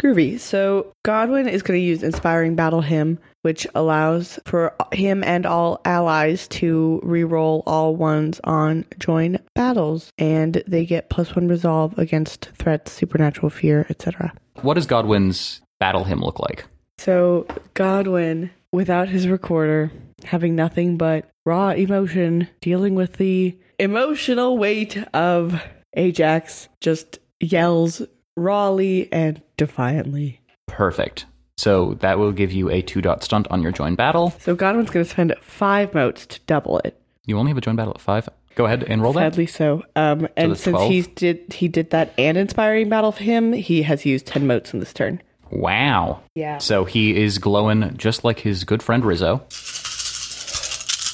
Groovy. 0.00 0.38
So 0.38 0.92
Godwin 1.04 1.48
is 1.48 1.62
going 1.62 1.78
to 1.78 1.84
use 1.84 2.04
Inspiring 2.04 2.54
Battle 2.54 2.80
Hymn, 2.80 3.18
which 3.42 3.66
allows 3.74 4.38
for 4.44 4.72
him 4.92 5.24
and 5.24 5.44
all 5.44 5.80
allies 5.84 6.46
to 6.48 7.00
re-roll 7.02 7.64
all 7.66 7.96
ones 7.96 8.40
on 8.44 8.84
join 9.00 9.38
battles, 9.54 10.10
and 10.16 10.62
they 10.68 10.86
get 10.86 11.10
plus 11.10 11.34
one 11.34 11.48
resolve 11.48 11.98
against 11.98 12.50
threats, 12.58 12.92
supernatural 12.92 13.50
fear, 13.50 13.86
etc. 13.90 14.32
What 14.62 14.74
does 14.74 14.86
Godwin's 14.86 15.60
battle 15.80 16.04
hymn 16.04 16.20
look 16.20 16.38
like? 16.38 16.64
So 16.98 17.46
Godwin, 17.74 18.50
without 18.72 19.08
his 19.08 19.26
recorder, 19.26 19.90
having 20.24 20.54
nothing 20.54 20.96
but 20.96 21.28
raw 21.48 21.70
emotion, 21.70 22.46
dealing 22.60 22.94
with 22.94 23.14
the 23.14 23.58
emotional 23.78 24.58
weight 24.58 25.02
of 25.14 25.58
Ajax, 25.94 26.68
just 26.80 27.18
yells 27.40 28.02
rawly 28.36 29.10
and 29.10 29.40
defiantly. 29.56 30.42
Perfect. 30.66 31.24
So 31.56 31.94
that 32.00 32.18
will 32.18 32.32
give 32.32 32.52
you 32.52 32.68
a 32.70 32.82
two 32.82 33.00
dot 33.00 33.24
stunt 33.24 33.48
on 33.50 33.62
your 33.62 33.72
join 33.72 33.94
battle. 33.94 34.34
So 34.40 34.54
Godwin's 34.54 34.90
going 34.90 35.06
to 35.06 35.10
spend 35.10 35.34
five 35.40 35.94
motes 35.94 36.26
to 36.26 36.40
double 36.46 36.80
it. 36.80 37.00
You 37.24 37.38
only 37.38 37.50
have 37.50 37.58
a 37.58 37.62
join 37.62 37.76
battle 37.76 37.94
at 37.94 38.00
five. 38.00 38.28
Go 38.54 38.66
ahead 38.66 38.84
and 38.84 39.02
roll 39.02 39.14
that. 39.14 39.32
Sadly, 39.32 39.46
so. 39.46 39.84
Um, 39.96 40.28
and 40.36 40.56
since 40.56 40.74
12? 40.74 40.90
he 40.90 41.02
did 41.02 41.52
he 41.54 41.68
did 41.68 41.90
that 41.90 42.12
and 42.18 42.36
inspiring 42.36 42.90
battle 42.90 43.12
for 43.12 43.24
him, 43.24 43.54
he 43.54 43.82
has 43.82 44.04
used 44.04 44.26
ten 44.26 44.46
motes 44.46 44.74
in 44.74 44.80
this 44.80 44.92
turn. 44.92 45.22
Wow. 45.50 46.20
Yeah. 46.34 46.58
So 46.58 46.84
he 46.84 47.16
is 47.16 47.38
glowing 47.38 47.96
just 47.96 48.22
like 48.22 48.40
his 48.40 48.64
good 48.64 48.82
friend 48.82 49.02
Rizzo. 49.02 49.46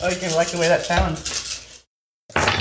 Oh, 0.05 0.11
you 0.11 0.17
can 0.17 0.35
like 0.35 0.49
the 0.49 0.59
way 0.59 0.69
that 0.69 0.85
sounds. 0.85 1.83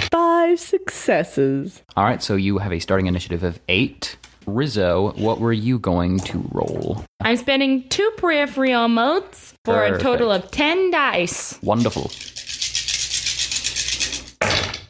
Five 0.10 0.58
successes. 0.58 1.84
All 1.98 2.06
right, 2.06 2.24
so 2.24 2.38
you 2.38 2.60
have 2.60 2.72
a 2.72 2.80
starting 2.80 3.08
initiative 3.08 3.44
of 3.44 3.60
eight. 3.68 4.16
Rizzo, 4.46 5.12
what 5.18 5.42
were 5.42 5.52
you 5.52 5.78
going 5.78 6.20
to 6.20 6.50
roll? 6.54 7.04
I'm 7.20 7.36
spending 7.36 7.90
two 7.90 8.10
peripheral 8.16 8.88
motes 8.88 9.56
for 9.66 9.84
a 9.84 10.00
total 10.00 10.32
of 10.32 10.52
10 10.52 10.92
dice. 10.92 11.60
Wonderful. 11.62 12.10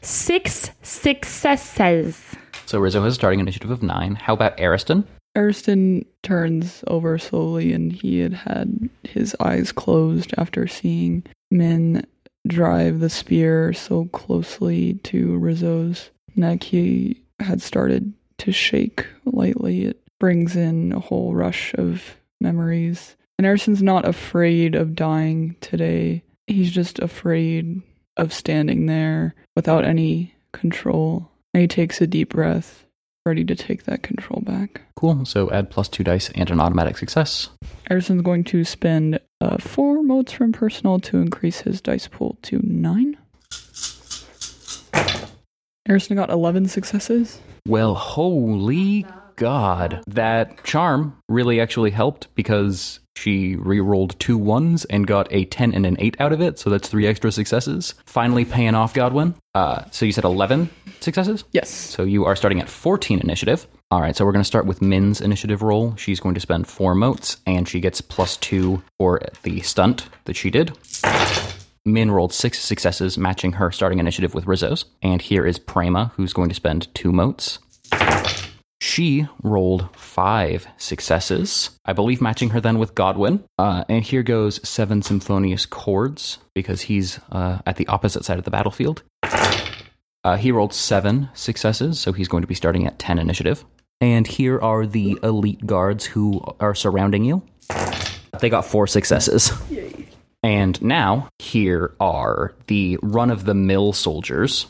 Six 0.04 0.70
successes. 0.84 2.36
So 2.68 2.78
Rizzo 2.78 3.04
has 3.04 3.14
a 3.14 3.16
starting 3.16 3.40
initiative 3.40 3.72
of 3.72 3.82
nine. 3.82 4.14
How 4.14 4.36
about 4.36 4.60
Ariston? 4.60 5.08
Ariston 5.36 6.06
turns 6.22 6.84
over 6.86 7.18
slowly, 7.18 7.74
and 7.74 7.92
he 7.92 8.20
had 8.20 8.34
had 8.34 8.90
his 9.02 9.36
eyes 9.40 9.72
closed 9.72 10.36
after 10.38 10.68
seeing 10.68 11.24
Min 11.50 12.06
drive 12.48 13.00
the 13.00 13.10
spear 13.10 13.74
so 13.74 14.06
closely 14.06 14.96
to 15.04 15.38
Rizzo's 15.38 16.10
neck. 16.36 16.64
He 16.64 17.22
had 17.40 17.62
started 17.62 18.14
to 18.40 18.52
shake 18.52 19.06
lightly. 19.26 19.86
It 19.86 20.02
brings 20.20 20.56
in 20.56 20.94
a 20.94 21.00
whole 21.00 21.34
rush 21.34 21.74
of 21.76 22.18
memories. 22.42 23.16
And 23.38 23.48
Ariston's 23.48 23.82
not 23.82 24.08
afraid 24.08 24.76
of 24.76 24.96
dying 24.96 25.56
today. 25.62 26.24
He's 26.48 26.72
just 26.72 27.00
afraid 27.00 27.82
of 28.18 28.34
standing 28.34 28.86
there 28.86 29.36
without 29.56 29.86
any 29.86 30.34
control. 30.52 31.30
And 31.54 31.62
he 31.62 31.68
takes 31.68 32.02
a 32.02 32.08
deep 32.08 32.30
breath, 32.30 32.86
ready 33.26 33.46
to 33.46 33.56
take 33.56 33.84
that 33.84 34.04
control 34.04 34.42
back. 34.42 34.82
Cool. 34.96 35.26
So 35.26 35.50
add 35.52 35.70
plus 35.70 35.88
two 35.88 36.04
dice 36.04 36.30
and 36.36 36.50
an 36.50 36.60
automatic 36.60 36.98
success. 36.98 37.50
Ariston's 37.90 38.22
going 38.22 38.44
to 38.46 38.64
spend 38.64 39.20
uh, 39.42 39.58
four 39.58 40.04
motes 40.04 40.32
from 40.32 40.52
personal 40.52 41.00
to 41.00 41.18
increase 41.18 41.62
his 41.62 41.82
dice 41.82 42.08
pool 42.08 42.38
to 42.44 42.60
nine. 42.64 43.18
Ariston 45.88 46.16
got 46.16 46.30
11 46.30 46.68
successes. 46.70 47.40
Well, 47.68 47.94
holy 47.94 49.06
God. 49.36 50.04
That 50.08 50.64
charm 50.64 51.18
really 51.30 51.60
actually 51.60 51.92
helped 51.92 52.34
because 52.36 53.00
she 53.16 53.56
re-rolled 53.56 54.20
two 54.20 54.38
ones 54.38 54.86
and 54.86 55.06
got 55.06 55.28
a 55.32 55.46
10 55.46 55.74
and 55.74 55.86
an 55.86 55.98
8 56.00 56.18
out 56.20 56.34
of 56.34 56.42
it, 56.42 56.58
so 56.60 56.70
that's 56.70 56.90
three 56.90 57.08
extra 57.08 57.32
successes. 57.32 57.94
Finally 58.06 58.46
paying 58.46 58.76
off 58.76 58.94
Godwin. 58.94 59.36
Uh, 59.54 59.84
so 59.92 60.06
you 60.06 60.12
said 60.12 60.24
11 60.24 60.70
successes? 61.00 61.44
Yes. 61.52 61.70
So 61.70 62.04
you 62.04 62.26
are 62.26 62.36
starting 62.36 62.60
at 62.60 62.70
14 62.70 63.20
initiative. 63.20 63.68
All 63.92 64.02
right, 64.02 64.16
so 64.16 64.26
we're 64.26 64.32
going 64.32 64.42
to 64.42 64.48
start 64.48 64.66
with 64.66 64.82
Min's 64.82 65.22
initiative 65.22 65.62
roll. 65.62 65.96
She's 65.98 66.20
going 66.20 66.34
to 66.34 66.42
spend 66.42 66.68
four 66.68 66.96
motes, 66.96 67.38
and 67.46 67.70
she 67.70 67.80
gets 67.80 68.02
plus 68.02 68.38
two 68.38 68.82
for 68.98 69.22
the 69.44 69.62
stunt 69.62 70.10
that 70.26 70.36
she 70.36 70.50
did. 70.50 70.76
Min 71.86 72.10
rolled 72.10 72.34
six 72.34 72.60
successes, 72.60 73.18
matching 73.18 73.52
her 73.52 73.72
starting 73.72 74.00
initiative 74.00 74.34
with 74.34 74.48
Rizzo's. 74.48 74.86
And 75.04 75.22
here 75.22 75.46
is 75.46 75.60
Prema, 75.60 76.12
who's 76.16 76.34
going 76.34 76.50
to 76.50 76.56
spend 76.56 76.88
two 76.96 77.12
motes. 77.12 77.60
She 78.84 79.30
rolled 79.42 79.88
five 79.96 80.68
successes, 80.76 81.70
I 81.86 81.94
believe 81.94 82.20
matching 82.20 82.50
her 82.50 82.60
then 82.60 82.80
with 82.80 82.96
Godwin. 82.96 83.46
Uh, 83.58 83.86
and 83.88 84.04
here 84.04 84.24
goes 84.24 84.60
seven 84.68 85.02
symphonious 85.02 85.66
chords, 85.66 86.40
because 86.54 86.82
he's 86.82 87.18
uh, 87.32 87.60
at 87.66 87.78
the 87.78 87.88
opposite 87.88 88.26
side 88.26 88.40
of 88.40 88.44
the 88.44 88.52
battlefield. 88.52 89.02
Uh, 90.26 90.36
he 90.36 90.52
rolled 90.52 90.74
seven 90.74 91.30
successes, 91.34 91.98
so 91.98 92.12
he's 92.12 92.28
going 92.28 92.42
to 92.42 92.48
be 92.48 92.56
starting 92.56 92.86
at 92.86 93.00
10 93.00 93.20
initiative. 93.20 93.64
And 94.02 94.28
here 94.28 94.60
are 94.60 94.86
the 94.86 95.18
elite 95.24 95.66
guards 95.66 96.06
who 96.06 96.44
are 96.60 96.76
surrounding 96.76 97.24
you. 97.24 97.42
They 98.42 98.50
got 98.50 98.66
four 98.66 98.86
successes. 98.88 99.54
And 100.44 100.82
now, 100.82 101.30
here 101.40 101.96
are 102.02 102.54
the 102.68 103.00
run 103.02 103.32
of 103.32 103.46
the 103.46 103.54
mill 103.54 103.94
soldiers 103.94 104.68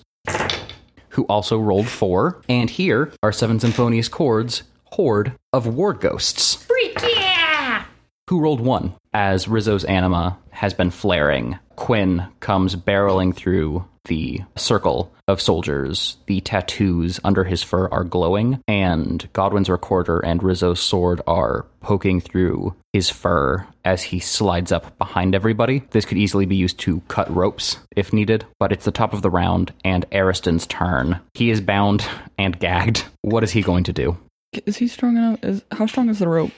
who 1.13 1.23
also 1.25 1.59
rolled 1.59 1.87
four. 1.87 2.41
And 2.49 2.69
here 2.69 3.11
are 3.23 3.31
Seven 3.31 3.59
Symphonious 3.59 4.07
Chords, 4.07 4.63
Horde 4.85 5.33
of 5.51 5.65
War 5.65 5.93
Ghosts 5.93 6.55
Freak 6.55 7.01
yeah! 7.01 7.85
who 8.29 8.39
rolled 8.39 8.61
one 8.61 8.93
as 9.13 9.47
Rizzo's 9.47 9.83
anima 9.85 10.37
has 10.51 10.73
been 10.73 10.91
flaring. 10.91 11.57
Quinn 11.75 12.27
comes 12.39 12.75
barreling 12.75 13.35
through 13.35 13.85
the 14.05 14.41
circle 14.55 15.13
of 15.27 15.41
soldiers. 15.41 16.17
The 16.27 16.41
tattoos 16.41 17.19
under 17.23 17.43
his 17.43 17.63
fur 17.63 17.87
are 17.87 18.03
glowing, 18.03 18.61
and 18.67 19.27
Godwin's 19.33 19.69
recorder 19.69 20.19
and 20.19 20.43
Rizzo's 20.43 20.81
sword 20.81 21.21
are 21.25 21.65
poking 21.81 22.21
through 22.21 22.75
his 22.91 23.09
fur 23.09 23.67
as 23.85 24.03
he 24.03 24.19
slides 24.19 24.71
up 24.71 24.97
behind 24.97 25.35
everybody. 25.35 25.83
This 25.91 26.05
could 26.05 26.17
easily 26.17 26.45
be 26.45 26.55
used 26.55 26.79
to 26.79 27.01
cut 27.07 27.33
ropes 27.33 27.77
if 27.95 28.13
needed, 28.13 28.45
but 28.59 28.71
it's 28.71 28.85
the 28.85 28.91
top 28.91 29.13
of 29.13 29.21
the 29.21 29.29
round 29.29 29.73
and 29.83 30.05
Ariston's 30.11 30.67
turn. 30.67 31.19
He 31.33 31.49
is 31.49 31.61
bound 31.61 32.05
and 32.37 32.59
gagged. 32.59 33.05
What 33.21 33.43
is 33.43 33.51
he 33.51 33.61
going 33.61 33.85
to 33.85 33.93
do? 33.93 34.17
Is 34.65 34.77
he 34.77 34.87
strong 34.87 35.17
enough? 35.17 35.43
Is 35.43 35.63
how 35.71 35.87
strong 35.87 36.09
is 36.09 36.19
the 36.19 36.27
rope? 36.27 36.51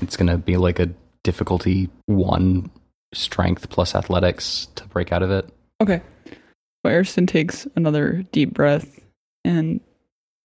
It's 0.00 0.16
going 0.16 0.28
to 0.28 0.38
be 0.38 0.56
like 0.56 0.78
a 0.78 0.90
difficulty 1.22 1.88
one 2.06 2.70
strength 3.12 3.68
plus 3.70 3.94
athletics 3.94 4.68
to 4.76 4.86
break 4.88 5.12
out 5.12 5.22
of 5.22 5.30
it. 5.30 5.48
Okay. 5.80 6.02
Ariston 6.86 7.26
takes 7.26 7.66
another 7.76 8.24
deep 8.32 8.52
breath 8.52 9.00
and 9.44 9.80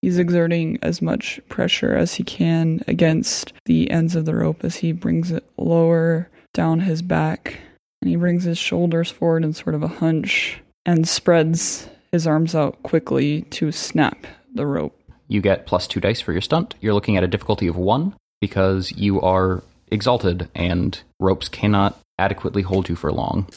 he's 0.02 0.18
exerting 0.18 0.80
as 0.82 1.02
much 1.02 1.40
pressure 1.50 1.96
as 1.96 2.14
he 2.14 2.24
can 2.24 2.84
against 2.88 3.54
the 3.66 3.90
ends 3.90 4.16
of 4.16 4.26
the 4.26 4.36
rope 4.36 4.64
as 4.64 4.78
he 4.78 4.92
brings 4.92 5.32
it 5.32 5.44
lower 5.58 6.30
down 6.54 6.80
his 6.80 7.02
back. 7.02 7.60
And 8.02 8.10
he 8.10 8.16
brings 8.16 8.44
his 8.44 8.58
shoulders 8.58 9.12
forward 9.12 9.44
in 9.44 9.54
sort 9.54 9.76
of 9.76 9.84
a 9.84 9.88
hunch 9.88 10.62
and 10.86 11.08
spreads 11.08 11.88
his 12.12 12.26
arms 12.26 12.56
out 12.56 12.82
quickly 12.84 13.44
to 13.44 13.72
snap 13.72 14.26
the 14.54 14.66
rope. 14.66 14.98
You 15.28 15.42
get 15.42 15.66
plus 15.66 15.88
two 15.88 16.00
dice 16.00 16.20
for 16.20 16.32
your 16.32 16.42
stunt. 16.42 16.76
You're 16.82 16.94
looking 16.94 17.16
at 17.16 17.24
a 17.24 17.28
difficulty 17.28 17.68
of 17.68 17.78
one 17.78 18.16
because 18.42 18.92
you 18.92 19.22
are 19.22 19.64
exalted 19.92 20.50
and 20.56 21.00
ropes 21.20 21.48
cannot 21.48 22.00
adequately 22.18 22.64
hold 22.64 22.90
you 22.90 22.96
for 22.96 23.12
long. 23.12 23.48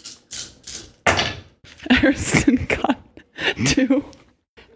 Ariston 2.03 2.67
got 2.67 3.01
two. 3.67 4.05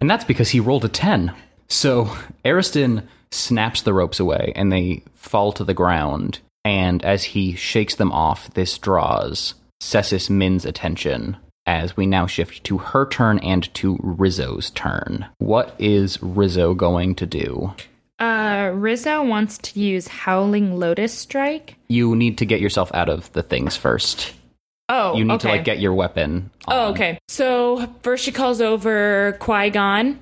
And 0.01 0.11
that's 0.11 0.25
because 0.25 0.51
he 0.51 0.61
rolled 0.61 0.85
a 0.85 0.89
10. 0.89 1.35
So 1.69 2.11
Ariston 2.45 3.09
snaps 3.31 3.83
the 3.83 3.93
ropes 3.93 4.21
away 4.21 4.53
and 4.57 4.73
they 4.73 5.03
fall 5.15 5.53
to 5.53 5.65
the 5.65 5.75
ground. 5.75 6.41
And 6.65 7.05
as 7.05 7.25
he 7.25 7.55
shakes 7.55 7.95
them 7.95 8.13
off, 8.13 8.53
this 8.55 8.79
draws 8.79 9.55
Sesus 9.81 10.29
Min's 10.29 10.65
attention 10.65 11.37
as 11.67 11.97
we 11.97 12.07
now 12.07 12.27
shift 12.27 12.65
to 12.65 12.79
her 12.79 13.07
turn 13.07 13.39
and 13.41 13.73
to 13.75 13.99
Rizzo's 14.03 14.71
turn. 14.71 15.27
What 15.39 15.75
is 15.79 16.19
Rizzo 16.23 16.75
going 16.75 17.15
to 17.17 17.27
do? 17.27 17.75
Uh, 18.19 18.73
Rizzo 18.75 19.23
wants 19.23 19.59
to 19.59 19.79
use 19.79 20.09
Howling 20.09 20.79
Lotus 20.79 21.13
Strike. 21.13 21.77
You 21.89 22.17
need 22.17 22.39
to 22.39 22.47
get 22.47 22.61
yourself 22.61 22.91
out 22.95 23.09
of 23.09 23.31
the 23.33 23.43
things 23.43 23.77
first. 23.77 24.33
Oh, 24.89 25.15
You 25.17 25.25
need 25.25 25.35
okay. 25.35 25.49
to 25.49 25.49
like 25.57 25.65
get 25.65 25.81
your 25.81 25.93
weapon. 25.95 26.51
Oh, 26.67 26.91
okay. 26.91 27.19
So 27.29 27.93
first 28.03 28.25
she 28.25 28.33
calls 28.33 28.61
over 28.61 29.37
Qui 29.41 29.71
Gon, 29.71 30.19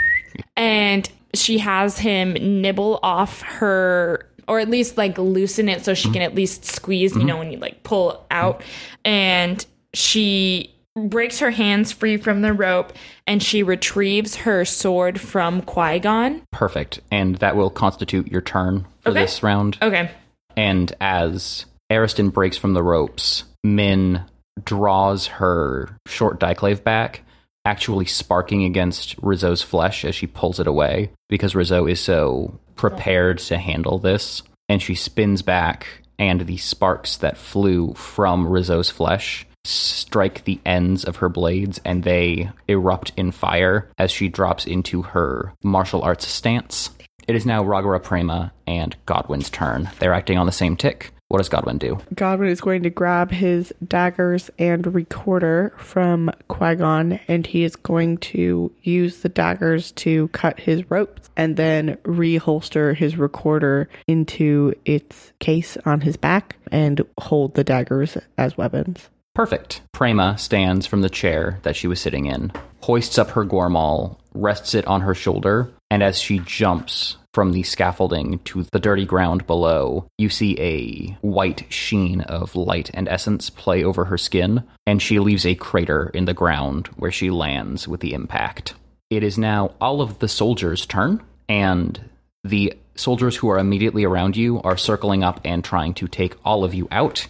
and 0.56 1.08
she 1.34 1.58
has 1.58 1.98
him 1.98 2.32
nibble 2.62 3.00
off 3.02 3.42
her, 3.42 4.26
or 4.48 4.60
at 4.60 4.68
least 4.70 4.96
like 4.96 5.18
loosen 5.18 5.68
it 5.68 5.84
so 5.84 5.94
she 5.94 6.04
can 6.04 6.14
mm-hmm. 6.14 6.22
at 6.22 6.34
least 6.34 6.64
squeeze. 6.64 7.12
You 7.12 7.18
mm-hmm. 7.18 7.26
know, 7.26 7.38
when 7.38 7.50
you 7.50 7.58
like 7.58 7.82
pull 7.82 8.24
out, 8.30 8.62
and 9.04 9.64
she 9.92 10.72
breaks 10.94 11.40
her 11.40 11.50
hands 11.50 11.92
free 11.92 12.16
from 12.16 12.42
the 12.42 12.52
rope, 12.52 12.92
and 13.26 13.42
she 13.42 13.62
retrieves 13.62 14.36
her 14.36 14.64
sword 14.64 15.20
from 15.20 15.62
Qui 15.62 15.98
Gon. 15.98 16.42
Perfect. 16.52 17.00
And 17.10 17.36
that 17.36 17.56
will 17.56 17.70
constitute 17.70 18.28
your 18.28 18.40
turn 18.40 18.86
for 19.00 19.10
Okay. 19.10 19.20
this 19.20 19.42
round. 19.42 19.78
Okay. 19.82 20.10
And 20.56 20.92
as 21.00 21.66
Ariston 21.90 22.30
breaks 22.30 22.56
from 22.56 22.72
the 22.72 22.82
ropes, 22.82 23.44
Min 23.74 24.24
draws 24.64 25.26
her 25.26 25.98
short 26.06 26.40
daiklave 26.40 26.82
back, 26.82 27.22
actually 27.64 28.06
sparking 28.06 28.64
against 28.64 29.16
Rizzo's 29.20 29.62
flesh 29.62 30.04
as 30.04 30.14
she 30.14 30.26
pulls 30.26 30.60
it 30.60 30.66
away 30.66 31.10
because 31.28 31.54
Rizzo 31.54 31.86
is 31.86 32.00
so 32.00 32.58
prepared 32.76 33.38
to 33.38 33.58
handle 33.58 33.98
this. 33.98 34.42
And 34.68 34.82
she 34.82 34.94
spins 34.94 35.42
back, 35.42 35.86
and 36.18 36.42
the 36.42 36.56
sparks 36.56 37.16
that 37.18 37.36
flew 37.36 37.94
from 37.94 38.48
Rizzo's 38.48 38.90
flesh 38.90 39.46
strike 39.64 40.44
the 40.44 40.60
ends 40.64 41.04
of 41.04 41.16
her 41.16 41.28
blades 41.28 41.80
and 41.84 42.04
they 42.04 42.48
erupt 42.68 43.12
in 43.16 43.32
fire 43.32 43.90
as 43.98 44.10
she 44.10 44.28
drops 44.28 44.64
into 44.64 45.02
her 45.02 45.52
martial 45.62 46.02
arts 46.02 46.26
stance. 46.28 46.90
It 47.26 47.34
is 47.34 47.44
now 47.44 47.64
Ragara 47.64 48.00
Prema 48.00 48.52
and 48.66 48.96
Godwin's 49.06 49.50
turn. 49.50 49.90
They're 49.98 50.14
acting 50.14 50.38
on 50.38 50.46
the 50.46 50.52
same 50.52 50.76
tick. 50.76 51.12
What 51.28 51.38
does 51.38 51.48
Godwin 51.48 51.78
do? 51.78 51.98
Godwin 52.14 52.50
is 52.50 52.60
going 52.60 52.84
to 52.84 52.90
grab 52.90 53.32
his 53.32 53.74
daggers 53.86 54.48
and 54.58 54.94
recorder 54.94 55.74
from 55.76 56.30
Qui 56.48 56.76
Gon, 56.76 57.18
and 57.26 57.46
he 57.46 57.64
is 57.64 57.74
going 57.74 58.18
to 58.18 58.72
use 58.82 59.18
the 59.18 59.28
daggers 59.28 59.90
to 59.92 60.28
cut 60.28 60.60
his 60.60 60.88
ropes 60.88 61.28
and 61.36 61.56
then 61.56 61.96
reholster 62.04 62.94
his 62.94 63.16
recorder 63.16 63.88
into 64.06 64.72
its 64.84 65.32
case 65.40 65.76
on 65.84 66.02
his 66.02 66.16
back 66.16 66.56
and 66.70 67.04
hold 67.18 67.54
the 67.54 67.64
daggers 67.64 68.16
as 68.38 68.56
weapons. 68.56 69.08
Perfect. 69.34 69.82
Prema 69.92 70.38
stands 70.38 70.86
from 70.86 71.02
the 71.02 71.10
chair 71.10 71.58
that 71.62 71.76
she 71.76 71.88
was 71.88 72.00
sitting 72.00 72.26
in, 72.26 72.52
hoists 72.80 73.18
up 73.18 73.30
her 73.30 73.44
goremaul, 73.44 74.16
rests 74.32 74.74
it 74.74 74.86
on 74.86 75.02
her 75.02 75.14
shoulder, 75.14 75.70
and 75.90 76.02
as 76.02 76.18
she 76.18 76.38
jumps 76.40 77.16
from 77.32 77.52
the 77.52 77.62
scaffolding 77.62 78.38
to 78.40 78.62
the 78.72 78.80
dirty 78.80 79.04
ground 79.04 79.46
below, 79.46 80.08
you 80.16 80.28
see 80.30 80.58
a 80.58 81.16
white 81.20 81.66
sheen 81.68 82.22
of 82.22 82.56
light 82.56 82.90
and 82.94 83.08
essence 83.08 83.50
play 83.50 83.84
over 83.84 84.06
her 84.06 84.16
skin, 84.18 84.64
and 84.86 85.02
she 85.02 85.18
leaves 85.18 85.44
a 85.44 85.54
crater 85.54 86.08
in 86.14 86.24
the 86.24 86.34
ground 86.34 86.86
where 86.96 87.12
she 87.12 87.30
lands 87.30 87.86
with 87.86 88.00
the 88.00 88.14
impact. 88.14 88.74
It 89.10 89.22
is 89.22 89.36
now 89.36 89.74
all 89.80 90.00
of 90.00 90.18
the 90.18 90.28
soldiers' 90.28 90.86
turn, 90.86 91.22
and 91.48 92.08
the 92.42 92.72
soldiers 92.94 93.36
who 93.36 93.48
are 93.50 93.58
immediately 93.58 94.04
around 94.04 94.36
you 94.36 94.62
are 94.62 94.76
circling 94.76 95.22
up 95.22 95.40
and 95.44 95.62
trying 95.62 95.94
to 95.94 96.08
take 96.08 96.36
all 96.44 96.64
of 96.64 96.74
you 96.74 96.88
out. 96.90 97.26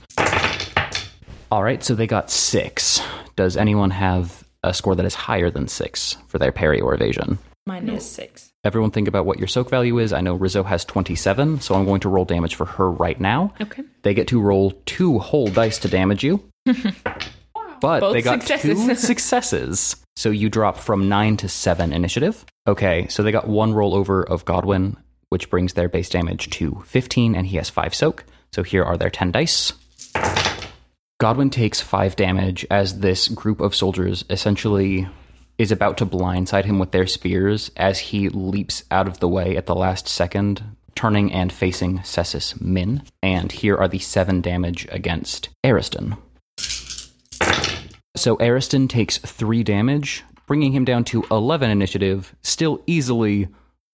All 1.50 1.62
right, 1.62 1.82
so 1.82 1.94
they 1.94 2.06
got 2.06 2.30
six. 2.30 3.00
Does 3.34 3.56
anyone 3.56 3.90
have 3.90 4.44
a 4.62 4.72
score 4.72 4.94
that 4.94 5.04
is 5.04 5.14
higher 5.14 5.50
than 5.50 5.68
six 5.68 6.16
for 6.28 6.38
their 6.38 6.52
parry 6.52 6.80
or 6.80 6.94
evasion? 6.94 7.38
Mine 7.66 7.88
is 7.88 8.08
six. 8.08 8.45
Everyone 8.66 8.90
think 8.90 9.06
about 9.06 9.26
what 9.26 9.38
your 9.38 9.46
soak 9.46 9.70
value 9.70 10.00
is. 10.00 10.12
I 10.12 10.20
know 10.20 10.34
Rizzo 10.34 10.64
has 10.64 10.84
27, 10.84 11.60
so 11.60 11.76
I'm 11.76 11.84
going 11.84 12.00
to 12.00 12.08
roll 12.08 12.24
damage 12.24 12.56
for 12.56 12.64
her 12.64 12.90
right 12.90 13.20
now. 13.20 13.54
Okay. 13.60 13.84
They 14.02 14.12
get 14.12 14.26
to 14.28 14.40
roll 14.40 14.72
two 14.86 15.20
whole 15.20 15.46
dice 15.46 15.78
to 15.78 15.88
damage 15.88 16.24
you. 16.24 16.42
But 17.78 18.00
Both 18.00 18.14
they 18.14 18.22
got 18.22 18.40
successes. 18.42 18.86
two 18.86 18.94
successes. 18.94 19.96
So 20.16 20.30
you 20.30 20.48
drop 20.48 20.78
from 20.78 21.10
nine 21.10 21.36
to 21.36 21.48
seven 21.48 21.92
initiative. 21.92 22.44
Okay, 22.66 23.06
so 23.08 23.22
they 23.22 23.30
got 23.30 23.48
one 23.48 23.74
rollover 23.74 24.24
of 24.24 24.46
Godwin, 24.46 24.96
which 25.28 25.50
brings 25.50 25.74
their 25.74 25.86
base 25.86 26.08
damage 26.08 26.48
to 26.50 26.82
15, 26.86 27.34
and 27.34 27.46
he 27.46 27.58
has 27.58 27.68
five 27.68 27.94
soak. 27.94 28.24
So 28.54 28.62
here 28.62 28.82
are 28.82 28.96
their 28.96 29.10
10 29.10 29.30
dice. 29.30 29.74
Godwin 31.20 31.50
takes 31.50 31.82
five 31.82 32.16
damage 32.16 32.66
as 32.70 33.00
this 33.00 33.28
group 33.28 33.60
of 33.60 33.74
soldiers 33.74 34.24
essentially 34.30 35.06
is 35.58 35.72
about 35.72 35.96
to 35.98 36.06
blindside 36.06 36.64
him 36.64 36.78
with 36.78 36.90
their 36.90 37.06
spears 37.06 37.70
as 37.76 37.98
he 37.98 38.28
leaps 38.28 38.84
out 38.90 39.08
of 39.08 39.20
the 39.20 39.28
way 39.28 39.56
at 39.56 39.66
the 39.66 39.74
last 39.74 40.08
second, 40.08 40.62
turning 40.94 41.32
and 41.32 41.52
facing 41.52 41.98
Sesus 42.02 42.60
Min. 42.60 43.02
And 43.22 43.50
here 43.52 43.76
are 43.76 43.88
the 43.88 43.98
seven 43.98 44.40
damage 44.40 44.86
against 44.90 45.48
Ariston. 45.64 46.16
So 48.16 48.36
Ariston 48.40 48.88
takes 48.88 49.18
three 49.18 49.62
damage, 49.62 50.24
bringing 50.46 50.72
him 50.72 50.84
down 50.84 51.04
to 51.04 51.24
11 51.30 51.70
initiative, 51.70 52.34
still 52.42 52.82
easily 52.86 53.48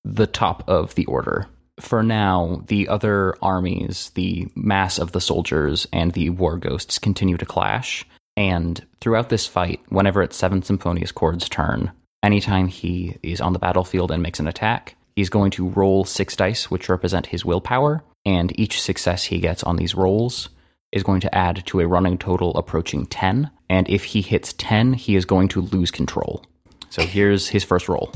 the 0.04 0.26
top 0.26 0.68
of 0.68 0.94
the 0.94 1.06
order. 1.06 1.46
For 1.80 2.02
now, 2.02 2.62
the 2.66 2.88
other 2.88 3.34
armies, 3.42 4.10
the 4.14 4.46
mass 4.54 4.98
of 4.98 5.12
the 5.12 5.20
soldiers, 5.20 5.88
and 5.92 6.12
the 6.12 6.30
war 6.30 6.56
ghosts 6.56 6.98
continue 6.98 7.36
to 7.36 7.46
clash. 7.46 8.06
And 8.37 8.85
throughout 9.01 9.28
this 9.28 9.47
fight, 9.47 9.80
whenever 9.89 10.22
it's 10.22 10.37
Seventh 10.37 10.64
Symphonious 10.64 11.12
Chord's 11.12 11.49
turn, 11.49 11.93
anytime 12.22 12.68
he 12.68 13.16
is 13.22 13.41
on 13.41 13.53
the 13.53 13.59
battlefield 13.59 14.11
and 14.11 14.22
makes 14.22 14.41
an 14.41 14.49
attack, 14.49 14.97
he's 15.16 15.28
going 15.28 15.51
to 15.53 15.68
roll 15.68 16.05
six 16.05 16.37
dice, 16.37 16.70
which 16.70 16.89
represent 16.89 17.26
his 17.26 17.45
willpower, 17.45 18.03
and 18.24 18.59
each 18.59 18.80
success 18.80 19.24
he 19.24 19.39
gets 19.39 19.62
on 19.62 19.76
these 19.76 19.95
rolls 19.95 20.49
is 20.93 21.03
going 21.03 21.20
to 21.20 21.35
add 21.35 21.64
to 21.66 21.80
a 21.80 21.87
running 21.87 22.18
total 22.18 22.55
approaching 22.57 23.07
10. 23.07 23.51
And 23.68 23.89
if 23.89 24.05
he 24.05 24.20
hits 24.20 24.55
10, 24.59 24.93
he 24.93 25.16
is 25.16 25.24
going 25.24 25.49
to 25.49 25.62
lose 25.62 25.91
control. 25.91 26.45
So 26.91 27.03
here's 27.03 27.49
his 27.49 27.64
first 27.64 27.89
roll. 27.89 28.12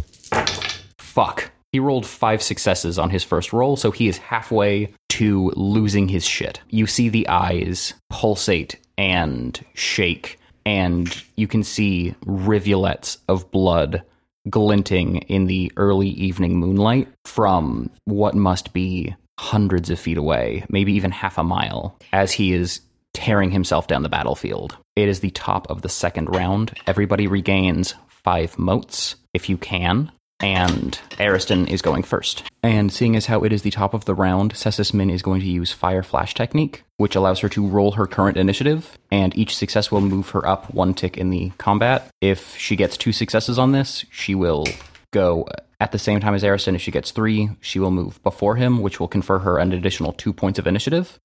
Fuck. 0.99 1.51
He 1.73 1.81
rolled 1.81 2.07
five 2.07 2.43
successes 2.43 2.99
on 2.99 3.11
his 3.11 3.25
first 3.25 3.53
roll, 3.53 3.77
so 3.77 3.91
he 3.91 4.09
is 4.09 4.19
halfway 4.19 4.93
to 5.11 5.51
losing 5.57 6.09
his 6.09 6.25
shit. 6.25 6.61
You 6.69 6.87
see 6.87 7.09
the 7.09 7.29
eyes 7.29 7.95
pulsate 8.11 8.77
and 8.99 9.65
shake, 9.75 10.39
and 10.65 11.23
you 11.37 11.47
can 11.47 11.63
see 11.63 12.15
rivulets 12.25 13.19
of 13.29 13.51
blood 13.51 14.03
glinting 14.49 15.19
in 15.29 15.47
the 15.47 15.73
early 15.77 16.09
evening 16.09 16.57
moonlight 16.57 17.09
from 17.25 17.91
what 18.05 18.35
must 18.35 18.73
be 18.73 19.15
hundreds 19.39 19.91
of 19.91 19.99
feet 19.99 20.17
away, 20.17 20.65
maybe 20.71 20.93
even 20.93 21.11
half 21.11 21.39
a 21.39 21.45
mile, 21.45 21.97
as 22.13 22.33
he 22.33 22.53
is 22.53 22.81
tearing 23.13 23.51
himself 23.51 23.87
down 23.87 24.03
the 24.03 24.09
battlefield. 24.09 24.77
It 24.95 25.09
is 25.09 25.21
the 25.21 25.31
top 25.31 25.69
of 25.71 25.83
the 25.83 25.89
second 25.89 26.27
round. 26.27 26.73
Everybody 26.87 27.27
regains 27.27 27.95
five 28.09 28.59
motes 28.59 29.17
if 29.35 29.49
you 29.49 29.57
can. 29.57 30.11
And 30.41 30.99
Ariston 31.19 31.67
is 31.67 31.81
going 31.81 32.03
first. 32.03 32.45
And 32.63 32.93
seeing 32.93 33.17
as 33.17 33.27
how 33.27 33.43
it 33.45 33.53
is 33.53 33.63
the 33.63 33.71
top 33.71 33.95
of 33.95 34.05
the 34.05 34.15
round, 34.15 34.53
Sesus 34.53 34.93
Min 34.93 35.09
is 35.09 35.23
going 35.23 35.41
to 35.41 35.47
use 35.47 35.73
Fire 35.73 36.03
Flash 36.03 36.35
Technique, 36.35 36.85
which 36.99 37.17
allows 37.17 37.41
her 37.41 37.49
to 37.51 37.67
roll 37.67 37.93
her 37.93 38.07
current 38.07 38.37
initiative, 38.37 38.99
and 39.11 39.37
each 39.39 39.57
success 39.57 39.91
will 39.91 40.03
move 40.03 40.31
her 40.31 40.47
up 40.47 40.73
one 40.75 40.93
tick 40.93 41.17
in 41.17 41.31
the 41.31 41.51
combat. 41.59 42.09
If 42.21 42.57
she 42.59 42.77
gets 42.77 42.97
two 42.97 43.13
successes 43.13 43.59
on 43.59 43.73
this, 43.73 44.05
she 44.11 44.35
will 44.35 44.67
go 45.13 45.49
At 45.79 45.93
the 45.93 45.99
same 45.99 46.21
time 46.21 46.35
as 46.35 46.43
Ariston, 46.43 46.75
if 46.75 46.81
she 46.81 46.91
gets 46.91 47.11
three, 47.11 47.51
she 47.61 47.79
will 47.79 47.91
move 47.91 48.23
before 48.23 48.57
him, 48.57 48.81
which 48.81 48.99
will 48.99 49.09
confer 49.09 49.39
her 49.41 49.59
an 49.59 49.73
additional 49.73 50.13
two 50.13 50.33
points 50.33 50.59
of 50.59 50.67
initiative. 50.67 51.19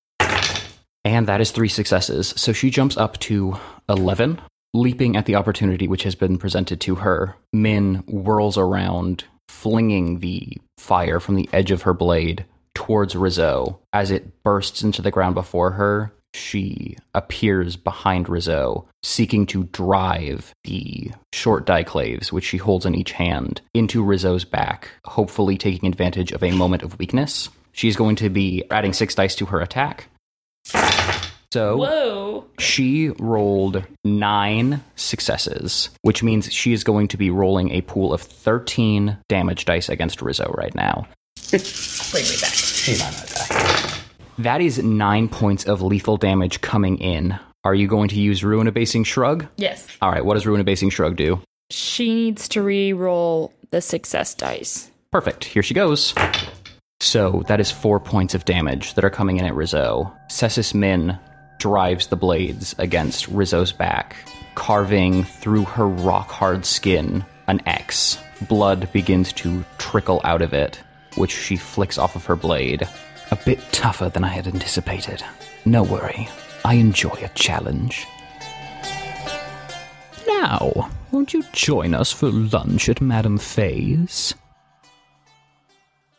And 1.06 1.28
that 1.28 1.42
is 1.42 1.52
three 1.52 1.70
successes. 1.70 2.34
So 2.36 2.52
she 2.52 2.70
jumps 2.70 2.98
up 2.98 3.18
to 3.20 3.58
11, 3.88 4.42
leaping 4.74 5.16
at 5.16 5.26
the 5.26 5.36
opportunity 5.36 5.88
which 5.88 6.04
has 6.04 6.16
been 6.16 6.38
presented 6.38 6.80
to 6.82 6.96
her. 6.96 7.36
Min 7.54 8.04
whirls 8.08 8.58
around, 8.58 9.26
flinging 9.50 10.20
the 10.20 10.58
fire 10.78 11.20
from 11.20 11.36
the 11.36 11.50
edge 11.54 11.72
of 11.72 11.84
her 11.84 11.94
blade 11.94 12.46
towards 12.74 13.16
Rizzo. 13.16 13.80
As 13.94 14.12
it 14.12 14.44
bursts 14.44 14.82
into 14.82 15.02
the 15.02 15.12
ground 15.12 15.36
before 15.36 15.72
her, 15.72 16.14
she 16.34 16.96
appears 17.14 17.76
behind 17.76 18.30
Rizzo, 18.30 18.88
seeking 19.04 19.46
to 19.48 19.66
drive 19.66 20.54
the 20.64 21.12
short 21.34 21.66
daiklaves, 21.66 22.32
which 22.32 22.46
she 22.46 22.58
holds 22.58 22.86
in 22.86 22.96
each 22.96 23.12
hand, 23.12 23.62
into 23.74 24.04
Rizzo's 24.04 24.46
back, 24.46 24.90
hopefully 25.06 25.58
taking 25.58 25.90
advantage 25.90 26.32
of 26.32 26.44
a 26.44 26.52
moment 26.52 26.84
of 26.84 26.98
weakness. 27.00 27.50
She's 27.74 27.98
going 27.98 28.16
to 28.18 28.30
be 28.30 28.64
adding 28.72 28.94
six 28.94 29.16
dice 29.16 29.36
to 29.36 29.48
her 29.48 29.60
attack. 29.60 30.08
So 31.54 31.78
Whoa. 31.78 32.46
she 32.60 33.10
rolled 33.20 33.84
nine 34.06 34.82
successes, 34.96 35.90
which 36.02 36.24
means 36.24 36.52
she 36.52 36.72
is 36.72 36.86
going 36.86 37.10
to 37.10 37.18
be 37.18 37.30
rolling 37.30 37.72
a 37.72 37.82
pool 37.82 38.14
of 38.14 38.22
13 38.22 39.18
damage 39.28 39.66
dice 39.66 39.90
against 39.90 40.22
Rizzo 40.22 40.50
right 40.58 40.74
now. 40.74 41.08
Bring 41.52 42.24
me 42.24 42.38
back. 42.40 43.98
That 44.38 44.62
is 44.62 44.82
nine 44.82 45.28
points 45.28 45.66
of 45.66 45.82
lethal 45.82 46.16
damage 46.16 46.62
coming 46.62 46.98
in. 47.00 47.38
Are 47.66 47.76
you 47.76 47.88
going 47.88 48.08
to 48.10 48.20
use 48.20 48.44
Ruin 48.44 48.68
Abasing 48.68 49.04
Shrug? 49.04 49.46
Yes. 49.58 49.86
All 50.02 50.10
right, 50.10 50.24
what 50.24 50.36
does 50.36 50.48
Ruin 50.48 50.62
Abasing 50.62 50.90
Shrug 50.90 51.18
do? 51.18 51.42
She 51.70 52.14
needs 52.14 52.48
to 52.50 52.62
re-roll 52.62 53.54
the 53.72 53.82
success 53.82 54.34
dice. 54.34 54.90
Perfect. 55.12 55.44
Here 55.44 55.62
she 55.64 55.74
goes. 55.74 56.14
So 57.02 57.44
that 57.48 57.60
is 57.60 57.72
four 57.72 58.00
points 58.00 58.34
of 58.34 58.46
damage 58.46 58.94
that 58.94 59.04
are 59.04 59.10
coming 59.10 59.38
in 59.38 59.46
at 59.46 59.54
Rizzo. 59.54 60.12
Sesus 60.30 60.74
Min 60.74 61.20
drives 61.62 62.08
the 62.08 62.16
blades 62.16 62.74
against 62.80 63.28
Rizzo's 63.28 63.72
back, 63.72 64.16
carving 64.56 65.24
through 65.24 65.64
her 65.66 65.88
rock 65.88 66.32
hard 66.32 66.66
skin 66.66 67.24
an 67.48 67.62
X. 67.68 68.18
Blood 68.50 68.92
begins 68.92 69.32
to 69.34 69.64
trickle 69.78 70.22
out 70.24 70.42
of 70.42 70.54
it, 70.54 70.80
which 71.18 71.32
she 71.32 71.56
flicks 71.56 72.00
off 72.00 72.16
of 72.16 72.26
her 72.26 72.36
blade. 72.36 72.88
A 73.30 73.36
bit 73.36 73.60
tougher 73.72 74.10
than 74.10 74.24
I 74.24 74.30
had 74.30 74.48
anticipated. 74.48 75.24
No 75.64 75.84
worry, 75.84 76.28
I 76.66 76.74
enjoy 76.74 77.18
a 77.22 77.30
challenge. 77.36 78.08
Now, 80.28 80.90
won't 81.12 81.32
you 81.32 81.44
join 81.54 81.94
us 81.94 82.12
for 82.12 82.32
lunch 82.32 82.90
at 82.90 83.02
Madame 83.02 83.38
Faye's? 83.38 84.34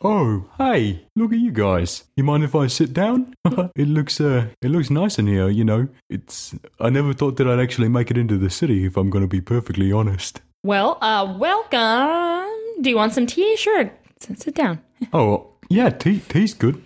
Oh, 0.05 0.43
hey, 0.57 1.05
look 1.15 1.31
at 1.31 1.39
you 1.39 1.51
guys. 1.51 2.03
You 2.17 2.25
mind 2.25 2.43
if 2.43 2.55
I 2.55 2.67
sit 2.67 2.91
down? 2.91 3.33
it 3.75 3.87
looks 3.87 4.19
uh 4.19 4.47
it 4.61 4.69
looks 4.69 4.89
nice 4.89 5.17
in 5.17 5.27
here, 5.27 5.47
you 5.47 5.63
know. 5.63 5.87
It's 6.09 6.53
I 6.81 6.89
never 6.89 7.13
thought 7.13 7.37
that 7.37 7.47
I'd 7.47 7.59
actually 7.59 7.87
make 7.87 8.11
it 8.11 8.17
into 8.17 8.37
the 8.37 8.49
city 8.49 8.85
if 8.85 8.97
I'm 8.97 9.09
going 9.09 9.23
to 9.23 9.29
be 9.29 9.39
perfectly 9.39 9.93
honest. 9.93 10.41
Well, 10.61 10.97
uh, 11.01 11.35
welcome. 11.39 12.51
Do 12.81 12.89
you 12.89 12.97
want 12.97 13.13
some 13.13 13.27
tea? 13.27 13.55
Sure. 13.55 13.91
Sit 14.19 14.55
down. 14.55 14.81
Oh, 15.13 15.51
yeah, 15.69 15.89
tea 15.89 16.19
tea's 16.19 16.53
good. 16.53 16.81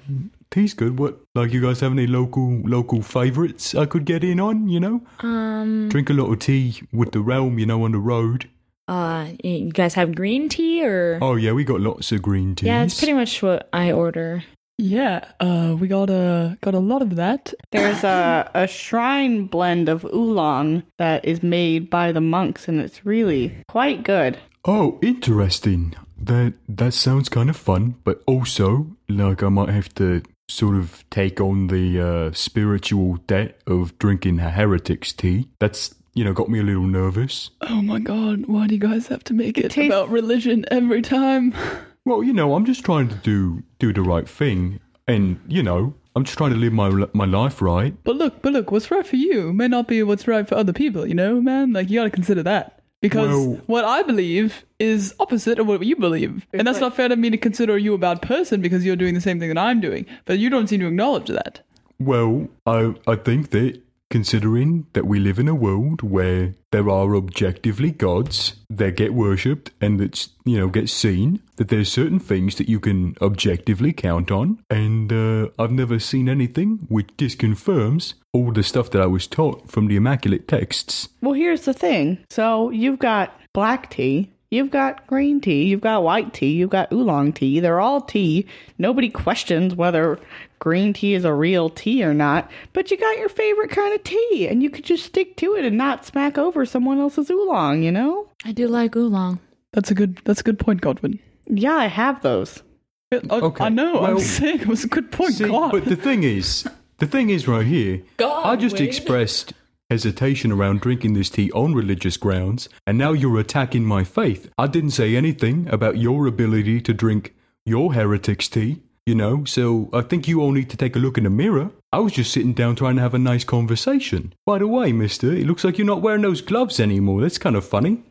Tea's 0.49 0.73
good. 0.73 0.97
What 0.99 1.19
like 1.35 1.53
you 1.53 1.61
guys 1.61 1.79
have 1.81 1.91
any 1.91 2.07
local 2.07 2.61
local 2.65 3.01
favorites 3.01 3.73
I 3.75 3.85
could 3.85 4.05
get 4.05 4.23
in 4.23 4.39
on, 4.39 4.67
you 4.69 4.79
know? 4.79 5.01
Um, 5.19 5.89
Drink 5.89 6.09
a 6.09 6.13
lot 6.13 6.31
of 6.31 6.39
tea 6.39 6.81
with 6.91 7.11
the 7.11 7.21
realm, 7.21 7.57
you 7.59 7.65
know, 7.65 7.83
on 7.83 7.91
the 7.91 7.99
road. 7.99 8.49
Uh, 8.87 9.27
you 9.43 9.71
guys 9.71 9.93
have 9.95 10.15
green 10.15 10.49
tea 10.49 10.85
or? 10.85 11.19
Oh 11.21 11.35
yeah, 11.35 11.51
we 11.51 11.63
got 11.63 11.81
lots 11.81 12.11
of 12.11 12.21
green 12.21 12.55
tea. 12.55 12.67
yeah, 12.67 12.83
it's 12.83 12.97
pretty 12.97 13.13
much 13.13 13.41
what 13.41 13.69
I 13.73 13.91
order. 13.91 14.43
Yeah, 14.79 15.25
uh, 15.39 15.75
we 15.79 15.87
got 15.87 16.09
a 16.11 16.57
got 16.61 16.75
a 16.75 16.79
lot 16.79 17.01
of 17.01 17.15
that. 17.15 17.53
There's 17.71 18.03
a, 18.03 18.49
a 18.53 18.67
shrine 18.67 19.45
blend 19.45 19.89
of 19.89 20.05
oolong 20.05 20.83
that 20.99 21.25
is 21.25 21.41
made 21.41 21.89
by 21.89 22.11
the 22.11 22.21
monks, 22.21 22.67
and 22.67 22.79
it's 22.79 23.03
really 23.05 23.55
quite 23.67 24.03
good. 24.03 24.37
Oh, 24.65 24.99
interesting. 25.01 25.95
That 26.15 26.53
that 26.69 26.93
sounds 26.93 27.27
kind 27.29 27.49
of 27.49 27.57
fun, 27.57 27.95
but 28.03 28.21
also 28.27 28.95
like 29.09 29.41
I 29.41 29.49
might 29.49 29.69
have 29.69 29.93
to 29.95 30.21
sort 30.49 30.75
of 30.75 31.03
take 31.09 31.41
on 31.41 31.67
the 31.67 31.99
uh, 31.99 32.31
spiritual 32.33 33.17
debt 33.27 33.59
of 33.67 33.97
drinking 33.97 34.39
a 34.39 34.49
heretic's 34.51 35.11
tea. 35.11 35.49
That's 35.59 35.95
you 36.17 36.23
know 36.23 36.33
got 36.33 36.49
me 36.49 36.59
a 36.59 36.63
little 36.63 36.83
nervous. 36.87 37.51
Oh 37.61 37.81
my 37.81 37.99
god, 37.99 38.45
why 38.47 38.67
do 38.67 38.73
you 38.75 38.81
guys 38.81 39.07
have 39.07 39.23
to 39.25 39.33
make 39.33 39.57
it 39.57 39.69
tastes- 39.71 39.87
about 39.93 40.09
religion 40.09 40.65
every 40.71 41.01
time? 41.01 41.53
Well, 42.07 42.23
you 42.23 42.31
know, 42.31 42.55
I'm 42.55 42.63
just 42.63 42.85
trying 42.85 43.09
to 43.09 43.15
do 43.15 43.63
do 43.79 43.91
the 43.91 44.01
right 44.01 44.27
thing, 44.29 44.79
and 45.09 45.41
you 45.49 45.61
know, 45.61 45.93
I'm 46.15 46.23
just 46.23 46.37
trying 46.37 46.51
to 46.51 46.57
live 46.57 46.71
my 46.71 46.89
my 47.13 47.25
life 47.25 47.61
right. 47.61 47.93
But 48.05 48.15
look, 48.15 48.41
but 48.41 48.53
look, 48.53 48.71
what's 48.71 48.89
right 48.89 49.05
for 49.05 49.17
you 49.17 49.51
may 49.51 49.67
not 49.67 49.89
be 49.89 50.01
what's 50.03 50.25
right 50.25 50.47
for 50.47 50.55
other 50.55 50.71
people, 50.71 51.05
you 51.05 51.13
know, 51.13 51.41
man? 51.41 51.73
Like, 51.73 51.89
you 51.89 51.99
gotta 51.99 52.09
consider 52.09 52.43
that. 52.43 52.79
Because 53.01 53.27
Well- 53.27 53.59
what 53.65 53.83
I 53.83 54.03
believe 54.03 54.63
is 54.79 55.13
opposite 55.19 55.59
of 55.59 55.67
what 55.67 55.85
you 55.85 55.97
believe. 55.97 56.47
And 56.53 56.65
that's 56.65 56.77
like- 56.77 56.81
not 56.91 56.95
fair 56.95 57.09
to 57.09 57.17
me 57.17 57.29
to 57.29 57.37
consider 57.37 57.77
you 57.77 57.93
a 57.93 57.97
bad 57.97 58.21
person 58.21 58.61
because 58.61 58.85
you're 58.85 58.95
doing 58.95 59.13
the 59.13 59.19
same 59.21 59.37
thing 59.37 59.49
that 59.49 59.57
I'm 59.57 59.81
doing. 59.81 60.05
But 60.23 60.39
you 60.39 60.49
don't 60.49 60.67
seem 60.67 60.79
to 60.79 60.87
acknowledge 60.87 61.27
that. 61.27 61.59
Well, 61.99 62.47
I 62.65 62.95
I 63.05 63.15
think 63.17 63.49
that 63.49 63.81
considering 64.09 64.87
that 64.93 65.05
we 65.05 65.19
live 65.19 65.39
in 65.39 65.47
a 65.47 65.55
world 65.55 66.01
where 66.01 66.53
there 66.71 66.89
are 66.89 67.15
objectively 67.15 67.91
gods 67.91 68.55
that 68.69 68.95
get 68.95 69.13
worshipped 69.13 69.71
and 69.81 69.99
that's 69.99 70.29
you 70.45 70.57
know 70.57 70.67
get 70.67 70.89
seen, 70.89 71.41
that 71.57 71.69
there's 71.69 71.91
certain 71.91 72.19
things 72.19 72.55
that 72.55 72.69
you 72.69 72.79
can 72.79 73.15
objectively 73.21 73.93
count 73.93 74.31
on, 74.31 74.59
and 74.69 75.11
uh, 75.11 75.49
I've 75.59 75.71
never 75.71 75.99
seen 75.99 76.29
anything 76.29 76.85
which 76.89 77.07
disconfirms 77.17 78.13
all 78.33 78.51
the 78.51 78.63
stuff 78.63 78.91
that 78.91 79.01
I 79.01 79.07
was 79.07 79.27
taught 79.27 79.69
from 79.69 79.87
the 79.87 79.95
immaculate 79.95 80.47
texts. 80.47 81.09
Well, 81.21 81.33
here's 81.33 81.65
the 81.65 81.73
thing. 81.73 82.19
So 82.29 82.69
you've 82.69 82.99
got 82.99 83.33
black 83.53 83.89
tea, 83.89 84.31
you've 84.51 84.71
got 84.71 85.05
green 85.07 85.41
tea, 85.41 85.65
you've 85.65 85.81
got 85.81 86.03
white 86.03 86.33
tea, 86.33 86.51
you've 86.51 86.69
got 86.69 86.91
oolong 86.91 87.33
tea. 87.33 87.59
They're 87.59 87.79
all 87.79 88.01
tea. 88.01 88.45
Nobody 88.77 89.09
questions 89.09 89.75
whether 89.75 90.19
green 90.59 90.93
tea 90.93 91.13
is 91.13 91.25
a 91.25 91.33
real 91.33 91.69
tea 91.69 92.03
or 92.03 92.13
not. 92.13 92.49
But 92.73 92.91
you 92.91 92.97
got 92.97 93.17
your 93.17 93.29
favorite 93.29 93.69
kind 93.71 93.93
of 93.93 94.03
tea, 94.03 94.47
and 94.47 94.61
you 94.63 94.69
could 94.69 94.83
just 94.85 95.05
stick 95.05 95.35
to 95.37 95.55
it 95.55 95.65
and 95.65 95.77
not 95.77 96.05
smack 96.05 96.37
over 96.37 96.65
someone 96.65 96.99
else's 96.99 97.29
oolong. 97.29 97.83
You 97.83 97.91
know? 97.91 98.27
I 98.45 98.51
do 98.51 98.67
like 98.67 98.95
oolong. 98.95 99.39
That's 99.73 99.91
a 99.91 99.95
good 99.95 100.19
that's 100.25 100.39
a 100.39 100.43
good 100.43 100.59
point, 100.59 100.81
Godwin. 100.81 101.19
Yeah, 101.47 101.75
I 101.75 101.85
have 101.87 102.21
those. 102.21 102.63
Uh, 103.11 103.19
Okay, 103.31 103.63
I 103.63 103.69
know, 103.69 104.01
I'm 104.01 104.19
saying 104.19 104.61
it 104.61 104.67
was 104.67 104.83
a 104.83 104.87
good 104.89 105.11
point, 105.13 105.35
See, 105.35 105.45
God. 105.47 105.71
but 105.71 105.85
the 105.85 105.95
thing 105.95 106.23
is, 106.23 106.67
the 106.97 107.05
thing 107.07 107.29
is 107.29 107.47
right 107.47 107.65
here, 107.65 108.01
I 108.19 108.57
just 108.57 108.75
Godwin. 108.75 108.87
expressed 108.89 109.53
hesitation 109.89 110.51
around 110.51 110.81
drinking 110.81 111.13
this 111.13 111.29
tea 111.29 111.49
on 111.51 111.73
religious 111.73 112.17
grounds, 112.17 112.67
and 112.85 112.97
now 112.97 113.13
you're 113.13 113.39
attacking 113.39 113.85
my 113.85 114.03
faith. 114.03 114.49
I 114.57 114.67
didn't 114.67 114.91
say 114.91 115.15
anything 115.15 115.67
about 115.71 115.97
your 115.97 116.27
ability 116.27 116.81
to 116.81 116.93
drink 116.93 117.33
your 117.65 117.93
heretic's 117.93 118.49
tea, 118.49 118.81
you 119.07 119.15
know, 119.15 119.45
so 119.45 119.89
I 119.93 120.01
think 120.01 120.27
you 120.27 120.41
all 120.41 120.51
need 120.51 120.69
to 120.69 120.77
take 120.77 120.95
a 120.97 120.99
look 120.99 121.17
in 121.17 121.23
the 121.23 121.29
mirror. 121.29 121.71
I 121.93 121.99
was 121.99 122.11
just 122.11 122.33
sitting 122.33 122.53
down 122.53 122.75
trying 122.75 122.97
to 122.97 123.01
have 123.01 123.13
a 123.13 123.19
nice 123.19 123.45
conversation. 123.45 124.33
By 124.45 124.59
the 124.59 124.67
way, 124.67 124.91
mister, 124.91 125.31
it 125.31 125.47
looks 125.47 125.63
like 125.63 125.77
you're 125.77 125.87
not 125.87 126.01
wearing 126.01 126.23
those 126.23 126.41
gloves 126.41 126.79
anymore. 126.79 127.21
That's 127.21 127.37
kind 127.37 127.55
of 127.55 127.65
funny. 127.65 128.03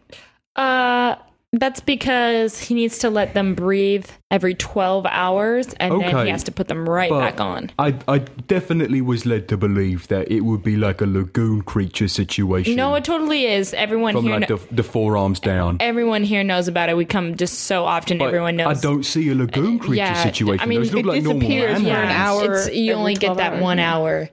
Uh, 0.56 1.16
that's 1.52 1.80
because 1.80 2.58
he 2.60 2.74
needs 2.74 2.98
to 2.98 3.08
let 3.08 3.32
them 3.32 3.54
breathe 3.54 4.06
every 4.30 4.54
12 4.54 5.06
hours 5.06 5.72
and 5.74 6.00
then 6.02 6.26
he 6.26 6.30
has 6.30 6.42
to 6.44 6.52
put 6.52 6.68
them 6.68 6.86
right 6.88 7.08
But 7.08 7.20
back 7.20 7.40
on. 7.40 7.70
I, 7.78 7.94
I 8.08 8.18
definitely 8.18 9.00
was 9.00 9.24
led 9.24 9.48
to 9.48 9.56
believe 9.56 10.08
that 10.08 10.30
it 10.30 10.40
would 10.40 10.62
be 10.62 10.76
like 10.76 11.00
a 11.00 11.06
lagoon 11.06 11.62
creature 11.62 12.08
situation. 12.08 12.76
No, 12.76 12.94
it 12.96 13.04
totally 13.04 13.46
is. 13.46 13.72
Everyone 13.74 14.12
from 14.14 14.24
here 14.24 14.38
like 14.40 14.48
kno- 14.50 14.56
the, 14.56 14.74
the 14.74 14.82
forearms 14.82 15.40
down. 15.40 15.78
everyone 15.80 16.24
here 16.24 16.44
knows 16.44 16.68
about 16.68 16.88
it. 16.90 16.96
We 16.96 17.04
come 17.06 17.36
just 17.36 17.60
so 17.60 17.84
often 17.84 18.18
But 18.18 18.26
everyone 18.26 18.56
knows. 18.56 18.78
I 18.78 18.80
don't 18.80 19.04
see 19.04 19.30
a 19.30 19.34
lagoon 19.34 19.78
creature 19.78 19.94
yeah, 20.02 20.22
situation. 20.24 20.62
I 20.62 20.66
mean, 20.66 20.80
Those 20.80 20.92
look 20.92 21.04
it 21.04 21.08
like 21.08 21.22
normal 21.22 21.40
disappears 21.40 21.80
for 21.82 21.88
animals. 21.88 22.10
an 22.10 22.16
hour 22.16 22.44
it's- 22.44 22.74
you 22.74 22.92
only 22.92 23.14
get 23.14 23.36
that 23.38 23.52
hours, 23.54 23.62
one 23.62 23.78
hour. 23.78 24.28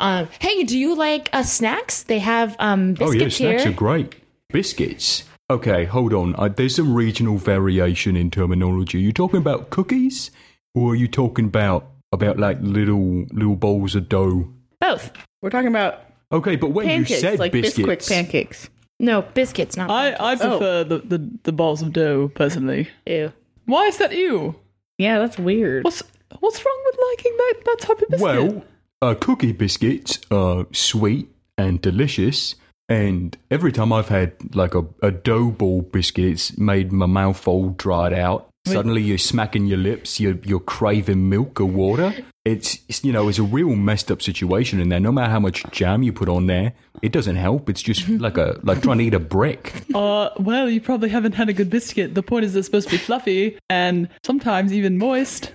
Um, 0.00 0.28
hey, 0.38 0.64
do 0.64 0.78
you 0.78 0.94
like 0.96 1.28
uh, 1.32 1.42
snacks? 1.42 2.04
They 2.04 2.18
have 2.20 2.56
um, 2.58 2.96
Oh 3.00 3.10
yeah, 3.10 3.28
snacks 3.28 3.62
here. 3.64 3.68
are 3.68 3.74
great. 3.74 4.14
Biscuits. 4.48 5.24
Okay, 5.50 5.84
hold 5.84 6.14
on. 6.14 6.34
I, 6.36 6.48
there's 6.48 6.76
some 6.76 6.94
regional 6.94 7.36
variation 7.36 8.16
in 8.16 8.30
terminology. 8.30 8.98
Are 8.98 9.02
you 9.02 9.12
talking 9.12 9.38
about 9.38 9.70
cookies, 9.70 10.30
or 10.74 10.92
are 10.92 10.96
you 10.96 11.08
talking 11.08 11.46
about 11.46 11.88
about 12.12 12.38
like 12.38 12.58
little 12.60 13.26
little 13.32 13.56
bowls 13.56 13.94
of 13.94 14.08
dough? 14.08 14.48
Both. 14.80 15.12
We're 15.42 15.50
talking 15.50 15.68
about 15.68 16.04
Okay, 16.32 16.56
but 16.56 16.70
when 16.70 16.86
pancakes, 16.86 17.10
you 17.10 17.16
said 17.18 17.38
like 17.38 17.52
biscuits, 17.52 17.86
Bisquick 17.86 18.08
pancakes. 18.08 18.70
No, 18.98 19.22
biscuits, 19.22 19.76
not 19.76 19.90
I, 19.90 20.12
I 20.12 20.36
pancakes. 20.36 20.40
prefer 20.40 20.84
the, 20.84 20.98
the, 20.98 21.30
the 21.42 21.52
balls 21.52 21.82
of 21.82 21.92
dough, 21.92 22.28
personally. 22.34 22.88
Ew. 23.06 23.32
Why 23.66 23.86
is 23.86 23.98
that 23.98 24.16
you? 24.16 24.54
Yeah, 24.96 25.18
that's 25.18 25.38
weird. 25.38 25.84
What's 25.84 26.02
what's 26.40 26.64
wrong 26.64 26.82
with 26.86 26.98
liking 27.10 27.36
that, 27.36 27.54
that 27.66 27.76
type 27.80 28.00
of 28.00 28.08
biscuit? 28.08 28.20
well, 28.20 28.64
uh, 29.02 29.14
cookie 29.14 29.52
biscuits 29.52 30.20
are 30.30 30.66
sweet 30.72 31.28
and 31.58 31.82
delicious, 31.82 32.54
And 32.92 33.34
every 33.50 33.72
time 33.72 33.90
I've 33.90 34.08
had 34.08 34.34
like 34.54 34.74
a, 34.74 34.84
a 35.00 35.10
dough 35.10 35.50
ball 35.50 35.80
biscuit, 35.80 36.26
it's 36.26 36.58
made 36.58 36.92
my 36.92 37.06
mouth 37.06 37.48
all 37.48 37.70
dried 37.70 38.12
out. 38.12 38.50
Wait. 38.66 38.74
Suddenly 38.74 39.00
you're 39.00 39.16
smacking 39.16 39.66
your 39.66 39.78
lips, 39.78 40.20
you're, 40.20 40.36
you're 40.44 40.60
craving 40.60 41.30
milk 41.30 41.58
or 41.58 41.64
water. 41.64 42.14
It's, 42.44 42.80
it's, 42.90 43.02
you 43.02 43.10
know, 43.10 43.28
it's 43.30 43.38
a 43.38 43.44
real 43.44 43.74
messed 43.76 44.10
up 44.10 44.20
situation 44.20 44.78
in 44.78 44.90
there. 44.90 45.00
No 45.00 45.10
matter 45.10 45.30
how 45.30 45.40
much 45.40 45.64
jam 45.70 46.02
you 46.02 46.12
put 46.12 46.28
on 46.28 46.48
there, 46.48 46.74
it 47.00 47.12
doesn't 47.12 47.36
help. 47.36 47.70
It's 47.70 47.80
just 47.80 48.06
like 48.10 48.36
a, 48.36 48.60
like 48.62 48.82
trying 48.82 48.98
to 48.98 49.04
eat 49.04 49.14
a 49.14 49.20
brick. 49.20 49.72
Uh, 49.94 50.28
well, 50.38 50.68
you 50.68 50.82
probably 50.82 51.08
haven't 51.08 51.32
had 51.32 51.48
a 51.48 51.54
good 51.54 51.70
biscuit. 51.70 52.14
The 52.14 52.22
point 52.22 52.44
is 52.44 52.54
it's 52.54 52.66
supposed 52.66 52.88
to 52.88 52.92
be 52.92 52.98
fluffy 52.98 53.58
and 53.70 54.06
sometimes 54.22 54.70
even 54.74 54.98
moist. 54.98 55.54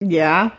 Yeah. 0.00 0.52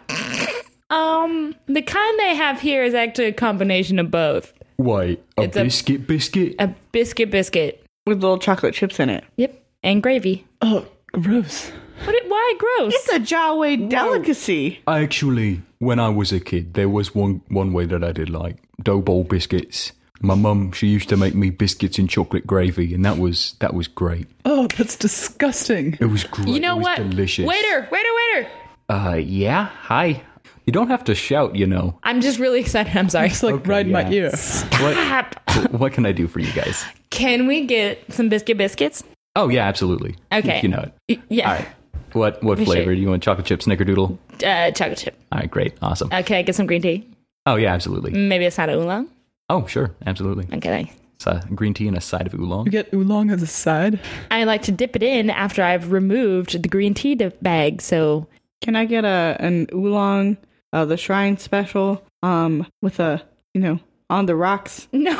Um, 0.91 1.55
the 1.65 1.81
kind 1.81 2.19
they 2.19 2.35
have 2.35 2.61
here 2.61 2.83
is 2.83 2.93
actually 2.93 3.25
a 3.25 3.33
combination 3.33 3.97
of 3.97 4.11
both. 4.11 4.53
Wait, 4.81 5.23
a 5.37 5.43
It's 5.43 5.57
a- 5.57 5.63
biscuit 5.63 6.07
biscuit? 6.07 6.55
A 6.59 6.67
biscuit 6.91 7.29
biscuit. 7.31 7.83
With 8.05 8.21
little 8.21 8.39
chocolate 8.39 8.73
chips 8.73 8.99
in 8.99 9.09
it. 9.09 9.23
Yep. 9.37 9.63
And 9.83 10.01
gravy. 10.01 10.45
Oh, 10.61 10.85
gross. 11.11 11.69
What 12.03 12.15
it, 12.15 12.27
why 12.27 12.53
gross? 12.57 12.93
It's 12.95 13.09
a 13.09 13.19
Jawa 13.19 13.87
delicacy. 13.89 14.79
I 14.87 15.03
actually, 15.03 15.61
when 15.79 15.99
I 15.99 16.09
was 16.09 16.31
a 16.31 16.39
kid, 16.39 16.73
there 16.73 16.89
was 16.89 17.13
one 17.13 17.41
one 17.49 17.73
way 17.73 17.85
that 17.85 18.03
I 18.03 18.11
did 18.11 18.29
like 18.31 18.57
dough 18.81 19.01
ball 19.01 19.23
biscuits. 19.23 19.91
My 20.23 20.33
mum, 20.35 20.71
she 20.71 20.87
used 20.87 21.09
to 21.09 21.17
make 21.17 21.35
me 21.35 21.49
biscuits 21.51 21.99
in 21.99 22.07
chocolate 22.07 22.45
gravy, 22.47 22.93
and 22.95 23.05
that 23.05 23.17
was 23.19 23.55
that 23.59 23.73
was 23.75 23.87
great. 23.87 24.27
Oh, 24.45 24.67
that's 24.77 24.95
disgusting. 24.95 25.97
It 25.99 26.05
was 26.05 26.23
great. 26.23 26.47
you 26.47 26.59
know 26.59 26.73
it 26.75 26.77
was 26.77 26.83
what? 26.85 26.97
Delicious. 26.97 27.45
Waiter, 27.45 27.87
waiter, 27.91 28.09
waiter. 28.19 28.49
Uh, 28.89 29.15
yeah. 29.15 29.65
Hi. 29.65 30.23
You 30.65 30.73
don't 30.73 30.89
have 30.89 31.03
to 31.05 31.15
shout, 31.15 31.55
you 31.55 31.65
know. 31.65 31.97
I'm 32.03 32.21
just 32.21 32.39
really 32.39 32.59
excited. 32.59 32.95
I'm 32.95 33.09
sorry. 33.09 33.27
It's 33.27 33.41
like 33.43 33.55
Okay, 33.55 33.69
right 33.69 33.85
in 33.85 33.91
my 33.91 34.07
yeah. 34.09 34.29
ear. 34.29 34.31
What 34.79 35.71
what 35.73 35.93
can 35.93 36.05
I 36.05 36.11
do 36.11 36.27
for 36.27 36.39
you 36.39 36.51
guys? 36.53 36.85
Can 37.09 37.47
we 37.47 37.65
get 37.65 37.99
some 38.13 38.29
biscuit 38.29 38.57
biscuits? 38.57 39.03
Oh 39.35 39.49
yeah, 39.49 39.67
absolutely. 39.67 40.15
Okay. 40.31 40.59
You 40.61 40.69
know 40.69 40.89
it. 41.07 41.19
Yeah. 41.29 41.49
All 41.49 41.55
right. 41.57 41.67
What 42.13 42.43
what 42.43 42.53
Appreciate 42.53 42.73
flavor 42.75 42.93
do 42.95 43.01
you 43.01 43.09
want? 43.09 43.23
Chocolate 43.23 43.45
chip, 43.47 43.61
snickerdoodle. 43.61 44.17
Uh, 44.43 44.71
chocolate 44.71 44.97
chip. 44.99 45.17
All 45.31 45.39
right, 45.39 45.49
great, 45.49 45.73
awesome. 45.81 46.09
Okay, 46.11 46.43
get 46.43 46.55
some 46.55 46.65
green 46.67 46.81
tea. 46.81 47.07
Oh 47.45 47.55
yeah, 47.55 47.73
absolutely. 47.73 48.11
Maybe 48.11 48.45
a 48.45 48.51
side 48.51 48.69
of 48.69 48.81
oolong. 48.81 49.09
Oh 49.49 49.65
sure, 49.67 49.95
absolutely. 50.05 50.47
Okay. 50.57 50.91
It's 51.15 51.27
uh, 51.27 51.41
green 51.55 51.73
tea 51.73 51.87
and 51.87 51.95
a 51.97 52.01
side 52.01 52.27
of 52.27 52.33
oolong. 52.33 52.65
You 52.65 52.71
get 52.71 52.93
oolong 52.93 53.29
as 53.31 53.41
a 53.41 53.47
side. 53.47 53.99
I 54.31 54.43
like 54.43 54.63
to 54.63 54.71
dip 54.71 54.95
it 54.95 55.03
in 55.03 55.29
after 55.29 55.63
I've 55.63 55.91
removed 55.91 56.61
the 56.61 56.67
green 56.69 56.93
tea 56.93 57.15
dip 57.15 57.41
bag. 57.41 57.81
So 57.81 58.27
Can 58.61 58.75
I 58.75 58.85
get 58.85 59.05
a 59.05 59.37
an 59.39 59.67
oolong, 59.73 60.37
uh, 60.73 60.85
the 60.85 60.97
shrine 60.97 61.37
special, 61.37 62.03
um, 62.23 62.67
with 62.81 62.99
a 62.99 63.21
you 63.53 63.61
know 63.61 63.79
on 64.09 64.25
the 64.25 64.35
rocks? 64.35 64.87
no. 64.93 65.15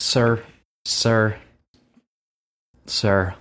Sir, 0.00 0.42
sir, 0.84 1.36
sir. 2.86 3.34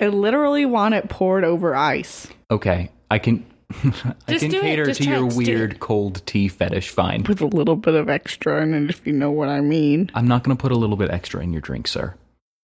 I 0.00 0.06
literally 0.06 0.64
want 0.64 0.94
it 0.94 1.08
poured 1.08 1.44
over 1.44 1.74
ice. 1.74 2.26
Okay, 2.50 2.90
I 3.10 3.18
can. 3.18 3.44
I 3.84 4.14
Just 4.26 4.40
can 4.42 4.50
do 4.50 4.58
it, 4.58 4.62
cater 4.62 4.86
just 4.86 4.98
to 5.00 5.06
try 5.06 5.14
your 5.16 5.26
it, 5.26 5.28
just 5.28 5.38
do 5.38 5.44
weird 5.56 5.72
it. 5.74 5.80
cold 5.80 6.22
tea 6.26 6.48
fetish. 6.48 6.88
Fine. 6.88 7.22
with 7.28 7.40
a 7.40 7.46
little 7.46 7.76
bit 7.76 7.94
of 7.94 8.08
extra 8.08 8.62
in 8.62 8.74
it, 8.74 8.90
if 8.90 9.06
you 9.06 9.12
know 9.12 9.30
what 9.30 9.48
I 9.48 9.60
mean. 9.60 10.10
I'm 10.14 10.26
not 10.26 10.42
going 10.42 10.56
to 10.56 10.60
put 10.60 10.72
a 10.72 10.76
little 10.76 10.96
bit 10.96 11.10
extra 11.10 11.40
in 11.40 11.52
your 11.52 11.60
drink, 11.60 11.86
sir. 11.86 12.14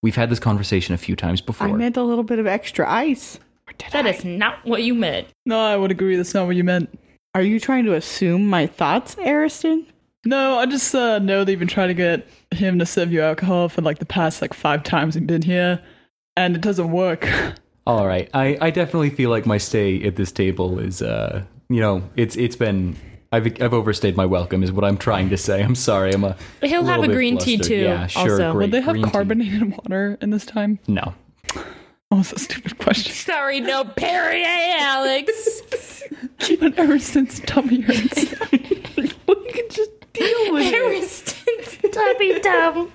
We've 0.03 0.15
had 0.17 0.29
this 0.29 0.39
conversation 0.39 0.93
a 0.93 0.97
few 0.97 1.15
times 1.15 1.39
before. 1.39 1.67
I 1.67 1.71
meant 1.71 1.95
a 1.95 2.03
little 2.03 2.25
bit 2.25 2.39
of 2.39 2.47
extra 2.47 2.89
ice. 2.91 3.39
Or 3.67 3.73
did 3.77 3.91
That 3.93 4.05
I? 4.05 4.09
is 4.09 4.25
not 4.25 4.65
what 4.65 4.83
you 4.83 4.93
meant. 4.95 5.27
No, 5.45 5.57
I 5.59 5.77
would 5.77 5.91
agree. 5.91 6.17
That's 6.17 6.33
not 6.33 6.45
what 6.45 6.57
you 6.57 6.63
meant. 6.65 6.89
Are 7.37 7.43
you 7.43 7.59
trying 7.59 7.85
to 7.85 7.93
assume 7.93 8.47
my 8.47 8.65
thoughts, 8.65 9.15
Ariston? 9.19 9.85
No, 10.25 10.57
I 10.57 10.65
just 10.65 10.95
uh, 10.95 11.19
know 11.19 11.43
that 11.43 11.51
you've 11.51 11.59
been 11.59 11.67
trying 11.67 11.89
to 11.89 11.93
get 11.93 12.27
him 12.49 12.79
to 12.79 12.85
serve 12.87 13.13
you 13.13 13.21
alcohol 13.21 13.69
for 13.69 13.83
like 13.83 13.99
the 13.99 14.07
past 14.07 14.41
like 14.41 14.55
five 14.55 14.81
times 14.81 15.13
we've 15.13 15.27
been 15.27 15.43
here, 15.43 15.79
and 16.35 16.55
it 16.55 16.63
doesn't 16.63 16.89
work. 16.91 17.29
All 17.85 18.07
right, 18.07 18.27
I, 18.33 18.57
I 18.59 18.71
definitely 18.71 19.11
feel 19.11 19.29
like 19.29 19.45
my 19.45 19.59
stay 19.59 20.01
at 20.01 20.15
this 20.15 20.31
table 20.31 20.79
is, 20.79 21.03
uh, 21.03 21.43
you 21.69 21.79
know, 21.79 22.01
it's 22.15 22.35
it's 22.37 22.55
been. 22.55 22.95
I've 23.31 23.45
I've 23.61 23.73
overstayed 23.73 24.17
my 24.17 24.25
welcome, 24.25 24.63
is 24.63 24.71
what 24.71 24.83
I'm 24.83 24.97
trying 24.97 25.29
to 25.29 25.37
say. 25.37 25.61
I'm 25.61 25.75
sorry. 25.75 26.13
I'm 26.13 26.23
a. 26.23 26.35
He'll 26.61 26.85
have 26.85 27.03
a 27.03 27.07
bit 27.07 27.13
green 27.13 27.37
tea 27.37 27.57
flustered. 27.57 27.77
too. 27.77 27.83
Yeah, 27.83 28.07
sure. 28.07 28.31
also. 28.31 28.51
Great. 28.53 28.63
Would 28.63 28.71
they 28.71 28.81
have 28.81 28.93
green 28.93 29.05
tea. 29.05 29.11
carbonated 29.11 29.69
water 29.77 30.17
in 30.21 30.31
this 30.31 30.47
time? 30.47 30.79
No. 30.87 31.13
Oh, 32.09 32.21
it's 32.21 32.31
a 32.31 32.39
stupid 32.39 32.77
question. 32.77 33.11
Sorry, 33.11 33.59
no 33.59 33.83
Perrier, 33.83 34.77
Alex. 34.79 36.01
When 36.59 36.79
Ariston's 36.79 37.39
tummy 37.41 37.81
hurts. 37.81 38.31
we 38.51 39.07
can 39.51 39.69
just 39.69 39.91
deal 40.13 40.53
with 40.53 40.73
it. 40.73 40.73
Ariston's 40.73 41.77
tummy 41.93 42.39
dumb. 42.39 42.91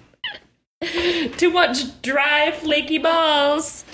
Too 1.36 1.50
much 1.50 2.02
dry, 2.02 2.52
flaky 2.52 2.98
balls. 2.98 3.84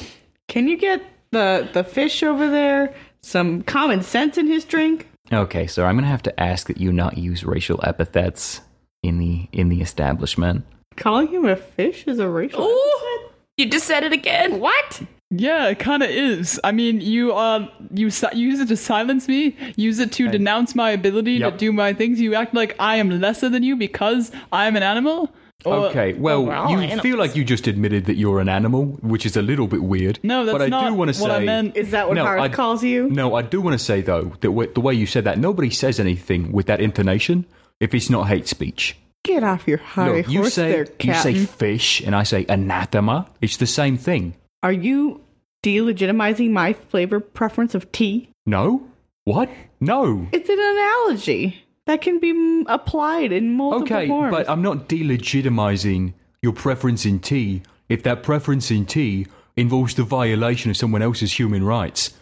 Can 0.48 0.68
you 0.68 0.76
get 0.76 1.02
the 1.30 1.68
the 1.72 1.84
fish 1.84 2.22
over 2.22 2.48
there 2.48 2.94
some 3.22 3.62
common 3.62 4.02
sense 4.02 4.38
in 4.38 4.46
his 4.46 4.64
drink? 4.64 5.08
Okay, 5.32 5.66
so 5.66 5.84
I'm 5.84 5.96
gonna 5.96 6.06
have 6.06 6.22
to 6.22 6.40
ask 6.40 6.66
that 6.68 6.78
you 6.78 6.92
not 6.92 7.18
use 7.18 7.44
racial 7.44 7.80
epithets 7.84 8.62
in 9.02 9.18
the 9.18 9.48
in 9.52 9.68
the 9.68 9.80
establishment. 9.82 10.64
Calling 10.96 11.28
him 11.28 11.44
a 11.44 11.56
fish 11.56 12.04
is 12.06 12.18
a 12.18 12.28
racial. 12.28 12.62
Ooh, 12.62 13.28
you 13.56 13.68
just 13.68 13.86
said 13.86 14.04
it 14.04 14.12
again. 14.12 14.60
What? 14.60 15.02
Yeah, 15.30 15.68
it 15.68 15.78
kind 15.78 16.02
of 16.02 16.08
is. 16.08 16.58
I 16.64 16.72
mean, 16.72 17.00
you 17.02 17.32
uh, 17.34 17.68
you, 17.92 18.08
si- 18.10 18.26
you 18.32 18.48
use 18.48 18.60
it 18.60 18.68
to 18.68 18.76
silence 18.76 19.28
me. 19.28 19.54
Use 19.76 19.98
it 19.98 20.10
to 20.12 20.28
denounce 20.28 20.74
my 20.74 20.90
ability 20.90 21.32
Yep. 21.34 21.52
to 21.52 21.58
do 21.58 21.72
my 21.72 21.92
things. 21.92 22.18
You 22.18 22.34
act 22.34 22.54
like 22.54 22.74
I 22.78 22.96
am 22.96 23.10
lesser 23.20 23.50
than 23.50 23.62
you 23.62 23.76
because 23.76 24.32
I 24.52 24.66
am 24.66 24.76
an 24.76 24.82
animal. 24.82 25.30
Or- 25.66 25.88
Okay, 25.88 26.14
well, 26.14 26.46
we're 26.46 26.52
you 26.70 26.78
animals. 26.78 27.00
feel 27.00 27.18
like 27.18 27.36
you 27.36 27.44
just 27.44 27.66
admitted 27.66 28.06
that 28.06 28.14
you're 28.14 28.40
an 28.40 28.48
animal, 28.48 28.84
which 29.02 29.26
is 29.26 29.36
a 29.36 29.42
little 29.42 29.66
bit 29.66 29.82
weird. 29.82 30.18
No, 30.22 30.46
that's 30.46 30.54
but 30.56 30.62
I 30.62 30.68
not 30.68 30.88
do 30.88 30.94
want 30.94 31.12
to 31.14 31.20
what 31.20 31.28
say, 31.30 31.36
I 31.36 31.40
meant. 31.44 31.76
Is 31.76 31.90
that 31.90 32.08
what 32.08 32.14
No, 32.14 32.24
Harth 32.24 32.52
calls 32.52 32.82
you? 32.82 33.10
No, 33.10 33.34
I 33.34 33.42
do 33.42 33.60
want 33.60 33.78
to 33.78 33.84
say 33.84 34.00
though 34.00 34.32
that 34.40 34.48
w- 34.48 34.72
the 34.72 34.80
way 34.80 34.94
you 34.94 35.04
said 35.04 35.24
that, 35.24 35.38
nobody 35.38 35.68
says 35.68 36.00
anything 36.00 36.52
with 36.52 36.66
that 36.66 36.80
intonation 36.80 37.44
if 37.80 37.92
it's 37.92 38.08
not 38.08 38.28
hate 38.28 38.46
speech. 38.48 38.96
Get 39.24 39.42
off 39.44 39.66
your 39.68 39.78
high 39.78 40.10
Look, 40.18 40.28
you 40.30 40.40
horse 40.40 40.54
say 40.54 40.70
there, 40.72 40.86
you 41.02 41.12
say 41.14 41.34
fish, 41.44 42.00
and 42.00 42.14
I 42.14 42.22
say 42.22 42.46
anathema. 42.48 43.26
It's 43.42 43.56
the 43.58 43.66
same 43.66 43.98
thing. 43.98 44.34
Are 44.62 44.72
you 44.72 45.20
delegitimizing 45.62 46.50
my 46.50 46.72
flavor 46.72 47.20
preference 47.20 47.74
of 47.74 47.90
tea? 47.92 48.30
No, 48.46 48.86
what? 49.24 49.48
No. 49.80 50.28
It's 50.32 50.48
an 50.48 50.58
analogy 50.58 51.64
that 51.86 52.00
can 52.00 52.18
be 52.18 52.64
applied 52.66 53.32
in 53.32 53.54
multiple 53.54 53.96
Okay, 53.96 54.08
forms. 54.08 54.30
but 54.32 54.48
I'm 54.48 54.62
not 54.62 54.88
delegitimizing 54.88 56.14
your 56.42 56.52
preference 56.52 57.04
in 57.06 57.20
tea 57.20 57.62
if 57.88 58.02
that 58.02 58.22
preference 58.22 58.70
in 58.70 58.84
tea 58.86 59.26
involves 59.56 59.94
the 59.94 60.02
violation 60.04 60.70
of 60.70 60.76
someone 60.76 61.02
else's 61.02 61.38
human 61.38 61.64
rights. 61.64 62.14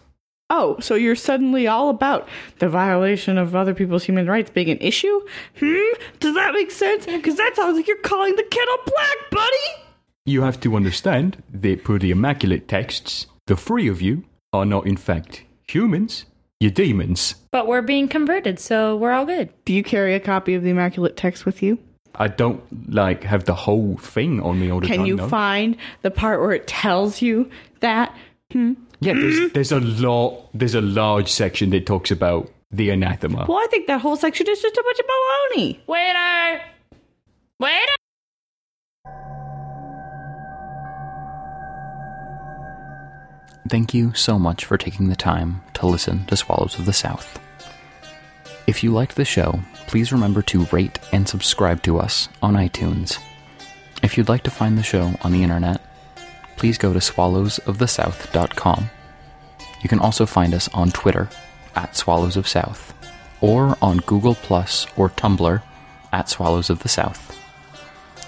Oh, 0.49 0.76
so 0.78 0.95
you're 0.95 1.16
suddenly 1.16 1.66
all 1.66 1.89
about 1.89 2.28
the 2.61 2.68
violation 2.68 3.37
of 3.37 3.57
other 3.57 3.74
people's 3.74 4.05
human 4.05 4.26
rights 4.28 4.49
being 4.51 4.70
an 4.70 4.78
issue? 4.78 5.20
Hmm? 5.59 5.93
Does 6.20 6.34
that 6.37 6.53
make 6.55 6.70
sense? 6.70 7.05
Because 7.05 7.37
that 7.37 7.57
sounds 7.57 7.76
like 7.76 7.89
you're 7.89 7.97
calling 7.99 8.37
the 8.37 8.45
kettle 8.45 8.76
black, 8.87 9.16
buddy! 9.32 9.86
You 10.26 10.42
have 10.42 10.60
to 10.60 10.74
understand 10.74 11.42
that 11.52 11.84
per 11.84 11.98
the 11.98 12.10
immaculate 12.10 12.66
texts, 12.66 13.28
the 13.46 13.56
three 13.56 13.86
of 13.86 14.02
you 14.02 14.24
are 14.52 14.66
not 14.66 14.84
in 14.84 14.96
fact 14.96 15.44
humans, 15.68 16.26
you're 16.58 16.72
demons. 16.72 17.36
But 17.52 17.68
we're 17.68 17.80
being 17.80 18.08
converted, 18.08 18.58
so 18.58 18.96
we're 18.96 19.12
all 19.12 19.24
good. 19.24 19.50
Do 19.64 19.72
you 19.72 19.84
carry 19.84 20.16
a 20.16 20.20
copy 20.20 20.54
of 20.54 20.64
the 20.64 20.70
Immaculate 20.70 21.16
Text 21.16 21.46
with 21.46 21.62
you? 21.62 21.78
I 22.16 22.26
don't 22.26 22.60
like 22.92 23.22
have 23.22 23.44
the 23.44 23.54
whole 23.54 23.98
thing 23.98 24.40
on 24.42 24.58
me 24.58 24.72
all 24.72 24.80
the 24.80 24.88
Can 24.88 24.96
time. 24.96 25.04
Can 25.04 25.06
you 25.06 25.16
no. 25.16 25.28
find 25.28 25.76
the 26.02 26.10
part 26.10 26.40
where 26.40 26.52
it 26.52 26.66
tells 26.66 27.22
you 27.22 27.48
that? 27.80 28.12
Hmm? 28.50 28.72
Yeah, 29.00 29.12
there's, 29.12 29.52
there's 29.52 29.72
a 29.72 29.80
lot. 29.80 30.48
There's 30.54 30.74
a 30.74 30.80
large 30.80 31.30
section 31.30 31.70
that 31.70 31.86
talks 31.86 32.10
about 32.10 32.50
the 32.72 32.90
anathema. 32.90 33.44
Well, 33.46 33.58
I 33.58 33.66
think 33.70 33.86
that 33.86 34.00
whole 34.00 34.16
section 34.16 34.48
is 34.48 34.60
just 34.60 34.76
a 34.76 34.82
bunch 34.82 34.98
of 34.98 35.06
baloney. 35.06 35.78
Waiter! 35.86 36.62
Waiter! 37.60 37.92
Thank 43.68 43.94
you 43.94 44.14
so 44.14 44.38
much 44.38 44.64
for 44.64 44.78
taking 44.78 45.08
the 45.08 45.16
time 45.16 45.62
to 45.74 45.86
listen 45.86 46.24
to 46.26 46.36
Swallows 46.36 46.78
of 46.78 46.86
the 46.86 46.92
South. 46.92 47.40
If 48.66 48.84
you 48.84 48.92
liked 48.92 49.16
the 49.16 49.24
show, 49.24 49.60
please 49.86 50.12
remember 50.12 50.42
to 50.42 50.66
rate 50.66 50.98
and 51.12 51.28
subscribe 51.28 51.82
to 51.82 51.98
us 51.98 52.28
on 52.42 52.54
iTunes. 52.54 53.18
If 54.02 54.16
you'd 54.16 54.28
like 54.28 54.42
to 54.44 54.50
find 54.50 54.78
the 54.78 54.82
show 54.82 55.14
on 55.22 55.32
the 55.32 55.42
internet, 55.42 55.80
please 56.56 56.78
go 56.78 56.92
to 56.92 57.00
swallowsofthesouth.com. 57.00 58.90
You 59.82 59.88
can 59.88 59.98
also 59.98 60.26
find 60.26 60.54
us 60.54 60.68
on 60.68 60.90
Twitter 60.90 61.28
at 61.74 61.96
Swallows 61.96 62.36
of 62.36 62.46
South 62.46 62.94
or 63.40 63.76
on 63.82 63.98
Google 63.98 64.34
Plus 64.34 64.86
or 64.96 65.10
Tumblr 65.10 65.62
at 66.12 66.28
Swallows 66.28 66.70
of 66.70 66.80
the 66.80 66.88
South. 66.88 67.36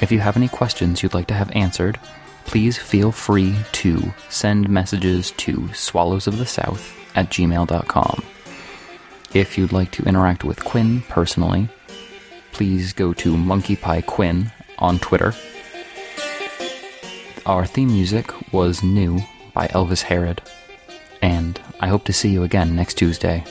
If 0.01 0.11
you 0.11 0.21
have 0.21 0.37
any 0.37 0.49
questions 0.49 1.03
you'd 1.03 1.15
like 1.15 1.27
to 1.29 1.35
have 1.35 1.51
answered, 1.53 1.99
please 2.49 2.79
feel 2.79 3.13
free 3.13 3.55
to 3.73 4.03
send 4.31 4.71
messages 4.71 5.33
to 5.33 5.53
swallowsofthesouth 5.53 6.97
at 7.15 7.29
gmail.com. 7.29 8.25
If 9.35 9.59
you'd 9.59 9.73
like 9.73 9.91
to 9.93 10.03
interact 10.05 10.45
with 10.45 10.65
Quinn 10.65 11.03
personally, 11.03 11.69
please 12.53 12.95
go 12.95 13.13
to 13.13 13.37
Monkey 13.37 13.77
Pie 13.77 14.01
Quinn 14.01 14.51
on 14.79 14.99
Twitter. 14.99 15.35
Our 17.45 17.67
theme 17.67 17.89
music 17.89 18.33
was 18.51 18.83
New 18.83 19.21
by 19.53 19.69
Elvis 19.69 20.03
Herod. 20.03 20.41
And 21.21 21.61
I 21.81 21.89
hope 21.89 22.05
to 22.05 22.15
see 22.15 22.31
you 22.31 22.45
again 22.45 22.75
next 22.75 22.95
Tuesday. 22.95 23.45